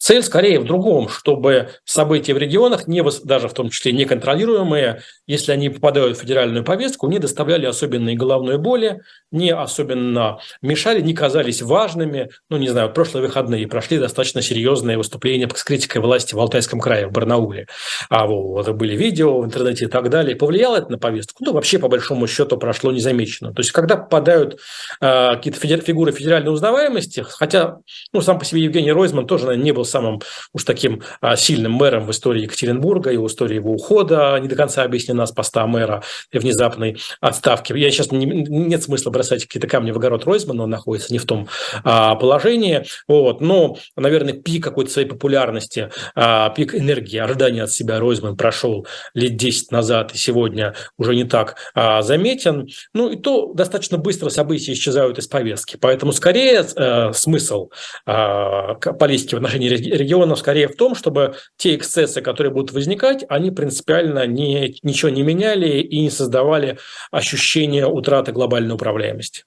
Цель 0.02 0.24
скорее 0.24 0.58
в 0.58 0.64
другом, 0.64 1.08
чтобы 1.08 1.68
события 1.84 2.34
в 2.34 2.38
регионах, 2.38 2.88
не, 2.88 3.04
даже 3.22 3.46
в 3.46 3.54
том 3.54 3.70
числе 3.70 3.92
неконтролируемые, 3.92 5.02
если 5.28 5.52
они 5.52 5.68
попадают 5.68 6.18
в 6.18 6.20
федеральную 6.20 6.64
повестку, 6.64 7.06
не 7.06 7.20
доставляли 7.20 7.66
особенной 7.66 8.16
головной 8.16 8.58
боли, 8.58 9.02
не 9.30 9.54
особенно 9.54 10.40
мешали, 10.60 11.00
не 11.00 11.14
казались 11.14 11.62
важными. 11.62 12.30
Ну, 12.50 12.56
не 12.56 12.68
знаю, 12.68 12.92
прошлые 12.92 13.28
выходные 13.28 13.68
прошли 13.68 13.96
достаточно 13.96 14.42
серьезные 14.42 14.98
выступления 14.98 15.48
с 15.54 15.62
критикой 15.62 16.02
власти 16.02 16.34
в 16.34 16.40
Алтайском 16.40 16.80
крае, 16.80 17.06
в 17.06 17.12
Барнауле. 17.12 17.68
А 18.10 18.26
вот 18.26 18.68
были 18.70 18.96
видео 18.96 19.40
в 19.40 19.44
интернете 19.44 19.84
и 19.84 19.88
так 19.88 20.10
далее. 20.10 20.34
Повлияло 20.34 20.78
это 20.78 20.90
на 20.90 20.98
повестку? 20.98 21.44
Ну, 21.44 21.52
вообще, 21.52 21.78
по 21.78 21.86
большому 21.86 22.26
счету, 22.26 22.56
прошло 22.56 22.90
незамеченно. 22.90 23.54
То 23.54 23.60
есть, 23.60 23.70
когда 23.70 23.96
попадают 23.96 24.58
э, 25.00 25.36
какие-то 25.36 25.60
фигуры 25.60 26.10
федеральной 26.10 26.52
узнаваемости, 26.52 27.20
хотя, 27.20 27.76
ну, 28.12 28.20
сам 28.20 28.40
по 28.40 28.44
себе 28.44 28.62
Евгений 28.62 28.90
Ройзман 28.90 29.28
тоже, 29.28 29.46
наверное, 29.46 29.64
не 29.64 29.70
был 29.70 29.91
самым 29.92 30.20
уж 30.52 30.64
таким 30.64 31.02
а, 31.20 31.36
сильным 31.36 31.72
мэром 31.72 32.06
в 32.06 32.10
истории 32.10 32.42
Екатеринбурга, 32.42 33.10
и 33.10 33.16
в 33.16 33.26
истории 33.26 33.56
его 33.56 33.72
ухода 33.72 34.38
не 34.40 34.48
до 34.48 34.56
конца 34.56 34.82
объяснена 34.82 35.26
с 35.26 35.32
поста 35.32 35.66
мэра 35.66 36.02
и 36.32 36.38
внезапной 36.38 36.96
отставки. 37.20 37.72
Я 37.72 37.90
сейчас 37.90 38.10
не, 38.10 38.26
нет 38.26 38.82
смысла 38.82 39.10
бросать 39.10 39.44
какие-то 39.44 39.68
камни 39.68 39.92
в 39.92 39.96
огород 39.96 40.24
Ройзмана, 40.24 40.64
он 40.64 40.70
находится 40.70 41.12
не 41.12 41.18
в 41.18 41.26
том 41.26 41.48
а, 41.84 42.14
положении. 42.16 42.84
Вот. 43.06 43.40
Но, 43.40 43.76
наверное, 43.96 44.34
пик 44.34 44.64
какой-то 44.64 44.90
своей 44.90 45.08
популярности, 45.08 45.90
а, 46.14 46.50
пик 46.50 46.74
энергии, 46.74 47.18
ожидания 47.18 47.64
от 47.64 47.72
себя 47.72 48.00
Ройзман 48.00 48.36
прошел 48.36 48.86
лет 49.14 49.36
10 49.36 49.70
назад, 49.70 50.14
и 50.14 50.18
сегодня 50.18 50.74
уже 50.98 51.14
не 51.14 51.24
так 51.24 51.56
заметен. 51.74 52.68
Ну 52.94 53.10
и 53.10 53.16
то 53.16 53.52
достаточно 53.52 53.98
быстро 53.98 54.28
события 54.30 54.72
исчезают 54.72 55.18
из 55.18 55.26
повестки. 55.26 55.76
Поэтому 55.80 56.12
скорее 56.12 56.64
а, 56.76 57.12
смысл 57.12 57.70
а, 58.06 58.74
политики 58.74 59.34
в 59.34 59.38
отношении 59.38 59.68
регионов 59.86 60.38
скорее 60.38 60.68
в 60.68 60.76
том, 60.76 60.94
чтобы 60.94 61.34
те 61.56 61.76
эксцессы, 61.76 62.20
которые 62.20 62.52
будут 62.52 62.72
возникать, 62.72 63.24
они 63.28 63.50
принципиально 63.50 64.26
не, 64.26 64.76
ничего 64.82 65.10
не 65.10 65.22
меняли 65.22 65.80
и 65.80 66.00
не 66.00 66.10
создавали 66.10 66.78
ощущение 67.10 67.86
утраты 67.86 68.32
глобальной 68.32 68.74
управляемости. 68.74 69.44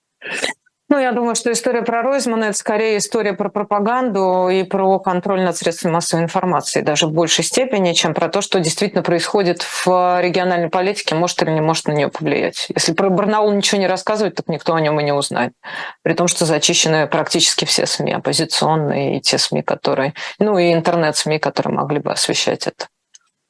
Ну, 0.88 1.00
я 1.00 1.14
думаю, 1.14 1.34
что 1.34 1.52
история 1.52 1.82
про 1.82 2.04
Ройзмана– 2.04 2.44
это 2.46 2.58
скорее 2.58 2.98
история 2.98 3.34
про 3.34 3.50
пропаганду 3.50 4.50
и 4.50 4.64
про 4.64 5.00
контроль 5.00 5.42
над 5.42 5.58
средствами 5.58 5.94
массовой 5.94 6.24
информации, 6.24 6.82
даже 6.82 7.08
в 7.08 7.12
большей 7.12 7.44
степени, 7.44 7.94
чем 7.94 8.14
про 8.14 8.30
то, 8.30 8.42
что 8.42 8.60
действительно 8.60 9.02
происходит 9.02 9.64
в 9.64 10.22
региональной 10.22 10.70
политике, 10.70 11.16
может 11.16 11.42
или 11.42 11.50
не 11.50 11.62
может 11.62 11.88
на 11.88 11.94
нее 11.94 12.10
повлиять. 12.10 12.68
Если 12.70 12.94
про 12.94 13.10
Барнаул 13.10 13.52
ничего 13.52 13.82
не 13.82 13.88
рассказывать, 13.88 14.36
так 14.36 14.48
никто 14.48 14.76
о 14.76 14.80
нем 14.80 15.00
и 15.00 15.04
не 15.04 15.12
узнает. 15.12 15.54
При 16.04 16.14
том, 16.14 16.28
что 16.28 16.46
зачищены 16.46 17.08
практически 17.08 17.66
все 17.66 17.88
СМИ, 17.88 18.14
оппозиционные 18.14 19.18
и 19.18 19.22
те 19.22 19.40
СМИ, 19.40 19.64
которые, 19.64 20.14
ну 20.38 20.60
и 20.60 20.72
интернет-СМИ, 20.72 21.40
которые 21.40 21.74
могли 21.74 21.98
бы 21.98 22.12
освещать 22.12 22.68
это. 22.68 22.86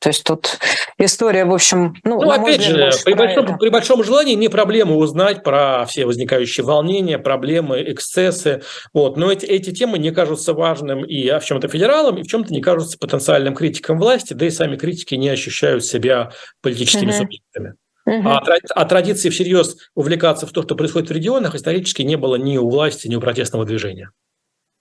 То 0.06 0.10
есть 0.10 0.24
тут 0.24 0.60
история, 1.00 1.46
в 1.46 1.52
общем, 1.52 1.96
ну, 2.04 2.22
ну 2.22 2.30
опять 2.30 2.62
же, 2.62 2.92
при 3.04 3.16
большом, 3.16 3.58
при 3.58 3.70
большом 3.70 4.04
желании 4.04 4.36
не 4.36 4.50
проблема 4.50 4.98
узнать 4.98 5.42
про 5.42 5.84
все 5.88 6.06
возникающие 6.06 6.64
волнения, 6.64 7.18
проблемы, 7.18 7.82
эксцессы. 7.88 8.62
Вот. 8.94 9.18
Но 9.18 9.32
эти, 9.32 9.48
эти 9.48 9.72
темы 9.72 9.98
не 9.98 10.12
кажутся 10.12 10.54
важным 10.54 11.04
и 11.04 11.28
в 11.40 11.44
чем-то 11.44 11.70
федералам, 11.70 12.20
и 12.20 12.22
в 12.22 12.28
чем-то 12.28 12.54
не 12.54 12.62
кажутся 12.62 13.00
потенциальным 13.00 13.56
критикам 13.56 13.98
власти, 13.98 14.36
да 14.36 14.46
и 14.46 14.52
сами 14.52 14.76
критики 14.76 15.16
не 15.16 15.30
ощущают 15.30 15.84
себя 15.84 16.30
политическими 16.62 17.10
угу. 17.10 17.18
субъектами. 17.18 17.74
Угу. 18.06 18.30
А, 18.30 18.44
а 18.76 18.86
традиции 18.86 19.32
всерьез 19.32 19.76
увлекаться 19.96 20.46
в 20.46 20.52
то, 20.52 20.62
что 20.62 20.76
происходит 20.76 21.10
в 21.10 21.14
регионах, 21.14 21.56
исторически 21.56 22.04
не 22.04 22.16
было 22.16 22.36
ни 22.36 22.60
у 22.60 22.70
власти, 22.70 23.08
ни 23.08 23.16
у 23.16 23.22
протестного 23.22 23.66
движения. 23.66 24.12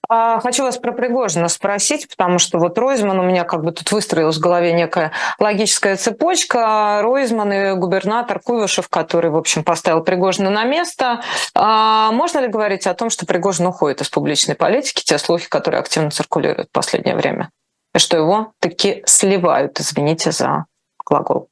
А, 0.07 0.39
хочу 0.39 0.63
вас 0.63 0.77
про 0.77 0.91
Пригожина 0.91 1.47
спросить, 1.47 2.07
потому 2.09 2.39
что 2.39 2.59
вот 2.59 2.77
Ройзман 2.77 3.19
у 3.19 3.23
меня 3.23 3.43
как 3.43 3.63
бы 3.63 3.71
тут 3.71 3.91
выстроилась 3.91 4.37
в 4.37 4.39
голове 4.39 4.73
некая 4.73 5.11
логическая 5.39 5.95
цепочка. 5.95 6.99
Ройзман 7.01 7.53
и 7.53 7.73
губернатор 7.73 8.39
Куйвышев, 8.39 8.89
который, 8.89 9.31
в 9.31 9.37
общем, 9.37 9.63
поставил 9.63 10.03
Пригожина 10.03 10.49
на 10.49 10.63
место. 10.63 11.21
А 11.53 12.11
можно 12.11 12.39
ли 12.39 12.47
говорить 12.47 12.85
о 12.87 12.93
том, 12.93 13.09
что 13.09 13.25
Пригожин 13.25 13.65
уходит 13.67 14.01
из 14.01 14.09
публичной 14.09 14.55
политики, 14.55 15.03
те 15.03 15.17
слухи, 15.17 15.49
которые 15.49 15.79
активно 15.79 16.11
циркулируют 16.11 16.69
в 16.69 16.71
последнее 16.71 17.15
время? 17.15 17.49
И 17.93 17.99
что 17.99 18.17
его 18.17 18.51
таки 18.59 19.03
сливают, 19.05 19.79
извините 19.79 20.31
за 20.31 20.65
глагол. 21.05 21.49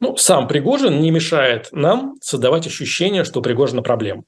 Ну, 0.00 0.16
сам 0.16 0.48
Пригожин 0.48 1.00
не 1.00 1.10
мешает 1.10 1.68
нам 1.72 2.14
создавать 2.20 2.66
ощущение, 2.66 3.24
что 3.24 3.40
у 3.40 3.42
Пригожина 3.42 3.82
проблемы 3.82 4.24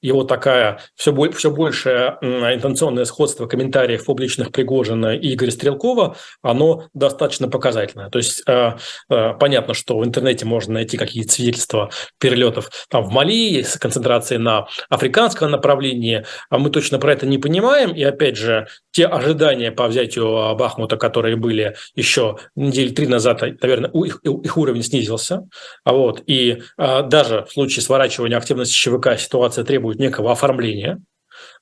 его 0.00 0.24
такая 0.24 0.80
все, 0.94 1.14
все 1.32 1.50
большее 1.50 2.18
интенционное 2.20 3.04
сходство 3.04 3.46
комментариев 3.46 4.04
публичных 4.04 4.52
Пригожина 4.52 5.16
и 5.16 5.34
Игоря 5.34 5.50
Стрелкова, 5.50 6.16
оно 6.42 6.88
достаточно 6.94 7.48
показательное. 7.48 8.10
То 8.10 8.18
есть 8.18 8.42
э, 8.46 8.72
э, 9.10 9.34
понятно, 9.38 9.74
что 9.74 9.98
в 9.98 10.04
интернете 10.04 10.44
можно 10.44 10.74
найти 10.74 10.96
какие-то 10.96 11.32
свидетельства 11.32 11.90
перелетов 12.18 12.70
там, 12.88 13.04
в 13.04 13.12
Мали 13.12 13.62
с 13.62 13.76
концентрацией 13.78 14.40
на 14.40 14.66
африканском 14.88 15.50
направлении, 15.50 16.24
а 16.50 16.58
мы 16.58 16.70
точно 16.70 16.98
про 16.98 17.12
это 17.12 17.26
не 17.26 17.38
понимаем. 17.38 17.92
И 17.92 18.02
опять 18.02 18.36
же, 18.36 18.66
те 18.90 19.06
ожидания 19.06 19.72
по 19.72 19.88
взятию 19.88 20.54
Бахмута, 20.56 20.96
которые 20.96 21.36
были 21.36 21.76
еще 21.94 22.36
недели 22.54 22.90
три 22.90 23.06
назад, 23.06 23.42
наверное, 23.62 23.90
их, 23.90 24.20
их 24.22 24.56
уровень 24.56 24.82
снизился. 24.82 25.48
А 25.84 25.92
вот, 25.92 26.22
и 26.26 26.62
э, 26.78 27.02
даже 27.02 27.44
в 27.48 27.52
случае 27.52 27.82
сворачивания 27.82 28.36
активности 28.36 28.74
ЧВК 28.74 29.18
ситуация 29.18 29.63
требует 29.64 29.98
некого 29.98 30.32
оформления. 30.32 31.00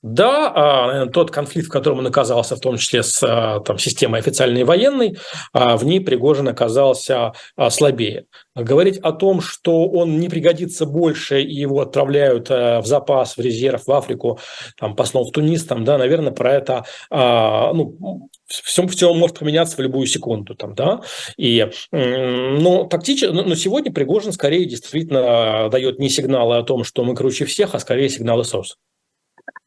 Да, 0.03 0.53
а, 0.55 1.07
тот 1.07 1.31
конфликт, 1.31 1.69
в 1.69 1.71
котором 1.71 2.01
он 2.01 2.07
оказался, 2.07 2.57
в 2.57 2.61
том 2.61 2.77
числе 2.77 3.03
с 3.03 3.23
а, 3.23 3.61
там, 3.61 3.79
системой 3.79 4.21
официальной 4.21 4.65
военной, 4.65 5.17
а, 5.53 5.77
в 5.77 5.85
ней 5.85 6.01
Пригожин 6.01 6.49
оказался 6.49 7.33
слабее. 7.71 8.25
Говорить 8.55 8.99
о 8.99 9.13
том, 9.13 9.41
что 9.41 9.89
он 9.89 10.19
не 10.19 10.29
пригодится 10.29 10.87
больше 10.87 11.41
и 11.41 11.55
его 11.55 11.81
отправляют 11.81 12.51
в 12.51 12.83
запас, 12.85 13.37
в 13.37 13.41
резерв, 13.41 13.87
в 13.87 13.93
Африку, 13.93 14.39
там, 14.79 14.97
послом 14.97 15.25
в 15.25 15.31
Тунис, 15.31 15.65
там, 15.65 15.85
да, 15.85 15.97
наверное, 15.97 16.33
про 16.33 16.53
это 16.53 16.85
ну, 17.11 18.29
все, 18.53 18.87
все 18.87 19.13
может 19.15 19.39
поменяться 19.39 19.77
в 19.77 19.81
любую 19.81 20.07
секунду. 20.07 20.55
Там, 20.55 20.75
да? 20.75 21.01
и, 21.37 21.71
но, 21.91 22.85
тактически, 22.85 23.33
но 23.33 23.55
сегодня 23.55 23.93
Пригожин 23.93 24.33
скорее 24.33 24.67
действительно 24.67 25.69
дает 25.71 25.99
не 25.99 26.09
сигналы 26.09 26.57
о 26.57 26.63
том, 26.63 26.85
что 26.85 27.05
мы 27.05 27.15
круче 27.15 27.45
всех, 27.45 27.75
а 27.75 27.79
скорее 27.79 28.09
сигналы 28.09 28.45
СОС. 28.45 28.77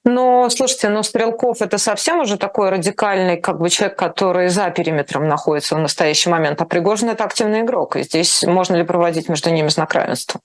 Но, 0.03 0.49
слушайте, 0.51 0.89
но 0.89 1.01
Стрелков 1.01 1.63
это 1.63 1.79
совсем 1.79 2.19
уже 2.19 2.37
такой 2.37 2.69
радикальный 2.69 3.37
как 3.37 3.59
бы 3.59 3.71
человек, 3.71 3.97
который 3.97 4.49
за 4.49 4.69
периметром 4.69 5.27
находится 5.27 5.75
в 5.75 5.79
настоящий 5.79 6.29
момент, 6.29 6.61
а 6.61 6.65
Пригожин 6.65 7.09
это 7.09 7.23
активный 7.23 7.61
игрок, 7.61 7.95
и 7.95 8.03
здесь 8.03 8.43
можно 8.43 8.75
ли 8.75 8.83
проводить 8.83 9.29
между 9.29 9.49
ними 9.49 9.67
знак 9.69 9.95
равенства? 9.95 10.41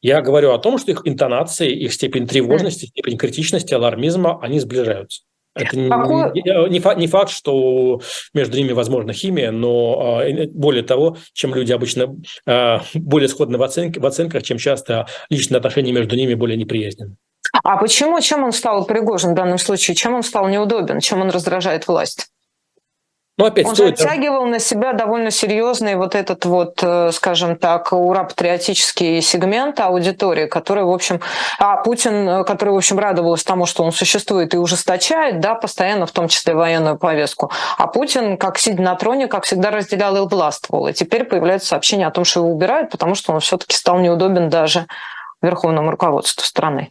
Я 0.00 0.22
говорю 0.22 0.52
о 0.52 0.58
том, 0.58 0.78
что 0.78 0.90
их 0.90 1.02
интонации, 1.04 1.70
их 1.70 1.92
степень 1.92 2.26
тревожности, 2.26 2.86
степень 2.86 3.18
критичности, 3.18 3.74
алармизма, 3.74 4.38
они 4.42 4.58
сближаются. 4.58 5.22
Это 5.54 5.88
Какой... 5.88 6.68
не, 6.70 6.80
факт, 6.80 6.98
не 6.98 7.06
факт, 7.06 7.30
что 7.30 8.00
между 8.32 8.56
ними 8.56 8.72
возможна 8.72 9.12
химия, 9.12 9.52
но 9.52 10.20
а, 10.20 10.46
более 10.52 10.82
того, 10.82 11.16
чем 11.32 11.54
люди 11.54 11.72
обычно 11.72 12.16
а, 12.46 12.82
более 12.94 13.28
сходны 13.28 13.56
в, 13.56 13.62
оценке, 13.62 14.00
в 14.00 14.06
оценках, 14.06 14.42
чем 14.42 14.58
часто 14.58 15.06
личные 15.30 15.58
отношения 15.58 15.92
между 15.92 16.16
ними 16.16 16.34
более 16.34 16.56
неприязненны. 16.56 17.16
А 17.62 17.76
почему, 17.76 18.20
чем 18.20 18.42
он 18.42 18.52
стал 18.52 18.84
Пригожин 18.84 19.32
в 19.32 19.34
данном 19.34 19.58
случае? 19.58 19.94
Чем 19.94 20.14
он 20.14 20.22
стал 20.24 20.48
неудобен? 20.48 20.98
Чем 20.98 21.20
он 21.20 21.30
раздражает 21.30 21.86
власть? 21.86 22.28
Ну, 23.36 23.46
опять 23.46 23.66
он 23.66 23.74
стоит... 23.74 24.00
оттягивал 24.00 24.46
на 24.46 24.60
себя 24.60 24.92
довольно 24.92 25.32
серьезный 25.32 25.96
вот 25.96 26.14
этот 26.14 26.44
вот, 26.44 26.78
э, 26.82 27.10
скажем 27.12 27.56
так, 27.56 27.92
ура-патриотический 27.92 29.20
сегмент 29.22 29.80
аудитории, 29.80 30.46
который, 30.46 30.84
в 30.84 30.90
общем, 30.90 31.20
а 31.58 31.78
Путин, 31.78 32.28
э, 32.28 32.44
который, 32.44 32.70
в 32.70 32.76
общем, 32.76 33.00
радовался 33.00 33.44
тому, 33.44 33.66
что 33.66 33.82
он 33.82 33.90
существует 33.90 34.54
и 34.54 34.56
ужесточает, 34.56 35.40
да, 35.40 35.56
постоянно, 35.56 36.06
в 36.06 36.12
том 36.12 36.28
числе 36.28 36.54
военную 36.54 36.96
повестку. 36.96 37.50
А 37.76 37.88
Путин, 37.88 38.36
как 38.36 38.56
сидя 38.56 38.82
на 38.82 38.94
троне, 38.94 39.26
как 39.26 39.44
всегда 39.44 39.72
разделял 39.72 40.16
и 40.16 40.28
властвовал. 40.28 40.86
И 40.86 40.92
теперь 40.92 41.24
появляется 41.24 41.68
сообщение 41.68 42.06
о 42.06 42.12
том, 42.12 42.24
что 42.24 42.38
его 42.40 42.52
убирают, 42.52 42.90
потому 42.90 43.16
что 43.16 43.32
он 43.32 43.40
все-таки 43.40 43.74
стал 43.74 43.98
неудобен 43.98 44.48
даже 44.48 44.86
верховному 45.42 45.90
руководству 45.90 46.44
страны. 46.44 46.90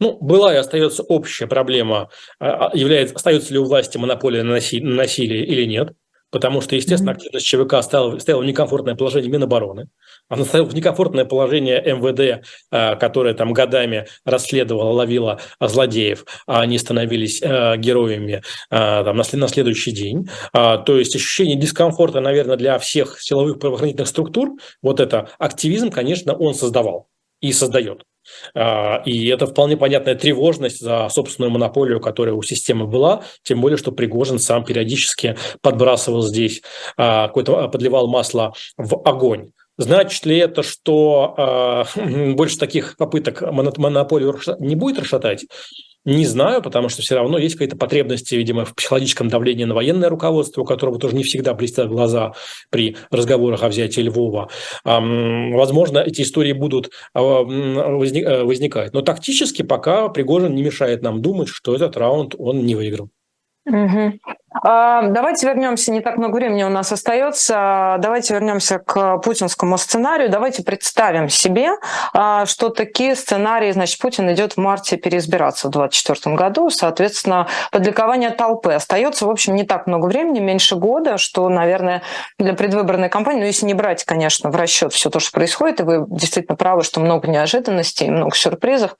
Ну, 0.00 0.16
была 0.20 0.54
и 0.54 0.58
остается 0.58 1.02
общая 1.02 1.46
проблема, 1.48 2.08
а, 2.38 2.68
а, 2.68 2.76
является, 2.76 3.16
остается 3.16 3.52
ли 3.52 3.58
у 3.58 3.64
власти 3.64 3.98
монополия 3.98 4.44
на 4.44 4.52
насилие 4.54 5.44
или 5.44 5.64
нет, 5.64 5.92
потому 6.30 6.60
что, 6.60 6.76
естественно, 6.76 7.12
активность 7.12 7.46
ЧВК 7.46 7.82
ставила, 7.82 8.16
ставила 8.20 8.42
в 8.42 8.44
некомфортное 8.44 8.94
положение 8.94 9.28
Минобороны, 9.28 9.88
она 10.28 10.44
ставила 10.44 10.68
в 10.68 10.74
некомфортное 10.74 11.24
положение 11.24 11.82
МВД, 11.82 12.46
а, 12.70 12.94
которое 12.94 13.34
там 13.34 13.52
годами 13.52 14.06
расследовало, 14.24 14.92
ловило 14.92 15.40
злодеев, 15.60 16.24
а 16.46 16.60
они 16.60 16.78
становились 16.78 17.40
героями 17.40 18.42
там, 18.70 19.16
на 19.16 19.48
следующий 19.48 19.90
день. 19.90 20.28
То 20.52 20.84
есть 20.86 21.16
ощущение 21.16 21.56
дискомфорта, 21.56 22.20
наверное, 22.20 22.56
для 22.56 22.78
всех 22.78 23.20
силовых 23.20 23.58
правоохранительных 23.58 24.06
структур, 24.06 24.50
вот 24.80 25.00
это 25.00 25.30
активизм, 25.38 25.90
конечно, 25.90 26.34
он 26.34 26.54
создавал 26.54 27.08
и 27.40 27.52
создает. 27.52 28.04
А, 28.54 29.02
и 29.04 29.28
это 29.28 29.46
вполне 29.46 29.76
понятная 29.76 30.14
тревожность 30.14 30.80
за 30.80 31.08
собственную 31.10 31.50
монополию, 31.50 32.00
которая 32.00 32.34
у 32.34 32.42
системы 32.42 32.86
была, 32.86 33.22
тем 33.42 33.60
более, 33.60 33.76
что 33.76 33.92
Пригожин 33.92 34.38
сам 34.38 34.64
периодически 34.64 35.36
подбрасывал 35.60 36.22
здесь, 36.22 36.62
а, 36.96 37.28
какой-то 37.28 37.64
а, 37.64 37.68
подливал 37.68 38.08
масло 38.08 38.52
в 38.76 39.00
огонь. 39.04 39.50
Значит 39.78 40.26
ли 40.26 40.36
это, 40.36 40.64
что 40.64 41.86
э, 41.96 42.32
больше 42.34 42.58
таких 42.58 42.96
попыток 42.96 43.42
монополию 43.42 44.36
не 44.58 44.74
будет 44.74 44.98
расшатать? 44.98 45.46
Не 46.08 46.24
знаю, 46.24 46.62
потому 46.62 46.88
что 46.88 47.02
все 47.02 47.16
равно 47.16 47.36
есть 47.36 47.56
какие-то 47.56 47.76
потребности, 47.76 48.34
видимо, 48.34 48.64
в 48.64 48.74
психологическом 48.74 49.28
давлении 49.28 49.64
на 49.64 49.74
военное 49.74 50.08
руководство, 50.08 50.62
у 50.62 50.64
которого 50.64 50.98
тоже 50.98 51.14
не 51.14 51.22
всегда 51.22 51.52
блестят 51.52 51.90
глаза 51.90 52.32
при 52.70 52.96
разговорах 53.10 53.62
о 53.62 53.68
взятии 53.68 54.00
Львова. 54.00 54.48
Возможно, 54.84 55.98
эти 55.98 56.22
истории 56.22 56.54
будут 56.54 56.92
а, 57.12 57.20
э, 57.20 58.42
возникать. 58.42 58.94
Но 58.94 59.02
тактически 59.02 59.60
пока 59.60 60.08
Пригожин 60.08 60.54
не 60.54 60.62
мешает 60.62 61.02
нам 61.02 61.20
думать, 61.20 61.48
что 61.48 61.74
этот 61.74 61.98
раунд 61.98 62.34
он 62.38 62.64
не 62.64 62.74
выиграл. 62.74 63.10
Угу. 63.68 64.18
Давайте 64.62 65.46
вернемся, 65.46 65.92
не 65.92 66.00
так 66.00 66.16
много 66.16 66.36
времени 66.36 66.62
у 66.62 66.68
нас 66.68 66.90
остается. 66.90 67.96
Давайте 68.00 68.34
вернемся 68.34 68.78
к 68.78 69.18
путинскому 69.18 69.76
сценарию. 69.78 70.30
Давайте 70.30 70.62
представим 70.62 71.28
себе, 71.28 71.72
а, 72.12 72.46
что 72.46 72.70
такие 72.70 73.14
сценарии, 73.14 73.70
значит, 73.70 74.00
Путин 74.00 74.32
идет 74.32 74.54
в 74.54 74.56
марте 74.56 74.96
переизбираться 74.96 75.68
в 75.68 75.70
2024 75.70 76.34
году, 76.34 76.70
соответственно, 76.70 77.46
подликование 77.70 78.30
толпы. 78.30 78.72
Остается, 78.72 79.26
в 79.26 79.30
общем, 79.30 79.54
не 79.54 79.64
так 79.64 79.86
много 79.86 80.06
времени, 80.06 80.40
меньше 80.40 80.76
года, 80.76 81.18
что, 81.18 81.48
наверное, 81.48 82.02
для 82.38 82.54
предвыборной 82.54 83.10
кампании, 83.10 83.40
ну, 83.40 83.46
если 83.46 83.66
не 83.66 83.74
брать, 83.74 84.04
конечно, 84.04 84.50
в 84.50 84.56
расчет 84.56 84.92
все 84.92 85.10
то, 85.10 85.20
что 85.20 85.30
происходит, 85.32 85.80
и 85.80 85.84
вы 85.84 86.06
действительно 86.08 86.56
правы, 86.56 86.82
что 86.82 87.00
много 87.00 87.28
неожиданностей, 87.28 88.08
много 88.08 88.34
сюрпризов, 88.34 88.96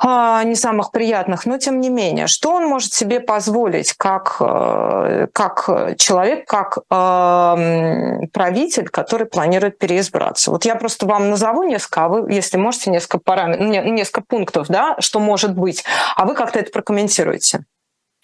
не 0.00 0.54
самых 0.54 0.92
приятных, 0.92 1.44
но 1.44 1.58
тем 1.58 1.80
не 1.80 1.88
менее, 1.88 2.28
что 2.28 2.52
он 2.52 2.66
может 2.66 2.92
себе 2.92 3.18
позволить 3.18 3.94
как, 3.94 4.36
э, 4.40 5.26
как 5.32 5.96
человек, 5.98 6.46
как 6.46 6.78
э, 6.78 8.26
правитель, 8.32 8.88
который 8.90 9.26
планирует 9.26 9.78
переизбраться? 9.78 10.52
Вот 10.52 10.64
я 10.64 10.76
просто 10.76 11.06
вам 11.06 11.30
назову 11.30 11.64
несколько, 11.64 12.04
а 12.04 12.08
вы, 12.08 12.32
если 12.32 12.58
можете, 12.58 12.90
несколько 12.90 13.18
параметров, 13.18 13.68
несколько 13.86 14.20
пунктов, 14.20 14.68
да, 14.68 14.96
что 15.00 15.18
может 15.18 15.54
быть, 15.54 15.84
а 16.16 16.26
вы 16.26 16.34
как-то 16.34 16.60
это 16.60 16.70
прокомментируете. 16.70 17.64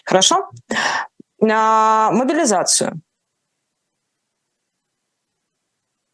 Хорошо? 0.05 0.49
А, 1.41 2.11
мобилизацию. 2.11 3.01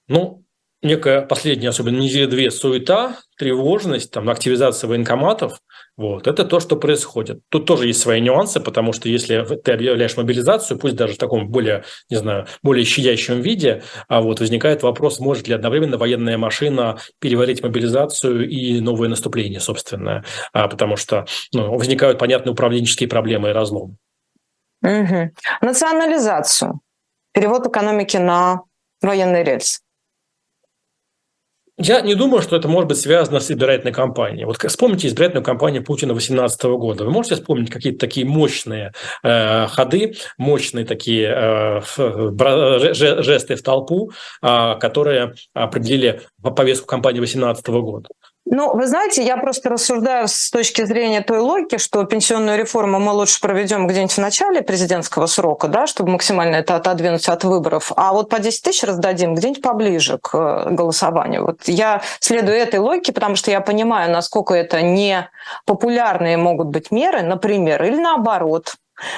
Ну, 0.08 0.44
некая 0.82 1.22
последняя, 1.22 1.70
особенно 1.70 2.00
неделя-две, 2.00 2.52
суета, 2.52 3.18
тревожность, 3.38 4.12
там, 4.12 4.30
активизация 4.30 4.88
военкоматов, 4.88 5.60
вот, 5.98 6.26
это 6.26 6.46
то, 6.46 6.60
что 6.60 6.78
происходит. 6.78 7.42
Тут 7.50 7.66
тоже 7.66 7.88
есть 7.88 8.02
свои 8.02 8.22
нюансы, 8.22 8.60
потому 8.60 8.94
что 8.94 9.10
если 9.10 9.44
ты 9.58 9.74
объявляешь 9.74 10.18
мобилизацию, 10.18 10.80
пусть 10.80 10.96
даже 10.96 11.14
в 11.14 11.18
таком 11.18 11.50
более, 11.50 11.84
не 12.10 12.18
знаю, 12.18 12.48
более 12.64 12.86
щадящем 12.86 13.42
виде, 13.42 13.84
а 14.08 14.22
вот 14.22 14.40
возникает 14.40 14.84
вопрос, 14.84 15.20
может 15.20 15.48
ли 15.48 15.54
одновременно 15.54 15.98
военная 15.98 16.38
машина 16.38 16.98
переварить 17.20 17.62
мобилизацию 17.62 18.50
и 18.50 18.80
новое 18.80 19.10
наступление 19.10 19.60
собственное, 19.60 20.24
а, 20.54 20.68
потому 20.68 20.96
что 20.96 21.26
ну, 21.54 21.76
возникают 21.76 22.18
понятные 22.18 22.54
управленческие 22.54 23.10
проблемы 23.10 23.50
и 23.50 23.54
разломы. 23.54 23.98
Угу. 24.84 25.32
Национализацию. 25.62 26.80
Перевод 27.34 27.68
экономики 27.68 28.18
на 28.18 28.62
военный 29.02 29.44
рельс. 29.44 29.82
Я 31.84 32.02
не 32.02 32.16
думаю, 32.16 32.42
что 32.42 32.56
это 32.56 32.68
может 32.68 32.88
быть 32.88 32.98
связано 33.00 33.40
с 33.40 33.50
избирательной 33.50 33.92
кампанией. 33.92 34.46
Вот 34.46 34.58
вспомните 34.58 35.08
избирательную 35.08 35.44
кампанию 35.44 35.84
Путина 35.84 36.14
2018 36.14 36.64
года. 36.64 37.06
Вы 37.06 37.12
можете 37.12 37.36
вспомнить 37.36 37.72
какие-то 37.72 38.00
такие 38.00 38.26
мощные 38.26 38.94
э, 39.24 39.68
ходы, 39.68 40.14
мощные 40.38 40.86
такие 40.86 41.34
э, 41.36 41.82
жесты 42.94 43.56
в 43.56 43.64
толпу, 43.64 44.12
э, 44.42 44.76
которые 44.80 45.34
определили 45.54 46.22
повестку 46.42 46.88
кампании 46.88 47.20
2018 47.20 47.68
года? 47.68 48.10
Ну, 48.46 48.76
вы 48.76 48.88
знаете, 48.88 49.24
я 49.24 49.38
просто 49.38 49.70
рассуждаю 49.70 50.28
с 50.28 50.50
точки 50.50 50.84
зрения 50.84 51.22
той 51.22 51.38
логики, 51.40 51.78
что 51.78 52.04
пенсионную 52.06 52.58
реформу 52.58 53.00
мы 53.00 53.14
лучше 53.14 53.40
проведем 53.40 53.86
где-нибудь 53.88 54.14
в 54.14 54.18
начале 54.18 54.64
президентского 54.64 55.28
срока, 55.28 55.68
да, 55.68 55.86
чтобы 55.86 56.12
максимально 56.12 56.56
это 56.56 56.76
отодвинуть 56.76 57.30
от 57.30 57.44
выборов, 57.44 57.92
а 57.96 58.14
вот 58.14 58.30
по 58.30 58.40
10 58.40 58.64
тысяч 58.64 58.84
раздадим 58.84 59.36
где-нибудь 59.36 59.62
поближе 59.62 60.18
к 60.18 60.34
э, 60.34 60.72
голосованию. 60.72 61.46
Вот 61.46 61.68
я 61.68 62.02
следую 62.20 62.58
этой 62.58 62.80
логике, 62.80 63.14
потому 63.14 63.36
что 63.36 63.52
я 63.52 63.62
понимаю, 63.62 64.12
насколько 64.12 64.56
это 64.56 64.82
не 64.82 65.30
популярные 65.66 66.38
могут 66.38 66.68
быть 66.68 66.90
меры, 66.90 67.22
например, 67.22 67.84
или 67.84 67.98
наоборот, 67.98 68.74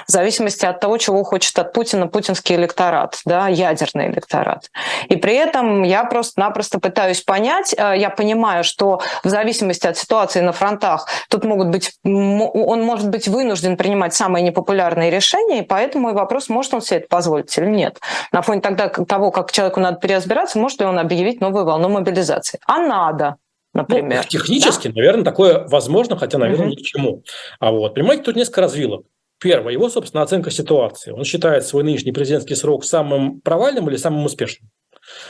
в 0.07 0.11
зависимости 0.11 0.65
от 0.65 0.79
того, 0.79 0.97
чего 0.97 1.23
хочет 1.23 1.57
от 1.59 1.73
Путина 1.73 2.07
путинский 2.07 2.55
электорат, 2.55 3.19
да, 3.25 3.47
ядерный 3.47 4.09
электорат. 4.09 4.69
И 5.09 5.15
при 5.15 5.35
этом 5.35 5.83
я 5.83 6.03
просто-напросто 6.03 6.79
пытаюсь 6.79 7.21
понять, 7.21 7.73
э, 7.77 7.95
я 7.97 8.09
понимаю, 8.09 8.63
что 8.63 9.01
в 9.23 9.29
зависимости 9.29 9.87
от 9.87 9.97
ситуации 9.97 10.41
на 10.41 10.51
фронтах 10.51 11.07
тут 11.29 11.43
могут 11.43 11.69
быть, 11.69 11.93
он 12.03 12.81
может 12.83 13.09
быть 13.09 13.27
вынужден 13.27 13.77
принимать 13.77 14.13
самые 14.13 14.43
непопулярные 14.43 15.09
решения, 15.09 15.59
и 15.59 15.65
поэтому 15.65 16.09
и 16.09 16.13
вопрос, 16.13 16.49
может 16.49 16.73
он 16.73 16.81
себе 16.81 16.99
это 16.99 17.07
позволить 17.07 17.55
или 17.57 17.65
нет. 17.65 17.99
На 18.31 18.41
фоне 18.41 18.61
тогда 18.61 18.87
того, 18.89 19.31
как 19.31 19.51
человеку 19.51 19.79
надо 19.79 19.99
переразбираться, 19.99 20.59
может 20.59 20.79
ли 20.79 20.85
он 20.85 20.99
объявить 20.99 21.41
новую 21.41 21.65
волну 21.65 21.89
мобилизации. 21.89 22.59
А 22.65 22.79
надо, 22.79 23.37
например. 23.73 24.21
Ну, 24.23 24.29
технически, 24.29 24.87
да? 24.87 24.93
наверное, 24.95 25.23
такое 25.23 25.67
возможно, 25.67 26.17
хотя, 26.17 26.37
наверное, 26.37 26.67
угу. 26.67 26.71
ни 26.71 26.75
к 26.75 26.85
чему. 26.85 27.23
А 27.59 27.71
вот, 27.71 27.95
понимаете, 27.95 28.23
тут 28.23 28.35
несколько 28.35 28.61
развилок. 28.61 29.05
Первое, 29.43 29.73
его, 29.73 29.89
собственно, 29.89 30.23
оценка 30.23 30.51
ситуации. 30.51 31.11
Он 31.11 31.25
считает 31.25 31.65
свой 31.65 31.83
нынешний 31.83 32.13
президентский 32.13 32.55
срок 32.55 32.85
самым 32.85 33.41
провальным 33.41 33.89
или 33.89 33.97
самым 33.97 34.23
успешным? 34.23 34.69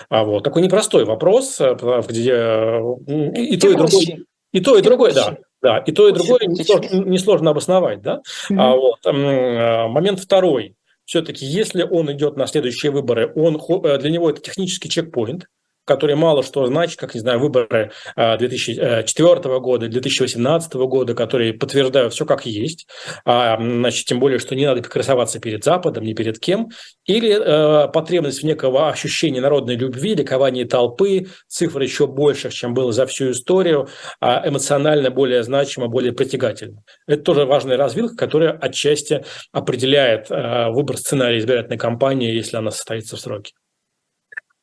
А 0.07 0.23
вот 0.23 0.43
такой 0.43 0.61
непростой 0.61 1.03
вопрос, 1.03 1.59
э, 1.59 1.75
где 2.07 2.31
э, 2.31 2.79
и, 3.07 3.55
и 3.55 3.57
то, 3.57 3.69
и 3.69 3.75
другое, 3.75 4.19
и 4.51 4.59
то, 4.59 4.77
и 4.77 4.81
другое, 4.83 5.13
да. 5.13 5.37
Да, 5.63 5.77
и 5.79 5.91
то, 5.91 6.07
и 6.07 6.11
другое 6.11 6.41
несложно, 6.45 7.49
обосновать, 7.49 8.03
да. 8.03 8.21
Mm-hmm. 8.51 8.55
А 8.59 8.75
вот 8.75 8.99
э, 9.03 9.87
момент 9.87 10.19
второй. 10.19 10.75
Все-таки, 11.05 11.45
если 11.47 11.81
он 11.81 12.11
идет 12.11 12.37
на 12.37 12.45
следующие 12.45 12.91
выборы, 12.91 13.33
он 13.35 13.59
для 13.99 14.09
него 14.11 14.29
это 14.29 14.41
технический 14.41 14.89
чекпоинт, 14.89 15.47
который 15.85 16.15
мало 16.15 16.43
что 16.43 16.65
значит, 16.65 16.99
как, 16.99 17.13
не 17.13 17.19
знаю, 17.19 17.39
выборы 17.39 17.91
2004 18.15 19.31
а, 19.33 19.59
года, 19.59 19.87
2018 19.87 20.73
года, 20.73 21.13
которые 21.13 21.53
подтверждают 21.53 22.13
все 22.13 22.25
как 22.25 22.45
есть, 22.45 22.87
а, 23.25 23.57
значит, 23.57 24.05
тем 24.05 24.19
более, 24.19 24.39
что 24.39 24.55
не 24.55 24.65
надо 24.65 24.81
красоваться 24.81 25.39
перед 25.39 25.63
Западом, 25.63 26.03
ни 26.03 26.13
перед 26.13 26.39
кем, 26.39 26.69
или 27.05 27.33
э, 27.33 27.87
потребность 27.89 28.41
в 28.41 28.45
некого 28.45 28.89
ощущения 28.89 29.41
народной 29.41 29.75
любви, 29.75 30.15
ликования 30.15 30.65
толпы, 30.65 31.27
цифры 31.47 31.83
еще 31.83 32.07
больше, 32.07 32.49
чем 32.49 32.73
было 32.73 32.91
за 32.91 33.05
всю 33.05 33.31
историю, 33.31 33.87
а 34.19 34.47
эмоционально 34.47 35.09
более 35.09 35.43
значимо, 35.43 35.87
более 35.87 36.13
притягательно. 36.13 36.83
Это 37.07 37.23
тоже 37.23 37.45
важная 37.45 37.77
развилка, 37.77 38.15
которая 38.15 38.51
отчасти 38.51 39.23
определяет 39.51 40.29
э, 40.29 40.69
выбор 40.69 40.97
сценария 40.97 41.39
избирательной 41.39 41.77
кампании, 41.77 42.31
если 42.31 42.57
она 42.57 42.71
состоится 42.71 43.15
в 43.15 43.19
сроке. 43.19 43.53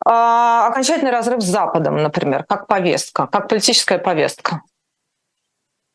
А, 0.07 0.69
окончательный 0.69 1.11
разрыв 1.11 1.43
с 1.43 1.47
Западом, 1.47 1.97
например, 1.97 2.45
как 2.45 2.67
повестка, 2.67 3.27
как 3.27 3.49
политическая 3.49 3.99
повестка? 3.99 4.63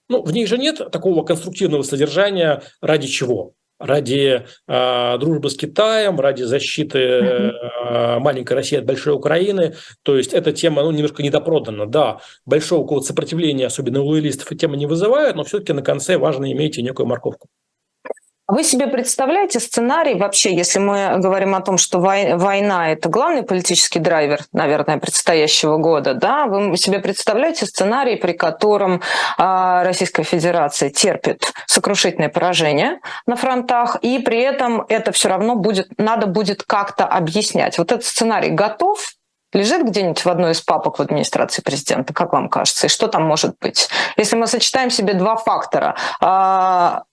Ну, 0.10 0.22
в 0.22 0.32
ней 0.32 0.46
же 0.46 0.58
нет 0.58 0.92
такого 0.92 1.24
конструктивного 1.24 1.82
содержания 1.82 2.62
ради 2.82 3.08
чего? 3.08 3.54
Ради 3.78 4.46
э, 4.68 5.18
дружбы 5.18 5.50
с 5.50 5.58
Китаем, 5.58 6.20
ради 6.20 6.44
защиты 6.44 7.00
э, 7.00 8.20
маленькой 8.20 8.54
России 8.54 8.78
от 8.78 8.86
большой 8.86 9.16
Украины. 9.16 9.76
То 10.04 10.16
есть 10.16 10.34
эта 10.34 10.54
тема 10.54 10.84
ну, 10.84 10.92
немножко 10.92 11.24
недопродана. 11.24 11.86
Да, 11.86 12.20
большого 12.46 12.84
какого-то 12.84 13.08
сопротивления, 13.08 13.66
особенно 13.66 14.02
у 14.02 14.06
лоялистов, 14.06 14.46
эта 14.48 14.56
тема 14.56 14.78
не 14.78 14.86
вызывает, 14.86 15.36
но 15.36 15.44
все-таки 15.44 15.74
на 15.74 15.82
конце 15.82 16.18
важно 16.18 16.50
иметь 16.54 16.78
и 16.78 16.84
некую 16.84 17.08
морковку. 17.08 17.50
Вы 18.48 18.64
себе 18.64 18.86
представляете 18.86 19.60
сценарий 19.60 20.14
вообще, 20.14 20.56
если 20.56 20.78
мы 20.78 21.18
говорим 21.18 21.56
о 21.56 21.62
том, 21.62 21.80
что 21.80 21.98
война– 22.00 22.92
это 22.92 23.10
главный 23.10 23.42
политический 23.42 23.98
драйвер, 23.98 24.42
наверное, 24.54 25.00
предстоящего 25.00 25.78
года, 25.78 26.14
да? 26.14 26.46
Вы 26.46 26.78
себе 26.78 27.00
представляете 27.00 27.66
сценарий, 27.66 28.18
при 28.18 28.34
котором 28.34 29.02
а, 29.40 29.84
Российская 29.84 30.22
Федерация 30.22 30.92
терпит 30.92 31.54
сокрушительное 31.66 32.30
поражение 32.30 33.00
на 33.26 33.36
фронтах, 33.36 33.98
и 34.04 34.20
при 34.20 34.42
этом 34.42 34.86
это 34.90 35.12
все 35.12 35.30
равно 35.30 35.56
будет, 35.56 35.88
надо 35.98 36.28
будет 36.28 36.62
как-то 36.62 37.06
объяснять. 37.06 37.80
Вот 37.80 37.92
этот 37.92 38.06
сценарий 38.06 38.52
готов, 38.52 39.00
лежит 39.54 39.84
где-нибудь 39.84 40.24
в 40.24 40.30
одной 40.30 40.52
из 40.52 40.62
папок 40.62 41.00
в 41.00 41.02
администрации 41.02 41.64
президента, 41.64 42.14
как 42.14 42.32
вам 42.32 42.50
кажется, 42.50 42.86
и 42.86 42.90
что 42.92 43.08
там 43.08 43.24
может 43.24 43.56
быть? 43.60 43.90
Если 44.18 44.36
мы 44.36 44.46
сочетаем 44.46 44.92
себе 44.92 45.16
два 45.16 45.36
фактора 45.36 45.96
а, 46.22 47.06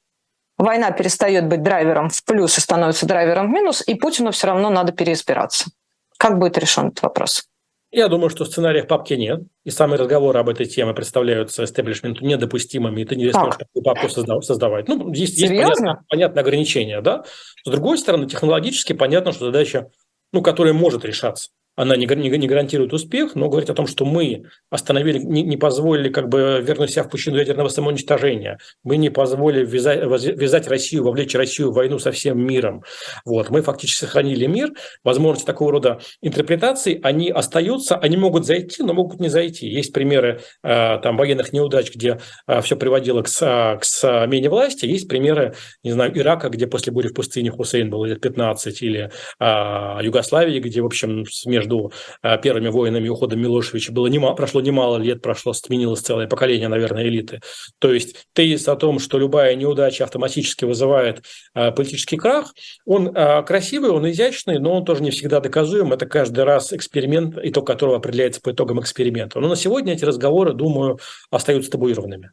война 0.62 0.90
перестает 0.90 1.46
быть 1.46 1.62
драйвером 1.62 2.08
в 2.08 2.24
плюс 2.24 2.56
и 2.58 2.60
становится 2.60 3.06
драйвером 3.06 3.48
в 3.48 3.50
минус, 3.50 3.82
и 3.86 3.94
Путину 3.94 4.30
все 4.30 4.48
равно 4.48 4.70
надо 4.70 4.92
переизбираться. 4.92 5.70
Как 6.18 6.38
будет 6.38 6.58
решен 6.58 6.88
этот 6.88 7.02
вопрос? 7.02 7.44
Я 7.90 8.08
думаю, 8.08 8.30
что 8.30 8.46
сценариев 8.46 8.86
папки 8.86 9.12
нет, 9.12 9.42
и 9.64 9.70
самые 9.70 9.98
разговоры 9.98 10.38
об 10.38 10.48
этой 10.48 10.64
теме 10.64 10.94
представляются 10.94 11.64
истеблишменту 11.64 12.24
недопустимыми, 12.24 13.02
и 13.02 13.04
ты 13.04 13.16
не 13.16 13.26
рискуешь 13.26 13.56
такую 13.56 13.82
папку 13.82 14.08
создавать. 14.08 14.88
Ну, 14.88 15.12
есть, 15.12 15.36
есть 15.36 15.52
понятно, 15.52 16.02
понятное 16.08 16.42
ограничение, 16.42 17.02
да. 17.02 17.24
С 17.66 17.70
другой 17.70 17.98
стороны, 17.98 18.26
технологически 18.26 18.94
понятно, 18.94 19.32
что 19.32 19.44
задача, 19.46 19.90
ну, 20.32 20.40
которая 20.40 20.72
может 20.72 21.04
решаться 21.04 21.50
она 21.74 21.96
не, 21.96 22.06
не, 22.06 22.28
не 22.28 22.46
гарантирует 22.46 22.92
успех, 22.92 23.34
но 23.34 23.48
говорит 23.48 23.70
о 23.70 23.74
том, 23.74 23.86
что 23.86 24.04
мы 24.04 24.44
остановили, 24.70 25.18
не, 25.18 25.42
не 25.42 25.56
позволили 25.56 26.10
как 26.10 26.28
бы 26.28 26.62
вернуть 26.62 26.90
себя 26.90 27.04
в 27.04 27.08
пучину 27.08 27.38
ядерного 27.38 27.68
самоуничтожения, 27.68 28.58
мы 28.84 28.96
не 28.96 29.10
позволили 29.10 29.64
ввязать, 29.64 30.00
ввязать 30.02 30.68
Россию, 30.68 31.04
вовлечь 31.04 31.34
Россию 31.34 31.70
в 31.70 31.74
войну 31.74 31.98
со 31.98 32.12
всем 32.12 32.44
миром. 32.44 32.82
Вот. 33.24 33.50
Мы 33.50 33.62
фактически 33.62 34.04
сохранили 34.04 34.46
мир. 34.46 34.72
Возможности 35.02 35.46
такого 35.46 35.72
рода 35.72 36.00
интерпретаций, 36.20 37.00
они 37.02 37.30
остаются, 37.30 37.96
они 37.96 38.16
могут 38.16 38.44
зайти, 38.44 38.82
но 38.82 38.92
могут 38.92 39.20
не 39.20 39.28
зайти. 39.28 39.66
Есть 39.66 39.92
примеры 39.92 40.40
э, 40.62 40.98
там, 41.02 41.16
военных 41.16 41.52
неудач, 41.52 41.94
где 41.94 42.18
э, 42.46 42.60
все 42.60 42.76
приводило 42.76 43.22
к, 43.22 43.28
к 43.28 43.84
смене 43.84 44.50
власти. 44.50 44.84
Есть 44.84 45.08
примеры, 45.08 45.54
не 45.82 45.92
знаю, 45.92 46.16
Ирака, 46.16 46.50
где 46.50 46.66
после 46.66 46.92
бури 46.92 47.08
в 47.08 47.14
пустыне 47.14 47.50
Хусейн 47.50 47.88
был 47.88 48.04
лет 48.04 48.20
15, 48.20 48.82
или 48.82 49.10
э, 49.40 49.98
Югославии, 50.02 50.60
где, 50.60 50.82
в 50.82 50.86
общем, 50.86 51.24
смерть 51.26 51.61
между 51.62 51.92
э, 52.22 52.38
первыми 52.38 52.68
воинами 52.68 53.06
и 53.06 53.08
уходом 53.08 53.40
Милошевича 53.40 53.92
было 53.92 54.06
немало, 54.08 54.34
прошло 54.34 54.60
немало 54.60 54.98
лет, 54.98 55.22
прошло, 55.22 55.52
сменилось 55.52 56.00
целое 56.00 56.26
поколение, 56.26 56.68
наверное, 56.68 57.04
элиты. 57.04 57.40
То 57.78 57.92
есть 57.92 58.26
тезис 58.32 58.68
о 58.68 58.76
том, 58.76 58.98
что 58.98 59.18
любая 59.18 59.54
неудача 59.54 60.04
автоматически 60.04 60.64
вызывает 60.64 61.22
э, 61.54 61.70
политический 61.72 62.16
крах, 62.16 62.52
он 62.84 63.08
э, 63.08 63.42
красивый, 63.44 63.90
он 63.90 64.10
изящный, 64.10 64.58
но 64.58 64.74
он 64.74 64.84
тоже 64.84 65.02
не 65.02 65.10
всегда 65.10 65.40
доказуем. 65.40 65.92
Это 65.92 66.06
каждый 66.06 66.44
раз 66.44 66.72
эксперимент, 66.72 67.36
итог 67.42 67.66
которого 67.66 67.96
определяется 67.96 68.40
по 68.40 68.50
итогам 68.50 68.80
эксперимента. 68.80 69.40
Но 69.40 69.48
на 69.48 69.56
сегодня 69.56 69.94
эти 69.94 70.04
разговоры, 70.04 70.52
думаю, 70.52 70.98
остаются 71.30 71.70
табуированными. 71.70 72.32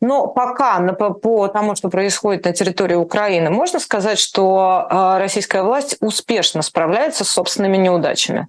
Но 0.00 0.28
пока 0.28 0.80
по, 0.94 1.48
тому, 1.48 1.74
что 1.74 1.88
происходит 1.88 2.44
на 2.44 2.52
территории 2.52 2.94
Украины, 2.94 3.50
можно 3.50 3.78
сказать, 3.78 4.18
что 4.18 4.86
а, 4.88 5.18
российская 5.18 5.62
власть 5.62 5.96
успешно 6.00 6.62
справляется 6.62 7.24
с 7.24 7.30
собственными 7.30 7.76
неудачами 7.76 8.48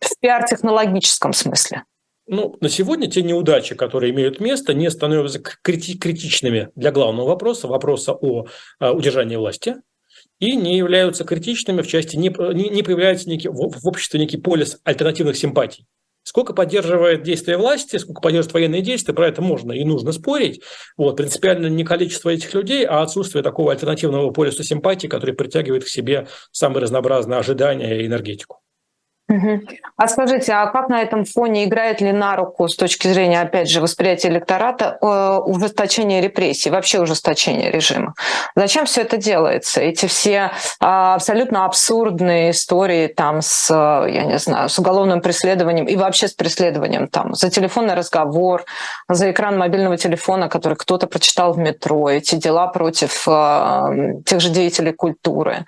в 0.00 0.18
пиар-технологическом 0.20 1.32
смысле. 1.32 1.84
Ну, 2.30 2.56
на 2.60 2.68
сегодня 2.68 3.10
те 3.10 3.22
неудачи, 3.22 3.74
которые 3.74 4.12
имеют 4.12 4.38
место, 4.38 4.74
не 4.74 4.90
становятся 4.90 5.40
крити- 5.40 5.96
критичными 5.96 6.70
для 6.74 6.92
главного 6.92 7.28
вопроса, 7.28 7.68
вопроса 7.68 8.12
о 8.12 8.46
э, 8.80 8.90
удержании 8.90 9.36
власти, 9.36 9.76
и 10.38 10.54
не 10.54 10.76
являются 10.76 11.24
критичными 11.24 11.80
в 11.80 11.88
части, 11.88 12.16
не, 12.16 12.28
не, 12.28 12.68
не 12.68 12.82
появляется 12.82 13.30
некий, 13.30 13.48
в, 13.48 13.54
в 13.54 13.86
обществе 13.86 14.20
некий 14.20 14.36
полис 14.36 14.78
альтернативных 14.84 15.36
симпатий. 15.36 15.86
Сколько 16.28 16.52
поддерживает 16.52 17.22
действия 17.22 17.56
власти, 17.56 17.96
сколько 17.96 18.20
поддерживает 18.20 18.52
военные 18.52 18.82
действия, 18.82 19.14
про 19.14 19.28
это 19.28 19.40
можно 19.40 19.72
и 19.72 19.82
нужно 19.82 20.12
спорить. 20.12 20.60
Вот, 20.98 21.16
принципиально 21.16 21.68
не 21.68 21.84
количество 21.84 22.28
этих 22.28 22.52
людей, 22.52 22.84
а 22.84 23.00
отсутствие 23.00 23.42
такого 23.42 23.72
альтернативного 23.72 24.30
полюса 24.30 24.62
симпатии, 24.62 25.06
который 25.06 25.34
притягивает 25.34 25.84
к 25.84 25.88
себе 25.88 26.28
самые 26.52 26.82
разнообразные 26.82 27.38
ожидания 27.38 28.02
и 28.02 28.06
энергетику. 28.06 28.60
А 29.96 30.08
скажите, 30.08 30.52
а 30.52 30.66
как 30.68 30.88
на 30.88 31.02
этом 31.02 31.24
фоне 31.26 31.64
играет 31.64 32.00
ли 32.00 32.12
на 32.12 32.34
руку 32.34 32.66
с 32.66 32.76
точки 32.76 33.08
зрения, 33.08 33.42
опять 33.42 33.68
же, 33.68 33.82
восприятия 33.82 34.28
электората 34.28 34.96
э, 35.00 35.38
ужесточение 35.44 36.22
репрессий, 36.22 36.70
вообще 36.70 37.00
ужесточение 37.00 37.70
режима? 37.70 38.14
Зачем 38.56 38.86
все 38.86 39.02
это 39.02 39.18
делается? 39.18 39.82
Эти 39.82 40.06
все 40.06 40.32
э, 40.32 40.50
абсолютно 40.80 41.66
абсурдные 41.66 42.52
истории 42.52 43.08
там 43.08 43.42
с, 43.42 43.70
я 43.70 44.24
не 44.24 44.38
знаю, 44.38 44.70
с 44.70 44.78
уголовным 44.78 45.20
преследованием 45.20 45.86
и 45.86 45.96
вообще 45.96 46.26
с 46.26 46.32
преследованием 46.32 47.08
там 47.08 47.34
за 47.34 47.50
телефонный 47.50 47.94
разговор, 47.94 48.64
за 49.08 49.30
экран 49.30 49.58
мобильного 49.58 49.98
телефона, 49.98 50.48
который 50.48 50.74
кто-то 50.74 51.06
прочитал 51.06 51.52
в 51.52 51.58
метро, 51.58 52.08
эти 52.08 52.36
дела 52.36 52.68
против 52.68 53.28
э, 53.28 54.14
тех 54.24 54.40
же 54.40 54.48
деятелей 54.48 54.92
культуры. 54.92 55.66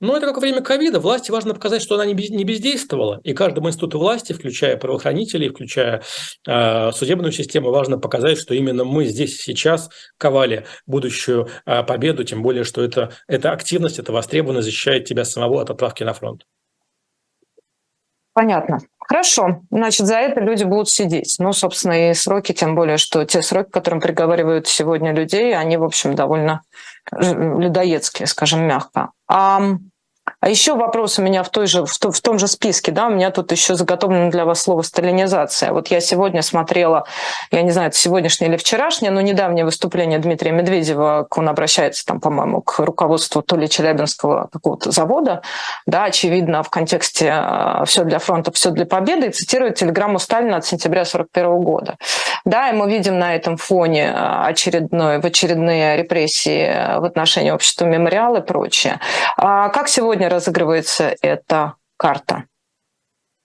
Но 0.00 0.16
это 0.16 0.26
как 0.26 0.36
во 0.36 0.40
время 0.40 0.60
ковида. 0.60 1.00
Власти 1.00 1.30
важно 1.30 1.54
показать, 1.54 1.80
что 1.80 1.94
она 1.94 2.04
не, 2.04 2.14
бездействовала. 2.14 3.20
И 3.22 3.32
каждому 3.32 3.68
институту 3.68 3.98
власти, 3.98 4.32
включая 4.32 4.76
правоохранителей, 4.76 5.48
включая 5.48 6.02
э, 6.46 6.92
судебную 6.92 7.32
систему, 7.32 7.70
важно 7.70 7.98
показать, 7.98 8.38
что 8.38 8.54
именно 8.54 8.84
мы 8.84 9.04
здесь 9.04 9.40
сейчас 9.40 9.90
ковали 10.18 10.66
будущую 10.86 11.48
э, 11.64 11.82
победу, 11.84 12.24
тем 12.24 12.42
более, 12.42 12.64
что 12.64 12.82
это, 12.82 13.12
эта 13.28 13.52
активность, 13.52 13.98
эта 13.98 14.12
востребованность 14.12 14.66
защищает 14.66 15.04
тебя 15.04 15.24
самого 15.24 15.62
от 15.62 15.70
отправки 15.70 16.02
на 16.02 16.12
фронт. 16.12 16.44
Понятно. 18.32 18.80
Хорошо. 19.14 19.60
Значит, 19.70 20.08
за 20.08 20.16
это 20.16 20.40
люди 20.40 20.64
будут 20.64 20.88
сидеть. 20.88 21.36
Ну, 21.38 21.52
собственно, 21.52 22.10
и 22.10 22.14
сроки, 22.14 22.50
тем 22.50 22.74
более, 22.74 22.96
что 22.96 23.24
те 23.24 23.42
сроки, 23.42 23.70
которым 23.70 24.00
приговаривают 24.00 24.66
сегодня 24.66 25.12
людей, 25.12 25.56
они, 25.56 25.76
в 25.76 25.84
общем, 25.84 26.16
довольно 26.16 26.62
э, 27.12 27.32
людоедские, 27.32 28.26
скажем 28.26 28.66
мягко. 28.66 29.12
А 29.28 29.60
а 30.44 30.50
еще 30.50 30.74
вопрос 30.74 31.18
у 31.18 31.22
меня 31.22 31.42
в, 31.42 31.48
той 31.48 31.66
же, 31.66 31.86
в, 31.86 31.90
в 31.90 32.20
том 32.20 32.38
же 32.38 32.48
списке, 32.48 32.92
да, 32.92 33.06
у 33.06 33.10
меня 33.10 33.30
тут 33.30 33.50
еще 33.50 33.76
заготовлено 33.76 34.30
для 34.30 34.44
вас 34.44 34.60
слово 34.60 34.82
«сталинизация». 34.82 35.72
Вот 35.72 35.88
я 35.88 36.00
сегодня 36.00 36.42
смотрела, 36.42 37.06
я 37.50 37.62
не 37.62 37.70
знаю, 37.70 37.88
это 37.88 37.96
сегодняшнее 37.96 38.50
или 38.50 38.58
вчерашнее, 38.58 39.10
но 39.10 39.22
недавнее 39.22 39.64
выступление 39.64 40.18
Дмитрия 40.18 40.52
Медведева, 40.52 41.26
он 41.34 41.48
обращается 41.48 42.04
там, 42.04 42.20
по-моему, 42.20 42.60
к 42.60 42.78
руководству 42.80 43.40
то 43.40 43.56
ли 43.56 43.70
Челябинского 43.70 44.50
какого-то 44.52 44.90
завода, 44.90 45.40
да, 45.86 46.04
очевидно, 46.04 46.62
в 46.62 46.68
контексте 46.68 47.32
э, 47.34 47.84
«все 47.86 48.04
для 48.04 48.18
фронта, 48.18 48.52
все 48.52 48.68
для 48.68 48.84
победы», 48.84 49.28
и 49.28 49.30
цитирует 49.30 49.76
телеграмму 49.76 50.18
Сталина 50.18 50.58
от 50.58 50.66
сентября 50.66 51.04
1941 51.04 51.64
года. 51.64 51.96
Да, 52.44 52.68
и 52.68 52.74
мы 52.74 52.90
видим 52.90 53.18
на 53.18 53.34
этом 53.34 53.56
фоне 53.56 54.12
э, 54.14 54.42
очередной, 54.44 55.22
в 55.22 55.24
очередные 55.24 55.96
репрессии 55.96 56.66
э, 56.66 56.98
в 57.00 57.04
отношении 57.04 57.50
общества 57.50 57.86
мемориала 57.86 58.40
и 58.40 58.42
прочее. 58.42 59.00
А 59.38 59.70
как 59.70 59.88
сегодня 59.88 60.33
разыгрывается 60.34 61.14
эта 61.22 61.74
карта? 61.96 62.44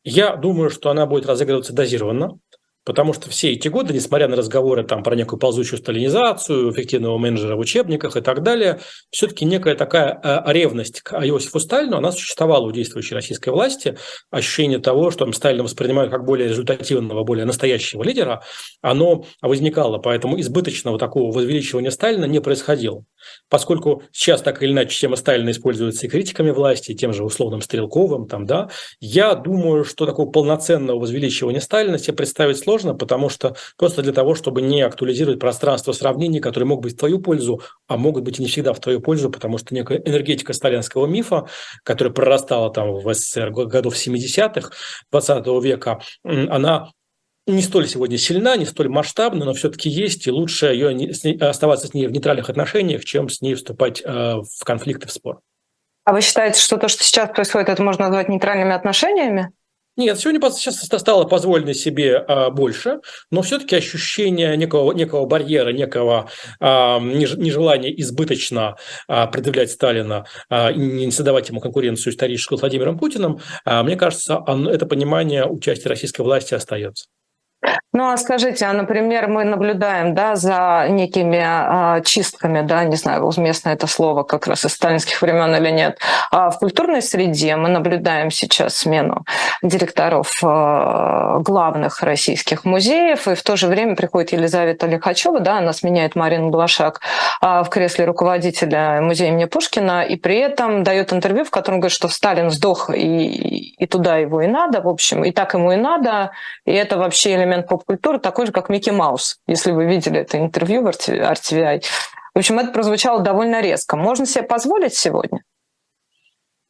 Я 0.03 0.35
думаю, 0.35 0.69
что 0.69 0.89
она 0.89 1.05
будет 1.05 1.25
разыгрываться 1.25 1.73
дозированно. 1.73 2.39
Потому 2.85 3.13
что 3.13 3.29
все 3.29 3.51
эти 3.51 3.67
годы, 3.67 3.93
несмотря 3.93 4.27
на 4.27 4.35
разговоры 4.35 4.83
там, 4.83 5.03
про 5.03 5.15
некую 5.15 5.39
ползучую 5.39 5.79
сталинизацию, 5.79 6.71
эффективного 6.71 7.17
менеджера 7.17 7.55
в 7.55 7.59
учебниках 7.59 8.15
и 8.15 8.21
так 8.21 8.41
далее, 8.41 8.79
все-таки 9.11 9.45
некая 9.45 9.75
такая 9.75 10.19
э, 10.23 10.41
ревность 10.51 11.01
к 11.01 11.13
Иосифу 11.13 11.59
Сталину, 11.59 11.97
она 11.97 12.11
существовала 12.11 12.65
у 12.65 12.71
действующей 12.71 13.15
российской 13.15 13.49
власти. 13.49 13.97
Ощущение 14.31 14.79
того, 14.79 15.11
что 15.11 15.29
Сталина 15.33 15.63
воспринимают 15.63 16.11
как 16.11 16.25
более 16.25 16.49
результативного, 16.49 17.23
более 17.23 17.45
настоящего 17.45 18.01
лидера, 18.01 18.43
оно 18.81 19.25
возникало. 19.41 19.97
Поэтому 19.97 20.39
избыточного 20.39 20.97
такого 20.97 21.31
возвеличивания 21.33 21.91
Сталина 21.91 22.25
не 22.25 22.39
происходило. 22.39 23.03
Поскольку 23.49 24.03
сейчас 24.11 24.41
так 24.41 24.63
или 24.63 24.71
иначе 24.71 24.97
тема 24.97 25.15
Сталина 25.15 25.51
используется 25.51 26.05
и 26.05 26.09
критиками 26.09 26.51
власти, 26.51 26.91
и 26.91 26.95
тем 26.95 27.13
же 27.13 27.23
условным 27.23 27.61
Стрелковым, 27.61 28.27
там, 28.27 28.45
да, 28.45 28.69
я 28.99 29.35
думаю, 29.35 29.83
что 29.83 30.05
такого 30.05 30.29
полноценного 30.29 30.99
возвеличивания 30.99 31.59
Сталина 31.59 31.97
себе 31.97 32.13
представить 32.13 32.57
сложно, 32.57 32.78
сложно, 32.79 32.97
потому 32.97 33.29
что 33.29 33.55
просто 33.77 34.01
для 34.01 34.13
того, 34.13 34.35
чтобы 34.35 34.61
не 34.61 34.81
актуализировать 34.81 35.39
пространство 35.39 35.91
сравнений, 35.91 36.39
которые 36.39 36.67
могут 36.67 36.85
быть 36.85 36.93
в 36.93 36.99
твою 36.99 37.19
пользу, 37.19 37.61
а 37.87 37.97
могут 37.97 38.23
быть 38.23 38.39
и 38.39 38.41
не 38.41 38.47
всегда 38.47 38.73
в 38.73 38.79
твою 38.79 39.01
пользу, 39.01 39.29
потому 39.29 39.57
что 39.57 39.73
некая 39.73 39.99
энергетика 39.99 40.53
сталинского 40.53 41.05
мифа, 41.05 41.47
которая 41.83 42.13
прорастала 42.13 42.71
там 42.71 42.93
в 42.93 43.13
СССР 43.13 43.51
годов 43.51 43.95
70-х 43.95 44.71
20 45.11 45.47
века, 45.63 45.99
она 46.23 46.91
не 47.47 47.61
столь 47.61 47.87
сегодня 47.87 48.17
сильна, 48.17 48.55
не 48.57 48.65
столь 48.65 48.89
масштабна, 48.89 49.45
но 49.45 49.53
все-таки 49.53 49.89
есть, 49.89 50.27
и 50.27 50.31
лучше 50.31 50.67
ее 50.67 50.93
не, 50.93 51.13
с 51.13 51.23
ней, 51.23 51.37
оставаться 51.37 51.87
с 51.87 51.93
ней 51.93 52.07
в 52.07 52.11
нейтральных 52.11 52.49
отношениях, 52.49 53.03
чем 53.03 53.27
с 53.27 53.41
ней 53.41 53.55
вступать 53.55 54.01
э, 54.05 54.07
в 54.07 54.63
конфликты, 54.63 55.07
в 55.07 55.11
спор. 55.11 55.39
А 56.05 56.13
вы 56.13 56.21
считаете, 56.21 56.59
что 56.59 56.77
то, 56.77 56.87
что 56.87 57.03
сейчас 57.03 57.29
происходит, 57.29 57.69
это 57.69 57.81
можно 57.83 58.05
назвать 58.05 58.29
нейтральными 58.29 58.73
отношениями? 58.73 59.51
Нет, 59.99 60.17
сегодня 60.17 60.39
сейчас 60.51 60.77
стало 60.77 61.25
позволено 61.25 61.73
себе 61.73 62.15
а, 62.15 62.51
больше, 62.51 63.01
но 63.31 63.41
все-таки 63.41 63.75
ощущение 63.75 64.55
некого, 64.55 64.93
некого 64.93 65.25
барьера, 65.25 65.73
некого 65.73 66.29
а, 66.61 67.01
нежелания 67.01 67.91
избыточно 67.91 68.77
а, 69.09 69.27
предъявлять 69.27 69.71
Сталина 69.71 70.25
а, 70.49 70.71
и 70.71 70.77
не 70.77 71.11
создавать 71.11 71.49
ему 71.49 71.59
конкуренцию 71.59 72.13
историческую 72.13 72.57
с 72.57 72.61
Владимиром 72.61 72.97
Путиным, 72.97 73.41
а, 73.65 73.83
мне 73.83 73.97
кажется, 73.97 74.37
он, 74.37 74.69
это 74.69 74.85
понимание 74.85 75.45
участия 75.45 75.89
российской 75.89 76.21
власти 76.21 76.53
остается. 76.53 77.07
Ну 77.91 78.11
а 78.11 78.17
скажите, 78.17 78.65
а, 78.65 78.73
например, 78.73 79.27
мы 79.27 79.43
наблюдаем 79.43 80.15
да, 80.15 80.35
за 80.35 80.85
некими 80.89 81.43
а, 81.43 82.01
чистками, 82.01 82.61
да, 82.61 82.83
не 82.85 82.95
знаю, 82.95 83.25
уместно 83.25 83.69
это 83.69 83.87
слово 83.87 84.23
как 84.23 84.47
раз 84.47 84.63
из 84.63 84.73
сталинских 84.73 85.21
времен 85.21 85.53
или 85.55 85.69
нет, 85.71 85.99
а 86.31 86.51
в 86.51 86.59
культурной 86.59 87.01
среде 87.01 87.55
мы 87.55 87.67
наблюдаем 87.67 88.31
сейчас 88.31 88.77
смену 88.77 89.25
директоров 89.61 90.39
а, 90.43 91.39
главных 91.39 92.01
российских 92.01 92.63
музеев, 92.63 93.27
и 93.27 93.35
в 93.35 93.43
то 93.43 93.57
же 93.57 93.67
время 93.67 93.95
приходит 93.95 94.31
Елизавета 94.31 94.87
Лихачева, 94.87 95.39
да, 95.41 95.57
она 95.57 95.73
сменяет 95.73 96.15
Марину 96.15 96.51
Блашак 96.51 97.01
а, 97.41 97.63
в 97.63 97.69
кресле 97.69 98.05
руководителя 98.05 99.01
музея 99.01 99.29
имени 99.29 99.45
Пушкина, 99.45 100.03
и 100.03 100.15
при 100.15 100.37
этом 100.37 100.83
дает 100.83 101.11
интервью, 101.11 101.43
в 101.43 101.49
котором 101.49 101.79
говорит, 101.81 101.95
что 101.95 102.07
Сталин 102.07 102.51
сдох, 102.51 102.89
и, 102.91 103.73
и 103.77 103.85
туда 103.87 104.17
его 104.17 104.41
и 104.41 104.47
надо, 104.47 104.81
в 104.81 104.87
общем, 104.87 105.25
и 105.25 105.31
так 105.31 105.55
ему 105.55 105.73
и 105.73 105.75
надо, 105.75 106.31
и 106.65 106.71
это 106.71 106.97
вообще 106.97 107.35
элемент 107.35 107.48
поп-культуры, 107.63 108.19
такой 108.19 108.45
же, 108.45 108.51
как 108.51 108.69
Микки 108.69 108.89
Маус, 108.89 109.39
если 109.47 109.71
вы 109.71 109.85
видели 109.85 110.19
это 110.19 110.37
интервью 110.37 110.83
в 110.83 110.87
RTVI. 110.87 111.81
В 112.33 112.37
общем, 112.37 112.59
это 112.59 112.71
прозвучало 112.71 113.21
довольно 113.21 113.61
резко. 113.61 113.97
Можно 113.97 114.25
себе 114.25 114.43
позволить 114.43 114.93
сегодня? 114.93 115.43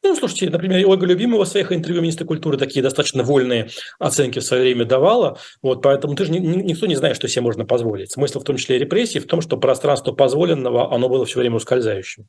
Ну, 0.02 0.16
слушайте, 0.16 0.50
например, 0.50 0.88
Ольга 0.88 1.06
Любимова 1.06 1.44
в 1.44 1.48
своих 1.48 1.74
интервью 1.74 2.02
министра 2.02 2.26
культуры 2.26 2.58
такие 2.58 2.82
достаточно 2.82 3.22
вольные 3.22 3.70
оценки 4.00 4.40
в 4.40 4.44
свое 4.44 4.64
время 4.64 4.86
давала. 4.86 5.38
Вот, 5.62 5.82
поэтому 5.82 6.16
ты 6.16 6.26
же 6.26 6.32
ни, 6.32 6.40
никто 6.40 6.88
не 6.88 6.96
знает, 6.96 7.18
что 7.18 7.28
себе 7.28 7.42
можно 7.42 7.66
позволить. 7.66 8.12
Смысл 8.12 8.40
в 8.40 8.46
том 8.46 8.56
числе 8.56 8.78
и 8.78 8.80
репрессий 8.80 9.20
в 9.20 9.28
том, 9.28 9.42
что 9.42 9.58
пространство 9.58 10.14
позволенного, 10.14 10.94
оно 10.94 11.10
было 11.10 11.26
все 11.26 11.40
время 11.40 11.58
ускользающим. 11.58 12.28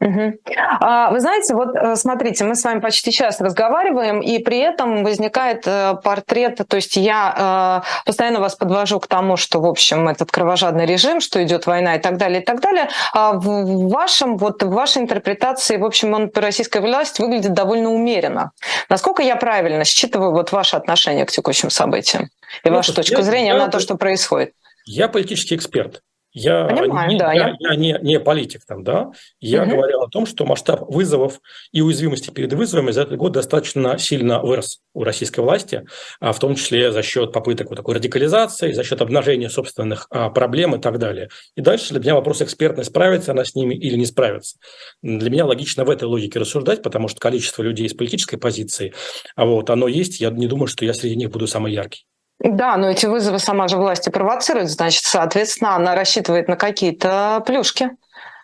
Угу. 0.00 0.34
А, 0.80 1.10
вы 1.10 1.20
знаете, 1.20 1.54
вот 1.54 1.74
э, 1.76 1.96
смотрите, 1.96 2.44
мы 2.44 2.56
с 2.56 2.64
вами 2.64 2.80
почти 2.80 3.12
час 3.12 3.40
разговариваем, 3.40 4.20
и 4.20 4.38
при 4.38 4.58
этом 4.58 5.04
возникает 5.04 5.66
э, 5.66 5.94
портрет, 6.02 6.60
то 6.68 6.76
есть 6.76 6.96
я 6.96 7.82
э, 7.84 8.04
постоянно 8.04 8.40
вас 8.40 8.56
подвожу 8.56 8.98
к 9.00 9.06
тому, 9.06 9.36
что, 9.36 9.60
в 9.60 9.66
общем, 9.66 10.08
этот 10.08 10.30
кровожадный 10.30 10.84
режим, 10.84 11.20
что 11.20 11.42
идет 11.42 11.66
война 11.66 11.94
и 11.96 12.00
так 12.00 12.18
далее, 12.18 12.42
и 12.42 12.44
так 12.44 12.60
далее. 12.60 12.88
А 13.12 13.32
в 13.32 13.88
вашем, 13.88 14.36
вот 14.36 14.62
в 14.62 14.70
вашей 14.70 15.02
интерпретации, 15.02 15.76
в 15.76 15.84
общем, 15.84 16.12
он, 16.12 16.30
российская 16.34 16.80
власть 16.80 17.18
выглядит 17.20 17.54
довольно 17.54 17.90
умеренно. 17.90 18.50
Насколько 18.88 19.22
я 19.22 19.36
правильно 19.36 19.84
считываю 19.84 20.32
вот 20.32 20.52
ваше 20.52 20.76
отношение 20.76 21.24
к 21.24 21.30
текущим 21.30 21.70
событиям 21.70 22.28
и 22.62 22.68
ну, 22.68 22.76
вашу 22.76 22.94
точку 22.94 23.22
зрения 23.22 23.48
я, 23.48 23.58
на 23.58 23.68
то, 23.68 23.80
что 23.80 23.96
происходит? 23.96 24.52
Я 24.84 25.08
политический 25.08 25.56
эксперт. 25.56 26.02
Я, 26.34 26.66
Понимаю, 26.66 27.08
не, 27.08 27.16
да, 27.16 27.32
я, 27.32 27.54
я 27.60 27.76
не, 27.76 27.96
не 28.02 28.18
политик 28.18 28.64
там, 28.66 28.82
да. 28.82 29.12
Я 29.40 29.62
угу. 29.62 29.76
говорил 29.76 30.02
о 30.02 30.08
том, 30.08 30.26
что 30.26 30.44
масштаб 30.44 30.82
вызовов 30.90 31.40
и 31.70 31.80
уязвимости 31.80 32.30
перед 32.30 32.52
вызовами 32.52 32.90
за 32.90 33.02
этот 33.02 33.16
год 33.18 33.32
достаточно 33.32 33.98
сильно 33.98 34.40
вырос 34.40 34.80
у 34.94 35.04
российской 35.04 35.40
власти, 35.40 35.84
а 36.18 36.32
в 36.32 36.40
том 36.40 36.56
числе 36.56 36.90
за 36.90 37.02
счет 37.02 37.32
попыток 37.32 37.68
вот 37.68 37.76
такой 37.76 37.94
радикализации, 37.94 38.72
за 38.72 38.82
счет 38.82 39.00
обнажения 39.00 39.48
собственных 39.48 40.08
а, 40.10 40.28
проблем 40.28 40.74
и 40.74 40.80
так 40.80 40.98
далее. 40.98 41.28
И 41.54 41.60
дальше 41.60 41.90
для 41.90 42.00
меня 42.00 42.14
вопрос 42.16 42.42
экспертный, 42.42 42.84
справится 42.84 43.30
она 43.30 43.44
с 43.44 43.54
ними 43.54 43.76
или 43.76 43.96
не 43.96 44.06
справится. 44.06 44.58
Для 45.02 45.30
меня 45.30 45.46
логично 45.46 45.84
в 45.84 45.90
этой 45.90 46.04
логике 46.04 46.40
рассуждать, 46.40 46.82
потому 46.82 47.06
что 47.06 47.20
количество 47.20 47.62
людей 47.62 47.88
с 47.88 47.94
политической 47.94 48.38
позиции, 48.38 48.92
а 49.36 49.44
вот 49.44 49.70
оно 49.70 49.86
есть, 49.86 50.20
я 50.20 50.30
не 50.30 50.48
думаю, 50.48 50.66
что 50.66 50.84
я 50.84 50.94
среди 50.94 51.14
них 51.14 51.30
буду 51.30 51.46
самый 51.46 51.72
яркий. 51.72 52.06
Да, 52.44 52.76
но 52.76 52.90
эти 52.90 53.06
вызовы 53.06 53.38
сама 53.38 53.68
же 53.68 53.78
власти 53.78 54.10
провоцирует, 54.10 54.68
значит, 54.68 55.04
соответственно, 55.04 55.76
она 55.76 55.94
рассчитывает 55.94 56.46
на 56.46 56.56
какие-то 56.56 57.42
плюшки, 57.46 57.90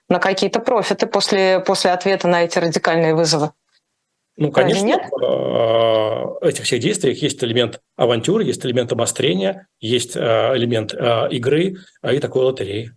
на 0.09 0.19
какие-то 0.19 0.61
профиты 0.61 1.07
после, 1.07 1.61
после 1.61 1.91
ответа 1.91 2.27
на 2.27 2.43
эти 2.43 2.59
радикальные 2.59 3.15
вызовы. 3.15 3.51
Ну, 4.39 4.51
конечно, 4.51 4.87
нет? 4.87 5.03
в 5.11 6.41
э, 6.43 6.49
этих 6.49 6.65
всех 6.65 6.81
действиях 6.81 7.21
есть 7.21 7.45
элемент 7.45 7.83
авантюры, 7.97 8.43
есть 8.43 8.65
элемент 8.65 8.91
обострения, 8.91 9.69
есть 9.81 10.17
э, 10.17 10.21
элемент 10.57 10.95
э, 10.95 11.29
игры 11.33 11.77
и 12.03 12.19
такой 12.21 12.47
лотереи. 12.47 12.93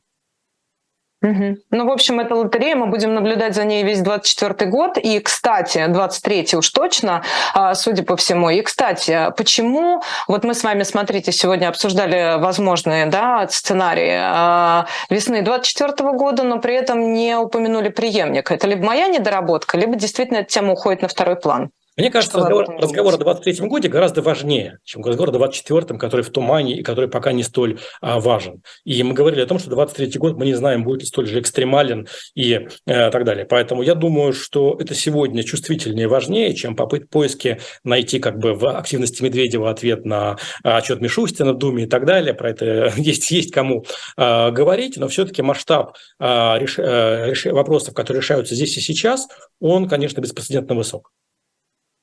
Угу. 1.24 1.58
Ну, 1.72 1.86
в 1.86 1.90
общем, 1.90 2.20
это 2.20 2.36
лотерея, 2.36 2.76
мы 2.76 2.88
будем 2.88 3.14
наблюдать 3.14 3.56
за 3.56 3.64
ней 3.64 3.84
весь 3.84 4.02
24 4.02 4.70
год. 4.70 4.98
И, 4.98 5.20
кстати, 5.20 5.86
23 5.88 6.58
уж 6.58 6.70
точно, 6.70 7.24
а, 7.54 7.74
судя 7.76 8.04
по 8.04 8.18
всему. 8.18 8.50
И, 8.50 8.62
кстати, 8.62 9.32
почему, 9.38 10.04
вот 10.28 10.44
мы 10.44 10.54
с 10.54 10.64
вами, 10.64 10.84
смотрите, 10.84 11.32
сегодня 11.32 11.70
обсуждали 11.70 12.40
возможные 12.40 13.06
да, 13.06 13.48
сценарии 13.48 14.20
а, 14.22 14.86
весны 15.10 15.42
24 15.42 16.12
года, 16.12 16.44
но 16.44 16.60
при 16.60 16.76
этом 16.76 17.14
не 17.14 17.38
упомянули 17.38 17.88
преемника. 17.88 18.54
Это 18.54 18.68
либо 18.68 18.84
моя 18.86 19.08
недоработка, 19.08 19.78
либо 19.78 19.96
действительно 19.96 20.40
эта 20.40 20.50
тема 20.50 20.74
уходит 20.74 21.04
на 21.04 21.08
второй 21.08 21.38
план. 21.38 21.72
Мне 21.96 22.10
кажется, 22.10 22.39
разговор, 22.39 22.66
разговор 22.80 23.14
о 23.14 23.18
23-м 23.18 23.68
годе 23.70 23.88
гораздо 23.88 24.24
важнее, 24.24 24.80
чем 24.84 25.04
разговор 25.04 25.30
о 25.36 25.48
24-м, 25.48 26.00
который 26.00 26.22
в 26.22 26.32
тумане 26.32 26.80
и 26.80 26.84
который 26.84 27.08
пока 27.08 27.34
не 27.34 27.44
столь 27.44 27.80
а, 28.02 28.20
важен. 28.20 28.64
И 28.84 29.04
мы 29.04 29.14
говорили 29.14 29.41
о 29.41 29.46
том, 29.46 29.60
что 29.60 29.70
23-й 29.70 30.18
год 30.18 30.36
мы 30.36 30.46
не 30.46 30.56
знаем, 30.56 30.84
будет 30.84 31.02
ли 31.02 31.06
столь 31.06 31.28
же 31.28 31.39
экстремален 31.39 32.08
и 32.34 32.68
э, 32.88 33.12
так 33.12 33.24
далее. 33.26 33.46
Поэтому 33.46 33.84
я 33.84 33.94
думаю, 33.94 34.34
что 34.34 34.76
это 34.80 34.96
сегодня 34.96 35.44
чувствительнее 35.44 36.06
и 36.06 36.08
важнее, 36.08 36.56
чем 36.56 36.76
попытки 36.76 37.08
поиски 37.08 37.60
найти 37.84 38.18
как 38.18 38.39
бы 38.39 38.56
в 38.56 38.76
активности 38.76 39.22
Медведева 39.22 39.70
ответ 39.70 40.04
на 40.04 40.38
отчет 40.64 41.00
Мишустина 41.00 41.54
в 41.54 41.60
Думе 41.60 41.84
и 41.84 41.88
так 41.88 42.06
далее. 42.06 42.34
Про 42.34 42.50
это 42.50 42.91
есть, 42.98 43.30
есть 43.30 43.52
кому 43.52 43.86
э, 44.18 44.50
говорить, 44.50 44.98
но 44.98 45.08
все-таки 45.10 45.44
масштаб 45.44 45.96
э, 46.20 46.26
реш, 46.58 46.80
э, 46.80 47.30
реш, 47.30 47.46
вопросов, 47.46 47.94
которые 47.94 48.22
решаются 48.22 48.56
здесь 48.56 48.76
и 48.78 48.82
сейчас, 48.82 49.28
он, 49.60 49.88
конечно, 49.88 50.22
беспрецедентно 50.22 50.74
высок. 50.74 51.12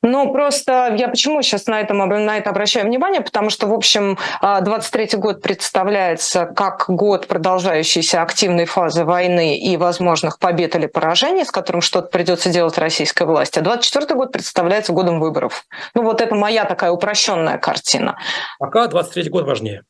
Ну, 0.02 0.32
просто 0.32 0.94
я 0.96 1.08
почему 1.08 1.42
сейчас 1.42 1.66
на, 1.66 1.80
этом, 1.80 1.98
на 1.98 2.38
это 2.38 2.50
обращаю 2.50 2.86
внимание, 2.86 3.20
потому 3.20 3.50
что, 3.50 3.66
в 3.66 3.74
общем, 3.74 4.18
23-й 4.42 5.16
а, 5.16 5.18
год 5.18 5.42
представляется 5.42 6.46
как 6.46 6.86
год 6.88 7.26
продолжающейся 7.26 8.22
активной 8.22 8.64
фазы 8.64 9.04
войны 9.04 9.58
и 9.58 9.76
возможных 9.76 10.38
побед 10.38 10.74
или 10.74 10.86
поражений, 10.86 11.44
с 11.44 11.50
которым 11.50 11.82
что-то 11.82 12.08
придется 12.08 12.48
делать 12.48 12.78
российской 12.78 13.24
власти. 13.24 13.58
А 13.58 13.62
24-й 13.62 14.14
год 14.14 14.32
представляется 14.32 14.92
годом 14.92 15.20
выборов. 15.20 15.66
Ну, 15.94 16.02
вот 16.02 16.22
это 16.22 16.34
моя 16.34 16.64
такая 16.64 16.90
упрощенная 16.92 17.58
картина. 17.58 18.16
Пока 18.58 18.86
23-й 18.86 19.28
год 19.28 19.46
важнее 19.46 19.82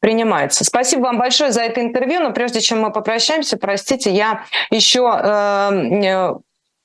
принимается. 0.00 0.64
Спасибо 0.64 1.02
вам 1.02 1.18
большое 1.18 1.52
за 1.52 1.62
это 1.62 1.80
интервью, 1.80 2.20
но 2.20 2.32
прежде 2.32 2.60
чем 2.60 2.80
мы 2.80 2.90
попрощаемся, 2.90 3.56
простите, 3.56 4.10
я 4.10 4.44
еще 4.68 5.08
э, 5.08 6.32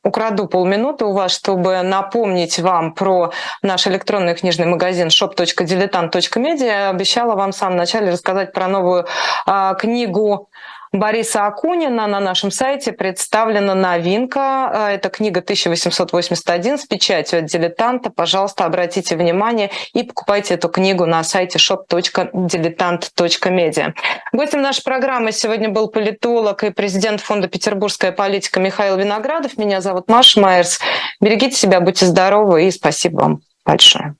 украду 0.08 0.47
полминуты 0.47 1.05
у 1.05 1.14
вас, 1.14 1.32
чтобы 1.32 1.82
напомнить 1.82 2.60
вам 2.60 2.93
про 2.93 3.32
наш 3.62 3.88
электронный 3.88 4.36
книжный 4.36 4.66
магазин 4.66 5.08
shop.diletant.media. 5.08 6.89
Обещала 6.89 7.36
вам 7.36 7.51
в 7.51 7.55
самом 7.55 7.78
начале 7.78 8.12
рассказать 8.12 8.53
про 8.53 8.68
новую 8.68 9.05
а, 9.45 9.74
книгу 9.76 10.49
Бориса 10.91 11.47
Акунина 11.47 12.07
на 12.07 12.19
нашем 12.19 12.51
сайте 12.51 12.91
представлена 12.91 13.73
новинка. 13.75 14.71
Э, 14.73 14.88
это 14.95 15.09
книга 15.09 15.39
1881 15.41 16.77
с 16.77 16.85
печатью 16.85 17.39
от 17.39 17.45
дилетанта. 17.45 18.09
Пожалуйста, 18.09 18.65
обратите 18.65 19.15
внимание 19.15 19.71
и 19.93 20.03
покупайте 20.03 20.55
эту 20.55 20.67
книгу 20.69 21.05
на 21.05 21.23
сайте 21.23 21.59
shop.diletant.media. 21.59 23.93
Гостем 24.33 24.61
нашей 24.61 24.83
программы 24.83 25.31
сегодня 25.31 25.69
был 25.69 25.88
политолог 25.89 26.63
и 26.63 26.69
президент 26.69 27.21
фонда 27.21 27.47
«Петербургская 27.47 28.11
политика» 28.11 28.59
Михаил 28.59 28.97
Виноградов. 28.97 29.57
Меня 29.57 29.81
зовут 29.81 30.07
Маша 30.07 30.39
Майерс. 30.39 30.79
Берегите 31.21 31.55
себя, 31.55 31.81
будьте 31.81 32.05
здоровы 32.05 32.67
и 32.67 32.71
спасибо 32.71 33.21
вам 33.21 33.41
большое. 33.65 34.15